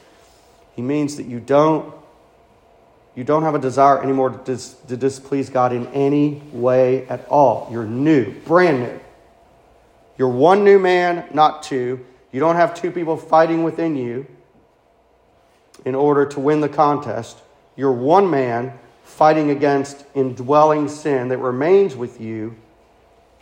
he 0.76 0.82
means 0.82 1.16
that 1.16 1.26
you 1.26 1.40
don't 1.40 1.94
you 3.16 3.24
don't 3.24 3.44
have 3.44 3.56
a 3.56 3.60
desire 3.60 4.02
anymore 4.02 4.30
to, 4.30 4.38
dis, 4.46 4.74
to 4.88 4.96
displease 4.96 5.50
God 5.50 5.74
in 5.74 5.88
any 5.88 6.42
way 6.54 7.06
at 7.08 7.28
all. 7.28 7.68
You're 7.70 7.86
new, 7.86 8.32
brand 8.42 8.84
new. 8.84 9.00
You're 10.18 10.30
one 10.30 10.64
new 10.64 10.80
man, 10.80 11.26
not 11.34 11.64
two. 11.64 12.06
You 12.32 12.40
don't 12.40 12.56
have 12.56 12.74
two 12.74 12.92
people 12.92 13.18
fighting 13.18 13.64
within 13.64 13.98
you 13.98 14.28
in 15.84 15.94
order 15.94 16.26
to 16.28 16.40
win 16.40 16.62
the 16.62 16.70
contest. 16.70 17.38
You're 17.76 17.92
one 17.92 18.30
man 18.30 18.80
fighting 19.04 19.50
against 19.50 20.06
indwelling 20.16 20.88
sin 20.88 21.28
that 21.30 21.40
remains 21.40 21.96
with 21.96 22.22
you 22.22 22.56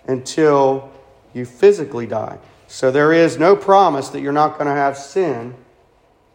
until 0.07 0.91
you 1.34 1.45
physically 1.45 2.07
die. 2.07 2.39
So 2.70 2.91
there 2.91 3.11
is 3.11 3.39
no 3.39 3.55
promise 3.55 4.09
that 4.09 4.22
you're 4.22 4.32
not 4.32 4.59
going 4.59 4.67
to 4.67 4.76
have 4.76 4.95
sin. 4.95 5.55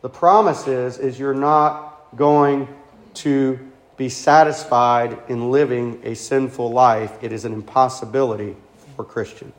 The 0.02 0.08
promise 0.08 0.66
is 0.66 0.98
is 0.98 1.16
you're 1.16 1.32
not 1.32 2.16
going 2.16 2.68
to 3.14 3.58
be 3.96 4.08
satisfied 4.08 5.16
in 5.28 5.52
living 5.52 6.00
a 6.02 6.14
sinful 6.14 6.72
life. 6.72 7.16
It 7.22 7.32
is 7.32 7.44
an 7.44 7.52
impossibility 7.52 8.56
for 8.96 9.04
Christian. 9.04 9.52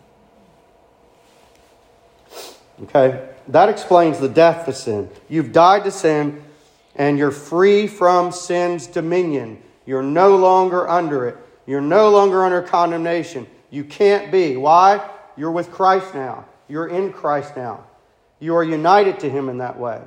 Okay? 2.83 3.25
That 3.47 3.69
explains 3.69 4.19
the 4.19 4.27
death 4.27 4.65
to 4.65 4.73
sin. 4.73 5.09
You've 5.29 5.53
died 5.53 5.85
to 5.85 5.91
sin 5.91 6.43
and 6.97 7.17
you're 7.17 7.31
free 7.31 7.87
from 7.87 8.33
sin's 8.33 8.85
dominion. 8.85 9.63
You're 9.85 10.03
no 10.03 10.35
longer 10.35 10.89
under 10.89 11.25
it. 11.25 11.37
You're 11.65 11.79
no 11.79 12.09
longer 12.09 12.43
under 12.43 12.61
condemnation. 12.61 13.47
You 13.69 13.85
can't 13.85 14.29
be. 14.29 14.57
Why? 14.57 15.09
You're 15.37 15.51
with 15.51 15.71
Christ 15.71 16.13
now. 16.13 16.45
You're 16.67 16.87
in 16.87 17.13
Christ 17.13 17.55
now. 17.55 17.85
You 18.39 18.55
are 18.55 18.63
united 18.63 19.19
to 19.21 19.29
Him 19.29 19.49
in 19.49 19.59
that 19.59 19.79
way. 19.79 20.01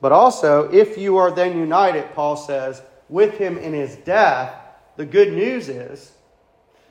But 0.00 0.12
also, 0.12 0.70
if 0.70 0.98
you 0.98 1.16
are 1.16 1.30
then 1.30 1.56
united, 1.56 2.12
Paul 2.14 2.36
says, 2.36 2.82
with 3.08 3.38
Him 3.38 3.58
in 3.58 3.72
His 3.72 3.96
death, 3.96 4.54
the 4.96 5.06
good 5.06 5.32
news 5.32 5.68
is 5.68 6.12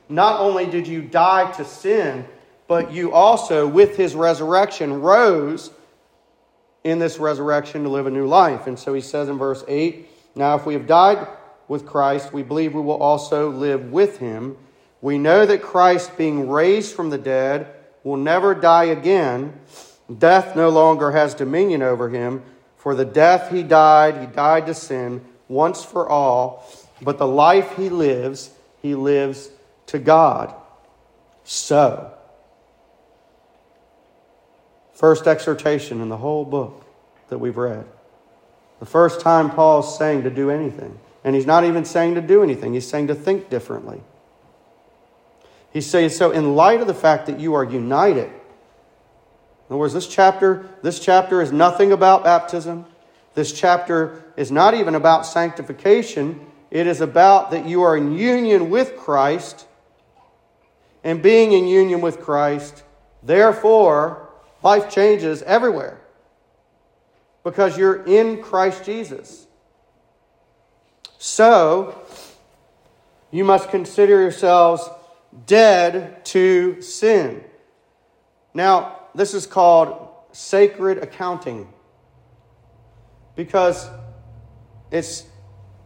not 0.09 0.39
only 0.39 0.65
did 0.65 0.87
you 0.87 1.01
die 1.01 1.51
to 1.53 1.65
sin, 1.65 2.25
but 2.67 2.91
you 2.91 3.11
also, 3.11 3.67
with 3.67 3.95
His 3.95 4.15
resurrection, 4.15 5.01
rose 5.01 5.71
in 6.83 6.99
this 6.99 7.17
resurrection 7.17 7.83
to 7.83 7.89
live 7.89 8.07
a 8.07 8.11
new 8.11 8.27
life. 8.27 8.67
And 8.67 8.77
so 8.77 8.93
he 8.93 9.01
says 9.01 9.29
in 9.29 9.37
verse 9.37 9.63
8 9.67 10.07
Now, 10.35 10.55
if 10.55 10.65
we 10.65 10.73
have 10.73 10.87
died 10.87 11.27
with 11.67 11.85
Christ, 11.85 12.33
we 12.33 12.43
believe 12.43 12.73
we 12.73 12.81
will 12.81 13.01
also 13.01 13.49
live 13.49 13.91
with 13.91 14.17
him. 14.17 14.57
We 15.01 15.17
know 15.17 15.45
that 15.45 15.61
Christ, 15.61 16.17
being 16.17 16.49
raised 16.49 16.95
from 16.95 17.09
the 17.09 17.17
dead, 17.17 17.72
will 18.03 18.17
never 18.17 18.53
die 18.53 18.85
again. 18.85 19.59
Death 20.15 20.55
no 20.55 20.69
longer 20.69 21.11
has 21.11 21.33
dominion 21.33 21.81
over 21.81 22.09
him. 22.09 22.43
For 22.77 22.95
the 22.95 23.05
death 23.05 23.51
he 23.51 23.63
died, 23.63 24.19
he 24.19 24.25
died 24.27 24.65
to 24.65 24.73
sin 24.73 25.23
once 25.47 25.83
for 25.83 26.07
all. 26.07 26.69
But 27.01 27.17
the 27.17 27.27
life 27.27 27.75
he 27.75 27.89
lives, 27.89 28.51
he 28.81 28.95
lives 28.95 29.49
to 29.87 29.99
God. 29.99 30.53
So, 31.43 32.13
First 34.93 35.27
exhortation 35.27 36.01
in 36.01 36.09
the 36.09 36.15
whole 36.15 36.45
book 36.45 36.85
that 37.29 37.39
we've 37.39 37.57
read. 37.57 37.85
The 38.79 38.85
first 38.85 39.21
time 39.21 39.49
Paul's 39.49 39.97
saying 39.97 40.23
to 40.23 40.29
do 40.29 40.49
anything. 40.49 40.97
And 41.23 41.35
he's 41.35 41.45
not 41.45 41.63
even 41.65 41.83
saying 41.83 42.15
to 42.15 42.21
do 42.21 42.43
anything, 42.43 42.73
he's 42.73 42.87
saying 42.87 43.07
to 43.07 43.15
think 43.15 43.49
differently. 43.49 44.01
He's 45.73 45.89
saying, 45.89 46.09
so 46.09 46.31
in 46.31 46.55
light 46.55 46.79
of 46.79 46.87
the 46.87 46.93
fact 46.93 47.25
that 47.25 47.39
you 47.39 47.55
are 47.55 47.63
united, 47.63 48.27
in 48.27 49.69
other 49.69 49.77
words, 49.77 49.93
this 49.93 50.07
chapter, 50.07 50.69
this 50.83 50.99
chapter 50.99 51.41
is 51.41 51.51
nothing 51.51 51.91
about 51.91 52.23
baptism. 52.23 52.85
This 53.33 53.51
chapter 53.51 54.23
is 54.37 54.51
not 54.51 54.75
even 54.75 54.93
about 54.93 55.25
sanctification. 55.25 56.45
It 56.69 56.85
is 56.85 57.01
about 57.01 57.51
that 57.51 57.65
you 57.65 57.81
are 57.81 57.97
in 57.97 58.13
union 58.13 58.69
with 58.69 58.97
Christ. 58.97 59.65
And 61.03 61.21
being 61.21 61.51
in 61.51 61.67
union 61.67 62.01
with 62.01 62.21
Christ, 62.21 62.83
therefore, 63.23 64.23
Life 64.63 64.89
changes 64.89 65.41
everywhere 65.43 65.99
because 67.43 67.77
you're 67.77 68.03
in 68.05 68.41
Christ 68.41 68.85
Jesus. 68.85 69.45
So, 71.19 72.01
you 73.29 73.43
must 73.43 73.69
consider 73.69 74.21
yourselves 74.21 74.89
dead 75.45 76.25
to 76.25 76.81
sin. 76.81 77.43
Now, 78.53 78.99
this 79.15 79.33
is 79.33 79.45
called 79.47 80.09
sacred 80.31 80.97
accounting 80.99 81.67
because 83.35 83.89
it's, 84.91 85.25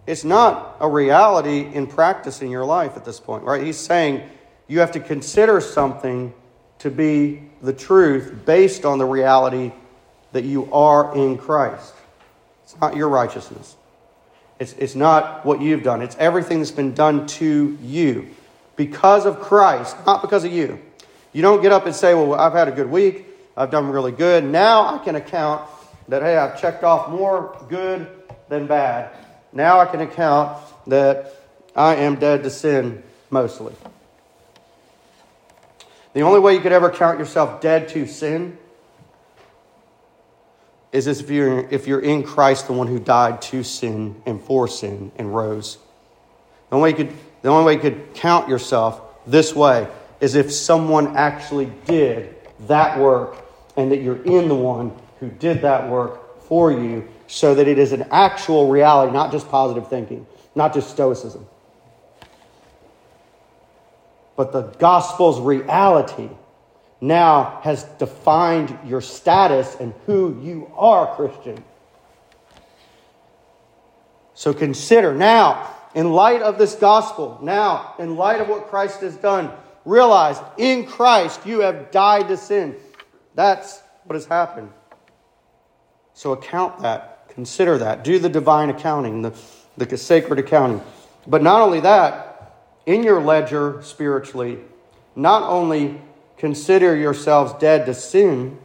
it's 0.05 0.23
not 0.23 0.77
a 0.79 0.89
reality 0.89 1.61
in 1.73 1.87
practice 1.87 2.41
in 2.41 2.49
your 2.49 2.65
life 2.65 2.95
at 2.95 3.05
this 3.05 3.19
point, 3.19 3.43
right? 3.43 3.63
He's 3.63 3.77
saying 3.77 4.29
you 4.67 4.79
have 4.79 4.91
to 4.93 4.99
consider 4.99 5.61
something 5.61 6.33
to 6.79 6.91
be 6.91 7.43
the 7.61 7.73
truth 7.73 8.45
based 8.45 8.85
on 8.85 8.97
the 8.99 9.05
reality 9.05 9.71
that 10.33 10.43
you 10.43 10.71
are 10.73 11.15
in 11.15 11.37
Christ. 11.37 11.93
It's 12.63 12.79
not 12.79 12.95
your 12.95 13.09
righteousness. 13.09 13.75
It's, 14.59 14.73
it's 14.73 14.95
not 14.95 15.45
what 15.45 15.61
you've 15.61 15.83
done. 15.83 16.01
It's 16.01 16.15
everything 16.17 16.59
that's 16.59 16.71
been 16.71 16.93
done 16.93 17.27
to 17.27 17.77
you 17.81 18.35
because 18.78 19.25
of 19.25 19.41
Christ, 19.41 19.97
not 20.05 20.21
because 20.21 20.45
of 20.45 20.53
you. 20.53 20.80
You 21.34 21.41
don't 21.41 21.61
get 21.61 21.73
up 21.73 21.86
and 21.86 21.93
say, 21.93 22.13
Well, 22.13 22.34
I've 22.34 22.53
had 22.53 22.69
a 22.69 22.71
good 22.71 22.89
week. 22.89 23.25
I've 23.57 23.71
done 23.71 23.89
really 23.89 24.13
good. 24.13 24.45
Now 24.45 24.95
I 24.95 25.03
can 25.03 25.15
account 25.15 25.67
that, 26.07 26.21
hey, 26.21 26.38
I've 26.38 26.61
checked 26.61 26.84
off 26.84 27.09
more 27.09 27.57
good 27.67 28.07
than 28.47 28.67
bad. 28.67 29.11
Now 29.51 29.80
I 29.80 29.86
can 29.86 29.99
account 29.99 30.57
that 30.86 31.36
I 31.75 31.95
am 31.95 32.15
dead 32.15 32.43
to 32.43 32.49
sin 32.49 33.03
mostly. 33.30 33.73
The 36.13 36.21
only 36.21 36.39
way 36.39 36.53
you 36.53 36.61
could 36.61 36.71
ever 36.71 36.89
count 36.89 37.19
yourself 37.19 37.61
dead 37.61 37.89
to 37.89 38.07
sin 38.07 38.57
is 40.91 41.07
if 41.07 41.30
you're, 41.30 41.67
if 41.69 41.88
you're 41.88 41.99
in 41.99 42.23
Christ, 42.23 42.67
the 42.67 42.73
one 42.73 42.88
who 42.88 42.99
died 42.99 43.41
to 43.43 43.63
sin 43.63 44.21
and 44.25 44.41
for 44.41 44.67
sin 44.67 45.11
and 45.17 45.36
rose. 45.36 45.78
The 46.69 46.75
only, 46.75 46.93
way 46.93 46.97
you 46.97 47.05
could, 47.05 47.17
the 47.41 47.49
only 47.49 47.65
way 47.65 47.73
you 47.73 47.79
could 47.79 48.13
count 48.13 48.49
yourself 48.49 49.01
this 49.25 49.55
way 49.55 49.88
is 50.19 50.35
if 50.35 50.51
someone 50.51 51.15
actually 51.15 51.71
did 51.85 52.35
that 52.67 52.97
work 52.97 53.45
and 53.75 53.91
that 53.91 54.01
you're 54.01 54.23
in 54.23 54.47
the 54.47 54.55
one 54.55 54.91
who 55.19 55.29
did 55.29 55.61
that 55.61 55.89
work 55.89 56.41
for 56.43 56.71
you 56.71 57.07
so 57.27 57.53
that 57.55 57.67
it 57.67 57.77
is 57.77 57.91
an 57.91 58.07
actual 58.11 58.69
reality, 58.69 59.11
not 59.11 59.31
just 59.31 59.49
positive 59.49 59.88
thinking, 59.89 60.25
not 60.55 60.73
just 60.73 60.89
stoicism 60.89 61.45
but 64.38 64.53
the 64.53 64.61
gospel's 64.77 65.41
reality 65.41 66.29
now 67.01 67.59
has 67.63 67.83
defined 67.99 68.77
your 68.85 69.01
status 69.01 69.75
and 69.79 69.93
who 70.05 70.39
you 70.41 70.71
are, 70.77 71.13
Christian. 71.15 71.61
So 74.35 74.53
consider 74.53 75.13
now, 75.13 75.73
in 75.97 76.11
light 76.11 76.43
of 76.43 76.59
this 76.59 76.75
gospel, 76.75 77.39
now, 77.41 77.95
in 77.97 78.17
light 78.17 78.39
of 78.39 78.47
what 78.47 78.67
Christ 78.67 79.01
has 79.01 79.15
done, 79.15 79.51
realize 79.83 80.37
in 80.55 80.85
Christ 80.85 81.43
you 81.43 81.61
have 81.61 81.89
died 81.89 82.27
to 82.27 82.37
sin. 82.37 82.75
That's 83.33 83.81
what 84.03 84.13
has 84.13 84.27
happened. 84.27 84.69
So 86.13 86.33
account 86.33 86.83
that, 86.83 87.29
consider 87.29 87.79
that, 87.79 88.03
do 88.03 88.19
the 88.19 88.29
divine 88.29 88.69
accounting, 88.69 89.23
the, 89.23 89.33
the 89.75 89.97
sacred 89.97 90.37
accounting. 90.37 90.83
But 91.25 91.41
not 91.41 91.61
only 91.61 91.79
that, 91.79 92.53
in 92.85 93.01
your 93.01 93.19
ledger 93.19 93.79
spiritually, 93.81 94.59
not 95.15 95.41
only 95.49 95.99
consider 96.37 96.95
yourselves 96.95 97.53
dead 97.53 97.87
to 97.87 97.95
sin, 97.95 98.59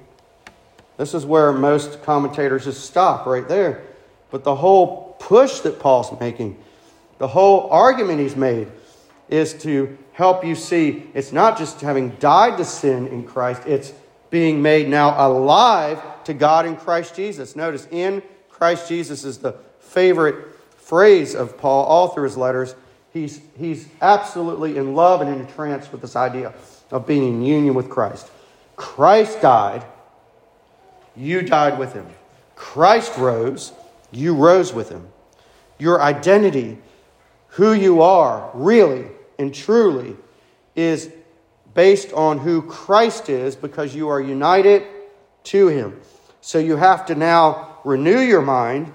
this 0.99 1.15
is 1.15 1.25
where 1.25 1.51
most 1.55 2.03
commentators 2.03 2.67
just 2.67 2.85
stop 2.85 3.25
right 3.25 3.49
there. 3.49 3.85
But 4.31 4.45
the 4.45 4.57
whole 4.57 5.17
push 5.19 5.61
that 5.61 5.81
Paul's 5.81 6.21
making, 6.21 6.63
the 7.23 7.29
whole 7.29 7.69
argument 7.71 8.19
he's 8.19 8.35
made, 8.35 8.67
is 9.29 9.55
to 9.55 9.97
help 10.11 10.45
you 10.45 10.57
see 10.57 11.07
it's 11.15 11.31
not 11.31 11.57
just 11.57 11.81
having 11.81 12.11
died 12.17 12.59
to 12.59 12.65
sin 12.65 13.07
in 13.07 13.23
Christ, 13.23 13.63
it's 13.65 13.93
being 14.31 14.61
made 14.61 14.89
now 14.89 15.15
alive 15.29 16.03
to 16.25 16.35
God 16.35 16.67
in 16.67 16.75
Christ 16.75 17.15
Jesus. 17.15 17.55
Notice, 17.55 17.87
in 17.93 18.25
Christ 18.49 18.89
Jesus 18.89 19.23
is 19.23 19.39
the 19.39 19.53
favorite 19.79 20.53
phrase 20.79 21.37
of 21.37 21.57
Paul 21.59 21.85
all 21.85 22.09
through 22.09 22.25
his 22.25 22.37
letters. 22.37 22.75
He's, 23.13 23.41
he's 23.57 23.87
absolutely 24.01 24.77
in 24.77 24.97
love 24.97 25.21
and 25.21 25.33
entranced 25.33 25.93
with 25.93 26.01
this 26.01 26.17
idea 26.17 26.53
of 26.91 27.07
being 27.07 27.23
in 27.23 27.43
union 27.45 27.75
with 27.75 27.89
Christ. 27.89 28.33
Christ 28.75 29.41
died, 29.41 29.87
you 31.15 31.43
died 31.43 31.79
with 31.79 31.93
him. 31.93 32.09
Christ 32.57 33.17
rose, 33.17 33.73
you 34.11 34.35
rose 34.35 34.73
with 34.73 34.89
him. 34.89 35.07
Your 35.79 36.03
identity, 36.03 36.79
who 37.53 37.73
you 37.73 38.01
are, 38.03 38.51
really 38.55 39.07
and 39.39 39.55
truly, 39.55 40.17
is 40.75 41.11
based 41.75 42.13
on 42.13 42.39
who 42.39 42.63
Christ 42.63 43.29
is 43.29 43.57
because 43.57 43.95
you 43.95 44.09
are 44.09 44.21
united 44.21 44.85
to 45.45 45.69
him. 45.69 46.01
So 46.41 46.59
you 46.59 46.77
have 46.77 47.07
to 47.07 47.15
now 47.15 47.79
renew 47.85 48.21
your 48.21 48.43
mind 48.43 48.93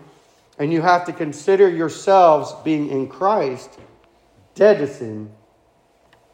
and 0.57 0.73
you 0.73 0.81
have 0.81 1.05
to 1.05 1.13
consider 1.13 1.69
yourselves 1.69 2.53
being 2.63 2.89
in 2.89 3.07
Christ, 3.07 3.69
dead 4.55 4.79
to 4.79 4.87
sin, 4.87 5.31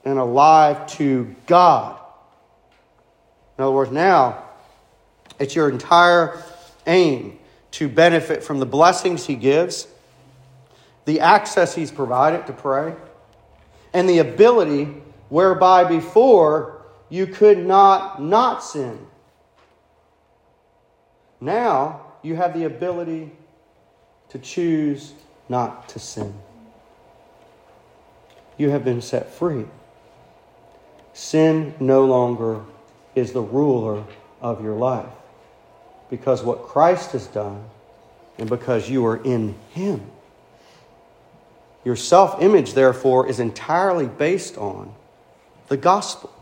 and 0.06 0.18
alive 0.18 0.88
to 0.88 1.36
God. 1.46 2.00
In 3.58 3.66
other 3.66 3.74
words, 3.74 3.92
now 3.92 4.44
it's 5.40 5.56
your 5.56 5.70
entire 5.70 6.42
aim 6.88 7.40
to 7.72 7.90
benefit 7.90 8.44
from 8.44 8.60
the 8.60 8.66
blessings 8.66 9.26
He 9.26 9.36
gives, 9.36 9.88
the 11.06 11.20
access 11.20 11.76
He's 11.76 11.91
provided 11.91 12.47
to 12.47 12.54
pray, 12.54 12.95
and 13.93 14.08
the 14.10 14.20
ability 14.20 14.86
whereby 15.30 15.84
before 15.84 16.82
you 17.10 17.28
could 17.28 17.66
not 17.66 18.22
not 18.22 18.64
sin. 18.64 19.06
Now 21.39 22.01
you 22.22 22.36
have 22.36 22.54
the 22.54 22.64
ability 22.64 23.32
to 24.30 24.39
choose 24.39 25.14
not 25.49 25.89
to 25.89 25.99
sin. 25.99 26.34
You 28.58 28.70
have 28.70 28.86
been 28.86 29.01
set 29.01 29.30
free. 29.32 29.66
Sin 31.14 31.76
no 31.80 32.06
longer 32.06 32.62
is 33.14 33.34
the 33.34 33.41
ruler 33.41 34.04
of 34.41 34.64
your 34.64 34.76
life 34.76 35.06
because 36.10 36.43
what 36.43 36.64
Christ 36.64 37.12
has 37.12 37.28
done 37.28 37.64
and 38.38 38.49
because 38.49 38.89
you 38.89 39.06
are 39.06 39.18
in 39.18 39.56
Him. 39.72 40.01
Your 41.86 41.96
self 41.96 42.42
image, 42.42 42.74
therefore, 42.74 43.28
is 43.28 43.40
entirely 43.40 44.08
based 44.08 44.58
on 44.58 44.94
the 45.68 45.78
gospel. 45.78 46.34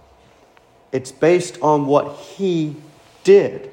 It's 0.91 1.11
based 1.11 1.57
on 1.61 1.85
what 1.85 2.15
He 2.17 2.75
did. 3.23 3.71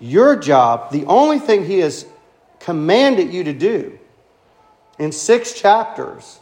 Your 0.00 0.36
job, 0.36 0.92
the 0.92 1.04
only 1.06 1.38
thing 1.38 1.64
He 1.64 1.78
has 1.78 2.06
commanded 2.60 3.32
you 3.32 3.44
to 3.44 3.52
do 3.52 3.98
in 4.98 5.12
six 5.12 5.52
chapters 5.52 6.40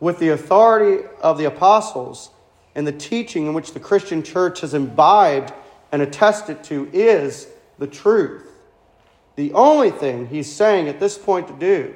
with 0.00 0.18
the 0.18 0.30
authority 0.30 1.06
of 1.20 1.38
the 1.38 1.44
apostles 1.44 2.30
and 2.74 2.86
the 2.86 2.92
teaching 2.92 3.46
in 3.46 3.54
which 3.54 3.72
the 3.72 3.80
Christian 3.80 4.22
church 4.22 4.60
has 4.60 4.74
imbibed 4.74 5.52
and 5.90 6.02
attested 6.02 6.62
to 6.64 6.88
is 6.92 7.48
the 7.78 7.86
truth. 7.86 8.46
The 9.36 9.52
only 9.52 9.90
thing 9.90 10.26
he's 10.26 10.52
saying 10.52 10.88
at 10.88 11.00
this 11.00 11.16
point 11.16 11.48
to 11.48 11.54
do 11.54 11.94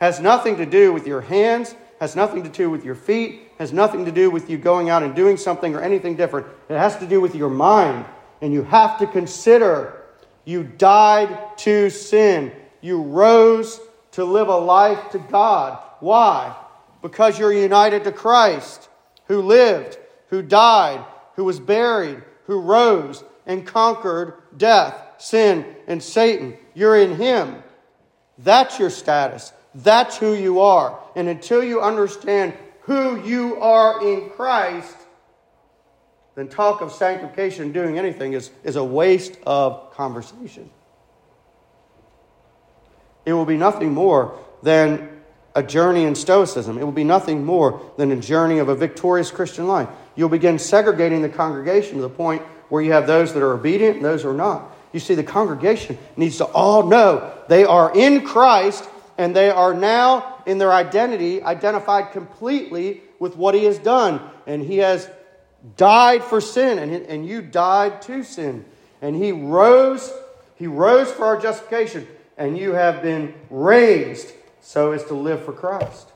has 0.00 0.18
nothing 0.20 0.56
to 0.56 0.66
do 0.66 0.92
with 0.92 1.06
your 1.06 1.20
hands, 1.20 1.74
has 2.00 2.16
nothing 2.16 2.42
to 2.42 2.48
do 2.48 2.70
with 2.70 2.84
your 2.84 2.94
feet, 2.94 3.42
has 3.58 3.72
nothing 3.72 4.06
to 4.06 4.12
do 4.12 4.30
with 4.30 4.48
you 4.48 4.56
going 4.56 4.88
out 4.88 5.02
and 5.02 5.14
doing 5.14 5.36
something 5.36 5.74
or 5.74 5.82
anything 5.82 6.16
different. 6.16 6.46
It 6.68 6.78
has 6.78 6.96
to 6.98 7.06
do 7.06 7.20
with 7.20 7.34
your 7.34 7.50
mind. 7.50 8.06
And 8.40 8.54
you 8.54 8.62
have 8.62 8.98
to 9.00 9.06
consider 9.06 10.02
you 10.46 10.64
died 10.64 11.58
to 11.58 11.90
sin. 11.90 12.52
You 12.80 13.02
rose 13.02 13.78
to 14.12 14.24
live 14.24 14.48
a 14.48 14.56
life 14.56 15.10
to 15.10 15.18
God. 15.18 15.78
Why? 16.00 16.56
Because 17.02 17.38
you're 17.38 17.52
united 17.52 18.04
to 18.04 18.12
Christ, 18.12 18.88
who 19.26 19.42
lived, 19.42 19.98
who 20.28 20.40
died, 20.40 21.04
who 21.36 21.44
was 21.44 21.60
buried, 21.60 22.22
who 22.46 22.60
rose 22.60 23.22
and 23.46 23.66
conquered 23.66 24.34
death, 24.56 24.98
sin, 25.18 25.66
and 25.86 26.02
Satan. 26.02 26.56
You're 26.74 26.96
in 26.96 27.16
Him. 27.16 27.62
That's 28.38 28.78
your 28.78 28.90
status. 28.90 29.52
That's 29.74 30.16
who 30.16 30.34
you 30.34 30.60
are. 30.60 30.98
And 31.14 31.28
until 31.28 31.62
you 31.62 31.80
understand 31.80 32.54
who 32.82 33.22
you 33.22 33.60
are 33.60 34.04
in 34.06 34.30
Christ, 34.30 34.96
then 36.34 36.48
talk 36.48 36.80
of 36.80 36.92
sanctification 36.92 37.72
doing 37.72 37.98
anything 37.98 38.32
is, 38.32 38.50
is 38.64 38.76
a 38.76 38.84
waste 38.84 39.38
of 39.46 39.92
conversation. 39.94 40.70
It 43.24 43.32
will 43.32 43.44
be 43.44 43.56
nothing 43.56 43.92
more 43.92 44.38
than 44.62 45.20
a 45.54 45.62
journey 45.62 46.04
in 46.04 46.14
Stoicism. 46.14 46.78
It 46.78 46.84
will 46.84 46.92
be 46.92 47.04
nothing 47.04 47.44
more 47.44 47.80
than 47.96 48.10
a 48.12 48.16
journey 48.16 48.58
of 48.58 48.68
a 48.68 48.74
victorious 48.74 49.30
Christian 49.30 49.66
life. 49.66 49.88
You'll 50.16 50.28
begin 50.28 50.58
segregating 50.58 51.22
the 51.22 51.28
congregation 51.28 51.96
to 51.96 52.02
the 52.02 52.08
point 52.08 52.42
where 52.68 52.82
you 52.82 52.92
have 52.92 53.06
those 53.06 53.34
that 53.34 53.42
are 53.42 53.52
obedient 53.52 53.96
and 53.96 54.04
those 54.04 54.22
who 54.22 54.30
are 54.30 54.34
not. 54.34 54.76
You 54.92 55.00
see, 55.00 55.14
the 55.14 55.24
congregation 55.24 55.98
needs 56.16 56.38
to 56.38 56.44
all 56.44 56.84
know 56.86 57.32
they 57.48 57.64
are 57.64 57.96
in 57.96 58.24
Christ 58.24 58.88
and 59.20 59.36
they 59.36 59.50
are 59.50 59.74
now 59.74 60.42
in 60.46 60.56
their 60.56 60.72
identity 60.72 61.42
identified 61.42 62.10
completely 62.10 63.02
with 63.18 63.36
what 63.36 63.54
He 63.54 63.64
has 63.64 63.76
done. 63.76 64.18
And 64.46 64.62
He 64.62 64.78
has 64.78 65.10
died 65.76 66.24
for 66.24 66.40
sin, 66.40 66.78
and, 66.78 66.90
and 67.04 67.28
you 67.28 67.42
died 67.42 68.00
to 68.02 68.24
sin. 68.24 68.64
And 69.02 69.14
He 69.14 69.30
rose, 69.30 70.10
He 70.56 70.66
rose 70.66 71.12
for 71.12 71.26
our 71.26 71.38
justification, 71.38 72.08
and 72.38 72.56
you 72.56 72.72
have 72.72 73.02
been 73.02 73.34
raised 73.50 74.32
so 74.62 74.92
as 74.92 75.04
to 75.04 75.14
live 75.14 75.44
for 75.44 75.52
Christ. 75.52 76.08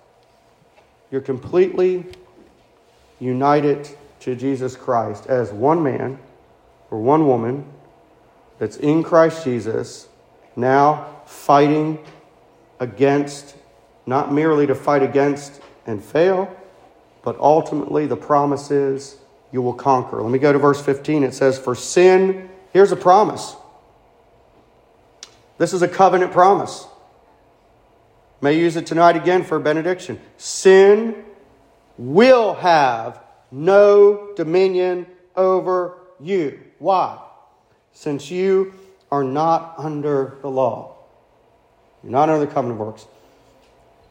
You're 1.11 1.20
completely 1.20 2.07
united 3.20 3.86
to 4.20 4.34
Jesus 4.34 4.76
Christ 4.76 5.26
as 5.26 5.52
one 5.52 5.82
man 5.82 6.18
or 6.90 7.02
one 7.02 7.26
woman 7.26 7.66
that's 8.59 8.78
in 8.78 9.02
Christ 9.02 9.44
Jesus, 9.44 10.09
now 10.57 11.20
fighting 11.26 11.98
against, 12.85 13.57
not 14.07 14.32
merely 14.32 14.66
to 14.68 14.74
fight 14.74 15.03
against 15.03 15.61
and 15.87 16.05
fail, 16.05 16.55
but 17.24 17.37
ultimately 17.41 18.07
the 18.07 18.16
promise 18.16 18.70
is 18.70 19.16
you 19.51 19.62
will 19.62 19.74
conquer. 19.74 20.22
Let 20.22 20.30
me 20.30 20.39
go 20.39 20.53
to 20.53 20.59
verse 20.59 20.80
15. 20.80 21.24
It 21.24 21.35
says, 21.35 21.59
For 21.59 21.74
sin, 21.74 22.49
here's 22.72 22.93
a 22.93 22.97
promise. 22.97 23.57
This 25.59 25.72
is 25.72 25.82
a 25.82 25.89
covenant 25.89 26.32
promise. 26.32 26.87
May 28.41 28.59
use 28.59 28.76
it 28.76 28.87
tonight 28.87 29.16
again 29.16 29.43
for 29.43 29.59
benediction. 29.59 30.20
Sin 30.37 31.24
will 31.97 32.55
have 32.55 33.20
no 33.51 34.35
dominion 34.37 35.07
over 35.37 35.99
you. 36.20 36.61
Why? 36.78 37.18
Since 37.93 38.30
you 38.30 38.74
are 39.11 39.24
not 39.24 39.74
under 39.78 40.39
the 40.43 40.51
law. 40.51 40.93
You're 42.05 42.12
not 42.12 42.28
under 42.28 42.44
the 42.44 42.52
covenant 42.52 42.78
of 42.78 42.86
works. 42.86 43.07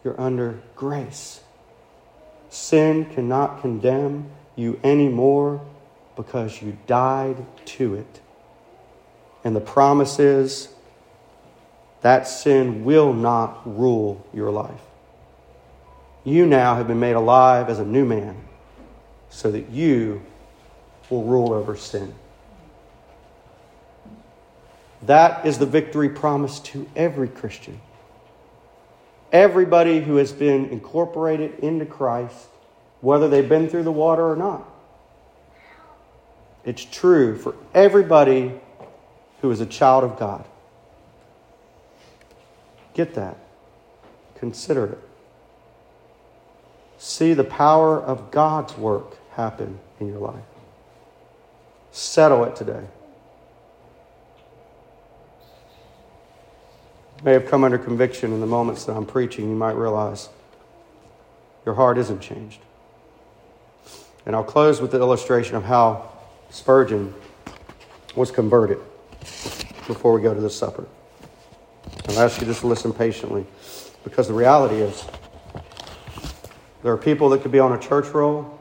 You're 0.04 0.20
under 0.20 0.60
grace. 0.76 1.42
Sin 2.50 3.06
cannot 3.06 3.62
condemn 3.62 4.32
you 4.56 4.80
anymore 4.84 5.64
because 6.16 6.62
you 6.62 6.78
died 6.88 7.46
to 7.66 7.96
it. 7.96 8.20
And 9.44 9.56
the 9.56 9.62
promise 9.62 10.20
is 10.20 10.70
that 12.02 12.28
sin 12.28 12.84
will 12.84 13.14
not 13.14 13.62
rule 13.66 14.26
your 14.34 14.52
life. 14.52 14.82
You 16.24 16.46
now 16.48 16.76
have 16.76 16.88
been 16.88 17.00
made 17.00 17.16
alive 17.16 17.70
as 17.70 17.80
a 17.80 17.86
new 17.86 18.06
man 18.06 18.38
so 19.30 19.52
that 19.52 19.70
you 19.70 20.22
will 21.10 21.24
rule 21.24 21.54
over 21.54 21.76
sin. 21.76 22.14
That 25.06 25.46
is 25.46 25.58
the 25.58 25.66
victory 25.66 26.10
promised 26.10 26.66
to 26.68 26.90
every 26.96 27.28
Christian. 27.28 27.80
Everybody 29.32 30.00
who 30.02 30.18
has 30.18 30.32
been 30.32 30.66
incorporated 30.66 31.60
into 31.60 31.86
Christ 31.86 32.48
whether 33.04 33.28
they've 33.28 33.50
been 33.50 33.68
through 33.68 33.84
the 33.84 33.92
water 33.92 34.32
or 34.32 34.38
not. 34.38 34.66
It's 36.64 36.86
true 36.86 37.38
for 37.38 37.54
everybody 37.74 38.54
who 39.42 39.52
is 39.52 39.60
a 39.60 39.66
child 39.66 40.06
of 40.06 40.18
God. 40.18 40.46
Get 42.94 43.16
that. 43.16 43.36
Consider 44.36 44.86
it. 44.86 45.00
See 46.98 47.34
the 47.34 47.44
power 47.44 48.02
of 48.02 48.32
God's 48.32 48.78
work 48.78 49.18
happen 49.32 49.80
in 50.00 50.08
your 50.08 50.20
life. 50.20 50.46
Settle 51.92 52.46
it 52.46 52.56
today. 52.56 52.86
May 57.24 57.32
have 57.34 57.48
come 57.48 57.64
under 57.64 57.78
conviction 57.78 58.34
in 58.34 58.40
the 58.40 58.46
moments 58.46 58.86
that 58.86 58.96
I'm 58.96 59.06
preaching. 59.06 59.50
You 59.50 59.56
might 59.56 59.76
realize 59.76 60.30
your 61.66 61.76
heart 61.76 61.98
isn't 61.98 62.22
changed. 62.22 62.60
And 64.26 64.36
I'll 64.36 64.44
close 64.44 64.82
with 64.82 64.92
the 64.92 65.00
illustration 65.00 65.56
of 65.56 65.64
how 65.64 66.12
Spurgeon 66.50 67.14
was 68.16 68.32
converted 68.32 68.78
before 69.88 70.14
we 70.14 70.22
go 70.22 70.34
to 70.34 70.42
the 70.42 70.50
supper. 70.50 70.86
I'll 72.10 72.20
ask 72.20 72.40
you 72.42 72.48
just 72.48 72.62
to 72.62 72.68
listen 72.68 72.94
patiently 72.94 73.46
because 74.04 74.28
the 74.28 74.34
reality 74.34 74.76
is 74.76 75.06
there 76.84 76.92
are 76.92 76.98
people 76.98 77.30
that 77.30 77.42
could 77.42 77.52
be 77.52 77.60
on 77.60 77.72
a 77.72 77.80
church 77.80 78.08
roll 78.10 78.60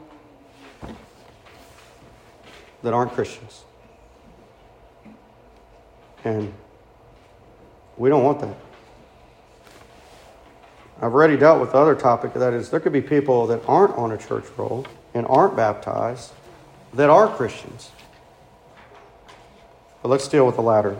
that 2.81 2.93
aren't 2.93 3.11
Christians. 3.11 3.63
And 6.23 6.53
we 7.97 8.09
don't 8.09 8.23
want 8.23 8.39
that. 8.41 8.55
I've 10.97 11.13
already 11.13 11.37
dealt 11.37 11.59
with 11.59 11.71
the 11.71 11.77
other 11.77 11.95
topic 11.95 12.33
that 12.33 12.53
is 12.53 12.69
there 12.69 12.79
could 12.79 12.93
be 12.93 13.01
people 13.01 13.47
that 13.47 13.61
aren't 13.67 13.95
on 13.95 14.11
a 14.11 14.17
church 14.17 14.45
roll 14.57 14.85
and 15.13 15.25
aren't 15.27 15.55
baptized 15.55 16.31
that 16.93 17.09
are 17.09 17.27
Christians. 17.27 17.91
But 20.01 20.09
let's 20.09 20.27
deal 20.27 20.45
with 20.45 20.55
the 20.55 20.61
latter. 20.61 20.97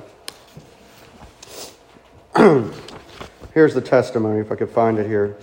Here's 3.54 3.74
the 3.74 3.82
testimony, 3.82 4.40
if 4.40 4.52
I 4.52 4.56
could 4.56 4.72
find 4.72 4.98
it 4.98 5.08
here, 5.08 5.38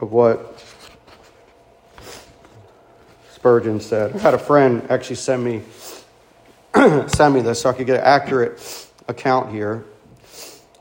of 0.00 0.12
what 0.12 0.64
Spurgeon 3.32 3.80
said. 3.80 4.14
I 4.14 4.18
had 4.20 4.34
a 4.34 4.38
friend 4.38 4.86
actually 4.90 5.16
send 5.16 5.44
me 5.44 5.62
send 7.08 7.34
me 7.34 7.40
this 7.40 7.60
so 7.60 7.70
I 7.70 7.72
could 7.72 7.86
get 7.86 7.98
an 7.98 8.04
accurate 8.04 8.88
account 9.06 9.52
here. 9.52 9.84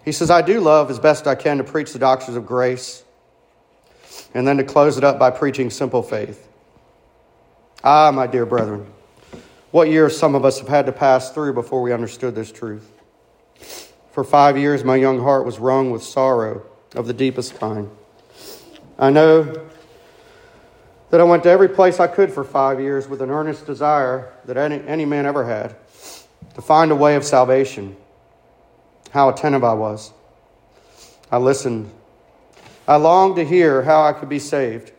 He 0.03 0.11
says, 0.11 0.29
I 0.29 0.41
do 0.41 0.59
love 0.59 0.89
as 0.89 0.99
best 0.99 1.27
I 1.27 1.35
can 1.35 1.57
to 1.57 1.63
preach 1.63 1.93
the 1.93 1.99
doctrines 1.99 2.35
of 2.35 2.45
grace 2.45 3.03
and 4.33 4.47
then 4.47 4.57
to 4.57 4.63
close 4.63 4.97
it 4.97 5.03
up 5.03 5.17
by 5.17 5.31
preaching 5.31 5.69
simple 5.69 6.03
faith. 6.03 6.47
Ah, 7.83 8.11
my 8.11 8.27
dear 8.27 8.45
brethren, 8.45 8.85
what 9.71 9.89
years 9.89 10.17
some 10.17 10.35
of 10.35 10.45
us 10.45 10.59
have 10.59 10.67
had 10.67 10.85
to 10.85 10.91
pass 10.91 11.31
through 11.31 11.53
before 11.53 11.81
we 11.81 11.91
understood 11.91 12.35
this 12.35 12.51
truth. 12.51 12.89
For 14.11 14.23
five 14.23 14.57
years, 14.57 14.83
my 14.83 14.95
young 14.95 15.19
heart 15.19 15.45
was 15.45 15.59
wrung 15.59 15.91
with 15.91 16.03
sorrow 16.03 16.63
of 16.95 17.07
the 17.07 17.13
deepest 17.13 17.59
kind. 17.59 17.89
I 18.99 19.09
know 19.09 19.67
that 21.09 21.19
I 21.19 21.23
went 21.23 21.43
to 21.43 21.49
every 21.49 21.69
place 21.69 21.99
I 21.99 22.07
could 22.07 22.31
for 22.31 22.43
five 22.43 22.79
years 22.79 23.07
with 23.07 23.21
an 23.21 23.29
earnest 23.29 23.65
desire 23.65 24.33
that 24.45 24.57
any, 24.57 24.85
any 24.87 25.05
man 25.05 25.25
ever 25.25 25.45
had 25.45 25.75
to 26.55 26.61
find 26.61 26.91
a 26.91 26.95
way 26.95 27.15
of 27.15 27.23
salvation. 27.23 27.95
How 29.13 29.29
attentive 29.29 29.63
I 29.63 29.73
was. 29.73 30.11
I 31.31 31.37
listened. 31.37 31.89
I 32.87 32.97
longed 32.97 33.37
to 33.37 33.45
hear 33.45 33.81
how 33.83 34.03
I 34.03 34.11
could 34.11 34.27
be 34.27 34.39
saved. 34.39 34.91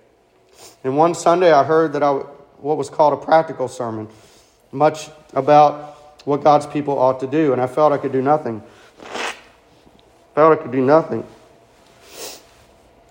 And 0.83 0.97
one 0.97 1.15
Sunday 1.15 1.53
I 1.53 1.65
heard 1.65 1.93
that 1.93 2.03
I, 2.03 2.13
what 2.13 2.79
was 2.79 2.89
called 2.89 3.13
a 3.13 3.23
practical 3.23 3.69
sermon, 3.69 4.09
much 4.73 5.11
about 5.35 5.99
what 6.25 6.43
God's 6.43 6.67
people 6.67 6.99
ought 6.99 7.21
to 7.21 7.27
do, 7.27 7.53
and 7.53 7.61
I 7.61 7.67
felt 7.67 7.93
I 7.93 7.99
could 7.99 8.13
do 8.13 8.23
nothing 8.23 8.63
felt 10.35 10.59
I 10.59 10.61
could 10.61 10.73
do 10.73 10.81
nothing. 10.81 11.25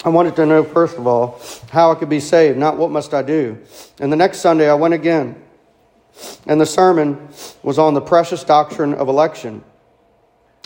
I 0.04 0.10
wanted 0.10 0.36
to 0.36 0.46
know, 0.46 0.64
first 0.64 0.98
of 0.98 1.08
all, 1.08 1.42
how 1.72 1.92
I 1.92 1.96
could 1.96 2.10
be 2.10 2.20
saved, 2.20 2.58
not 2.58 2.78
what 2.78 2.92
must 2.92 3.14
I 3.14 3.22
do. 3.22 3.58
And 4.00 4.12
the 4.12 4.18
next 4.18 4.40
Sunday, 4.40 4.70
I 4.70 4.74
went 4.74 4.94
again. 4.94 5.42
And 6.46 6.60
the 6.60 6.66
sermon 6.66 7.30
was 7.64 7.80
on 7.80 7.94
the 7.94 8.02
precious 8.02 8.44
doctrine 8.44 8.94
of 8.94 9.08
election. 9.08 9.64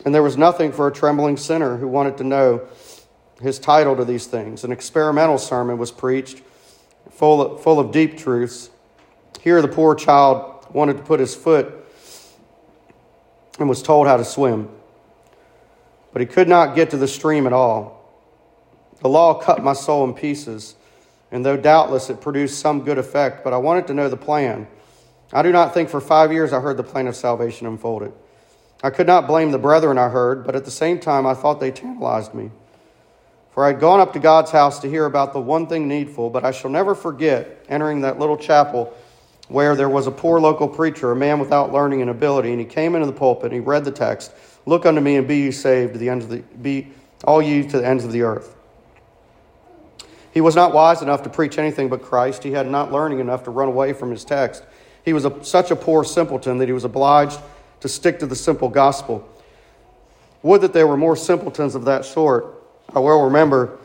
And 0.06 0.14
there 0.14 0.24
was 0.24 0.38
nothing 0.38 0.72
for 0.72 0.88
a 0.88 0.92
trembling 0.92 1.38
sinner 1.38 1.78
who 1.78 1.88
wanted 1.88 2.18
to 2.18 2.24
know 2.24 2.68
his 3.42 3.60
title 3.60 3.96
to 3.96 4.06
these 4.06 4.28
things. 4.28 4.64
An 4.64 4.72
experimental 4.72 5.38
sermon 5.38 5.78
was 5.78 5.92
preached, 5.92 6.42
full 7.10 7.42
of, 7.42 7.64
full 7.64 7.80
of 7.80 7.92
deep 7.92 8.18
truths. 8.18 8.70
Here, 9.42 9.62
the 9.62 9.68
poor 9.68 9.96
child 9.96 10.66
wanted 10.74 10.98
to 10.98 11.04
put 11.04 11.20
his 11.20 11.36
foot 11.36 11.74
and 13.60 13.68
was 13.68 13.82
told 13.82 14.08
how 14.08 14.18
to 14.18 14.26
swim 14.26 14.70
but 16.18 16.22
he 16.22 16.26
could 16.26 16.48
not 16.48 16.76
get 16.76 16.90
to 16.90 16.98
the 16.98 17.08
stream 17.08 17.46
at 17.46 17.54
all. 17.54 18.12
The 19.02 19.08
law 19.08 19.36
cut 19.36 19.64
my 19.64 19.74
soul 19.74 20.04
in 20.04 20.16
pieces, 20.16 20.74
and 21.32 21.46
though 21.46 21.58
doubtless 21.58 22.10
it 22.10 22.22
produced 22.22 22.60
some 22.60 22.84
good 22.84 22.98
effect, 22.98 23.44
but 23.44 23.54
I 23.54 23.58
wanted 23.58 23.86
to 23.86 23.94
know 23.94 24.10
the 24.10 24.18
plan. 24.18 24.68
I 25.32 25.44
do 25.44 25.52
not 25.52 25.76
think 25.76 25.90
for 25.90 26.02
five 26.02 26.32
years 26.32 26.54
I 26.54 26.60
heard 26.60 26.76
the 26.76 26.84
plan 26.84 27.06
of 27.06 27.16
salvation 27.16 27.68
unfolded. 27.68 28.14
I 28.84 28.90
could 28.90 29.08
not 29.08 29.28
blame 29.28 29.52
the 29.52 29.58
brethren 29.58 29.98
I 29.98 30.10
heard, 30.10 30.46
but 30.46 30.56
at 30.56 30.66
the 30.66 30.72
same 30.72 31.00
time 31.00 31.26
I 31.26 31.34
thought 31.34 31.60
they 31.60 31.72
tantalized 31.72 32.34
me. 32.34 32.52
For 33.52 33.64
I 33.64 33.68
had 33.68 33.80
gone 33.80 34.00
up 34.00 34.14
to 34.14 34.20
God's 34.20 34.52
house 34.52 34.80
to 34.80 34.90
hear 34.90 35.06
about 35.06 35.34
the 35.34 35.40
one 35.40 35.66
thing 35.66 35.88
needful, 35.88 36.30
but 36.30 36.46
I 36.46 36.52
shall 36.52 36.70
never 36.70 36.94
forget 36.94 37.66
entering 37.70 38.02
that 38.02 38.20
little 38.20 38.38
chapel 38.38 38.94
where 39.48 39.76
there 39.76 39.90
was 39.90 40.06
a 40.06 40.12
poor 40.12 40.40
local 40.40 40.68
preacher, 40.68 41.12
a 41.12 41.16
man 41.16 41.40
without 41.40 41.74
learning 41.74 42.02
and 42.02 42.10
ability, 42.12 42.52
and 42.52 42.60
he 42.60 42.66
came 42.66 42.94
into 42.94 43.08
the 43.08 43.14
pulpit 43.14 43.46
and 43.46 43.54
he 43.54 43.60
read 43.60 43.84
the 43.84 43.92
text. 43.92 44.32
Look 44.68 44.86
unto 44.86 45.02
me 45.02 45.16
and 45.16 45.28
be 45.28 45.38
ye 45.38 45.52
saved 45.52 45.94
to 45.94 46.00
the 46.00 46.10
ends 46.10 46.26
of 46.26 46.32
the 46.32 46.44
be 46.62 46.92
all 47.24 47.42
ye 47.42 47.64
to 47.64 47.80
the 47.80 47.88
ends 47.88 48.04
of 48.04 48.12
the 48.12 48.22
earth. 48.22 48.56
He 50.32 50.42
was 50.42 50.56
not 50.56 50.72
wise 50.72 51.02
enough 51.02 51.24
to 51.24 51.30
preach 51.30 51.58
anything 51.58 51.90
but 51.90 52.04
Christ. 52.04 52.44
He 52.44 52.52
had 52.52 52.70
not 52.70 52.92
learning 52.92 53.20
enough 53.20 53.44
to 53.46 53.50
run 53.50 53.70
away 53.70 53.94
from 53.94 54.12
his 54.12 54.24
text. 54.24 54.64
He 55.04 55.14
was 55.14 55.26
a, 55.26 55.44
such 55.44 55.72
a 55.72 55.76
poor 55.76 56.04
simpleton 56.04 56.60
that 56.60 56.68
he 56.68 56.74
was 56.74 56.84
obliged 56.84 57.40
to 57.82 57.90
stick 57.90 58.20
to 58.20 58.26
the 58.26 58.36
simple 58.36 58.70
gospel. 58.70 59.28
Would 60.44 60.62
that 60.62 60.74
there 60.74 60.88
were 60.88 60.98
more 60.98 61.16
simpletons 61.16 61.76
of 61.76 61.86
that 61.86 62.06
sort. 62.06 62.54
I 62.94 63.00
well 63.00 63.22
remember 63.24 63.78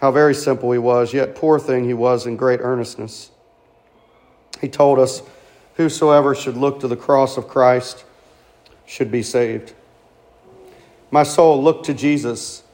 how 0.00 0.10
very 0.10 0.34
simple 0.34 0.72
he 0.72 0.78
was, 0.78 1.12
yet 1.12 1.34
poor 1.34 1.58
thing 1.58 1.84
he 1.84 1.94
was 1.94 2.26
in 2.26 2.36
great 2.36 2.60
earnestness. 2.60 3.30
He 4.60 4.68
told 4.68 4.98
us, 4.98 5.22
Whosoever 5.74 6.34
should 6.34 6.56
look 6.56 6.80
to 6.80 6.88
the 6.88 6.96
cross 6.96 7.36
of 7.36 7.46
Christ 7.46 8.04
should 8.84 9.10
be 9.10 9.22
saved. 9.22 9.74
My 11.10 11.22
soul 11.22 11.62
looked 11.62 11.86
to 11.86 11.94
Jesus, 11.94 12.64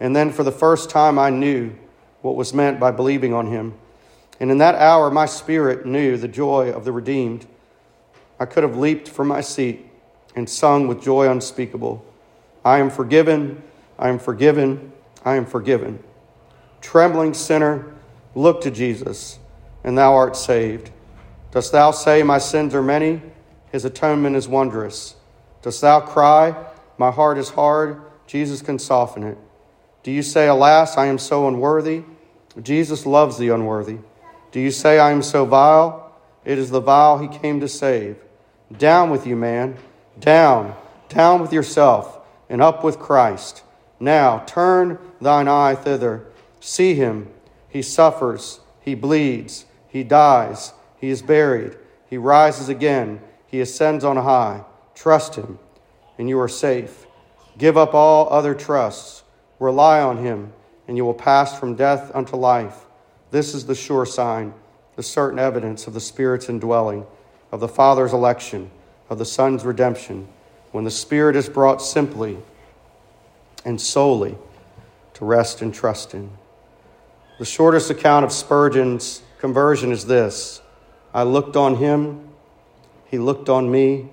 and 0.00 0.16
then 0.16 0.32
for 0.32 0.42
the 0.42 0.52
first 0.52 0.88
time 0.88 1.18
I 1.18 1.30
knew 1.30 1.74
what 2.22 2.36
was 2.36 2.54
meant 2.54 2.80
by 2.80 2.90
believing 2.90 3.34
on 3.34 3.48
him. 3.48 3.74
And 4.40 4.50
in 4.50 4.58
that 4.58 4.76
hour, 4.76 5.10
my 5.10 5.26
spirit 5.26 5.84
knew 5.84 6.16
the 6.16 6.26
joy 6.26 6.72
of 6.72 6.84
the 6.84 6.92
redeemed. 6.92 7.46
I 8.40 8.46
could 8.46 8.62
have 8.62 8.76
leaped 8.76 9.08
from 9.08 9.28
my 9.28 9.42
seat 9.42 9.86
and 10.34 10.48
sung 10.48 10.88
with 10.88 11.02
joy 11.02 11.30
unspeakable 11.30 12.04
I 12.64 12.78
am 12.78 12.88
forgiven, 12.90 13.62
I 13.98 14.08
am 14.08 14.18
forgiven, 14.18 14.92
I 15.24 15.36
am 15.36 15.44
forgiven. 15.44 16.02
Trembling 16.80 17.34
sinner, 17.34 17.94
look 18.34 18.62
to 18.62 18.70
Jesus, 18.70 19.38
and 19.82 19.98
thou 19.98 20.14
art 20.14 20.34
saved. 20.34 20.90
Dost 21.50 21.72
thou 21.72 21.90
say, 21.90 22.22
My 22.22 22.38
sins 22.38 22.74
are 22.74 22.82
many? 22.82 23.20
His 23.70 23.84
atonement 23.84 24.36
is 24.36 24.48
wondrous. 24.48 25.16
Dost 25.62 25.82
thou 25.82 26.00
cry, 26.00 26.54
my 26.96 27.10
heart 27.10 27.38
is 27.38 27.50
hard. 27.50 28.00
Jesus 28.26 28.62
can 28.62 28.78
soften 28.78 29.24
it. 29.24 29.38
Do 30.02 30.10
you 30.10 30.22
say, 30.22 30.48
Alas, 30.48 30.96
I 30.96 31.06
am 31.06 31.18
so 31.18 31.48
unworthy? 31.48 32.02
Jesus 32.62 33.04
loves 33.04 33.36
the 33.36 33.48
unworthy. 33.48 33.98
Do 34.52 34.60
you 34.60 34.70
say, 34.70 34.98
I 34.98 35.10
am 35.10 35.22
so 35.22 35.44
vile? 35.44 36.16
It 36.44 36.58
is 36.58 36.70
the 36.70 36.80
vile 36.80 37.18
he 37.18 37.28
came 37.28 37.60
to 37.60 37.68
save. 37.68 38.16
Down 38.76 39.10
with 39.10 39.26
you, 39.26 39.36
man. 39.36 39.76
Down. 40.18 40.74
Down 41.08 41.40
with 41.40 41.52
yourself, 41.52 42.18
and 42.48 42.60
up 42.60 42.82
with 42.82 42.98
Christ. 42.98 43.62
Now 44.00 44.42
turn 44.46 44.98
thine 45.20 45.48
eye 45.48 45.74
thither. 45.74 46.26
See 46.60 46.94
him. 46.94 47.28
He 47.68 47.82
suffers. 47.82 48.60
He 48.80 48.94
bleeds. 48.94 49.66
He 49.88 50.02
dies. 50.02 50.72
He 50.98 51.10
is 51.10 51.22
buried. 51.22 51.76
He 52.08 52.18
rises 52.18 52.68
again. 52.68 53.20
He 53.46 53.60
ascends 53.60 54.04
on 54.04 54.16
high. 54.16 54.64
Trust 54.94 55.36
him 55.36 55.58
and 56.18 56.28
you 56.28 56.38
are 56.40 56.48
safe. 56.48 57.06
Give 57.58 57.76
up 57.76 57.94
all 57.94 58.32
other 58.32 58.54
trusts. 58.54 59.22
Rely 59.58 60.00
on 60.00 60.18
him, 60.18 60.52
and 60.88 60.96
you 60.96 61.04
will 61.04 61.14
pass 61.14 61.58
from 61.58 61.76
death 61.76 62.10
unto 62.14 62.36
life. 62.36 62.86
This 63.30 63.54
is 63.54 63.66
the 63.66 63.74
sure 63.74 64.06
sign, 64.06 64.54
the 64.96 65.02
certain 65.02 65.38
evidence 65.38 65.86
of 65.86 65.94
the 65.94 66.00
Spirit's 66.00 66.48
indwelling, 66.48 67.06
of 67.52 67.60
the 67.60 67.68
Father's 67.68 68.12
election, 68.12 68.70
of 69.14 69.18
the 69.18 69.24
Son's 69.24 69.64
redemption, 69.64 70.26
when 70.72 70.82
the 70.82 70.90
Spirit 70.90 71.36
is 71.36 71.48
brought 71.48 71.80
simply 71.80 72.36
and 73.64 73.80
solely 73.80 74.36
to 75.14 75.24
rest 75.24 75.62
and 75.62 75.72
trust 75.72 76.14
in. 76.14 76.28
The 77.38 77.44
shortest 77.44 77.90
account 77.90 78.24
of 78.24 78.32
Spurgeon's 78.32 79.22
conversion 79.38 79.92
is 79.92 80.06
this 80.06 80.60
I 81.14 81.22
looked 81.22 81.54
on 81.54 81.76
him, 81.76 82.28
he 83.06 83.18
looked 83.18 83.48
on 83.48 83.70
me, 83.70 84.08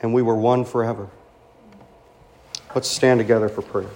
and 0.00 0.14
we 0.14 0.22
were 0.22 0.36
one 0.36 0.64
forever. 0.64 1.10
Let's 2.74 2.88
stand 2.88 3.20
together 3.20 3.50
for 3.50 3.60
prayer. 3.60 3.90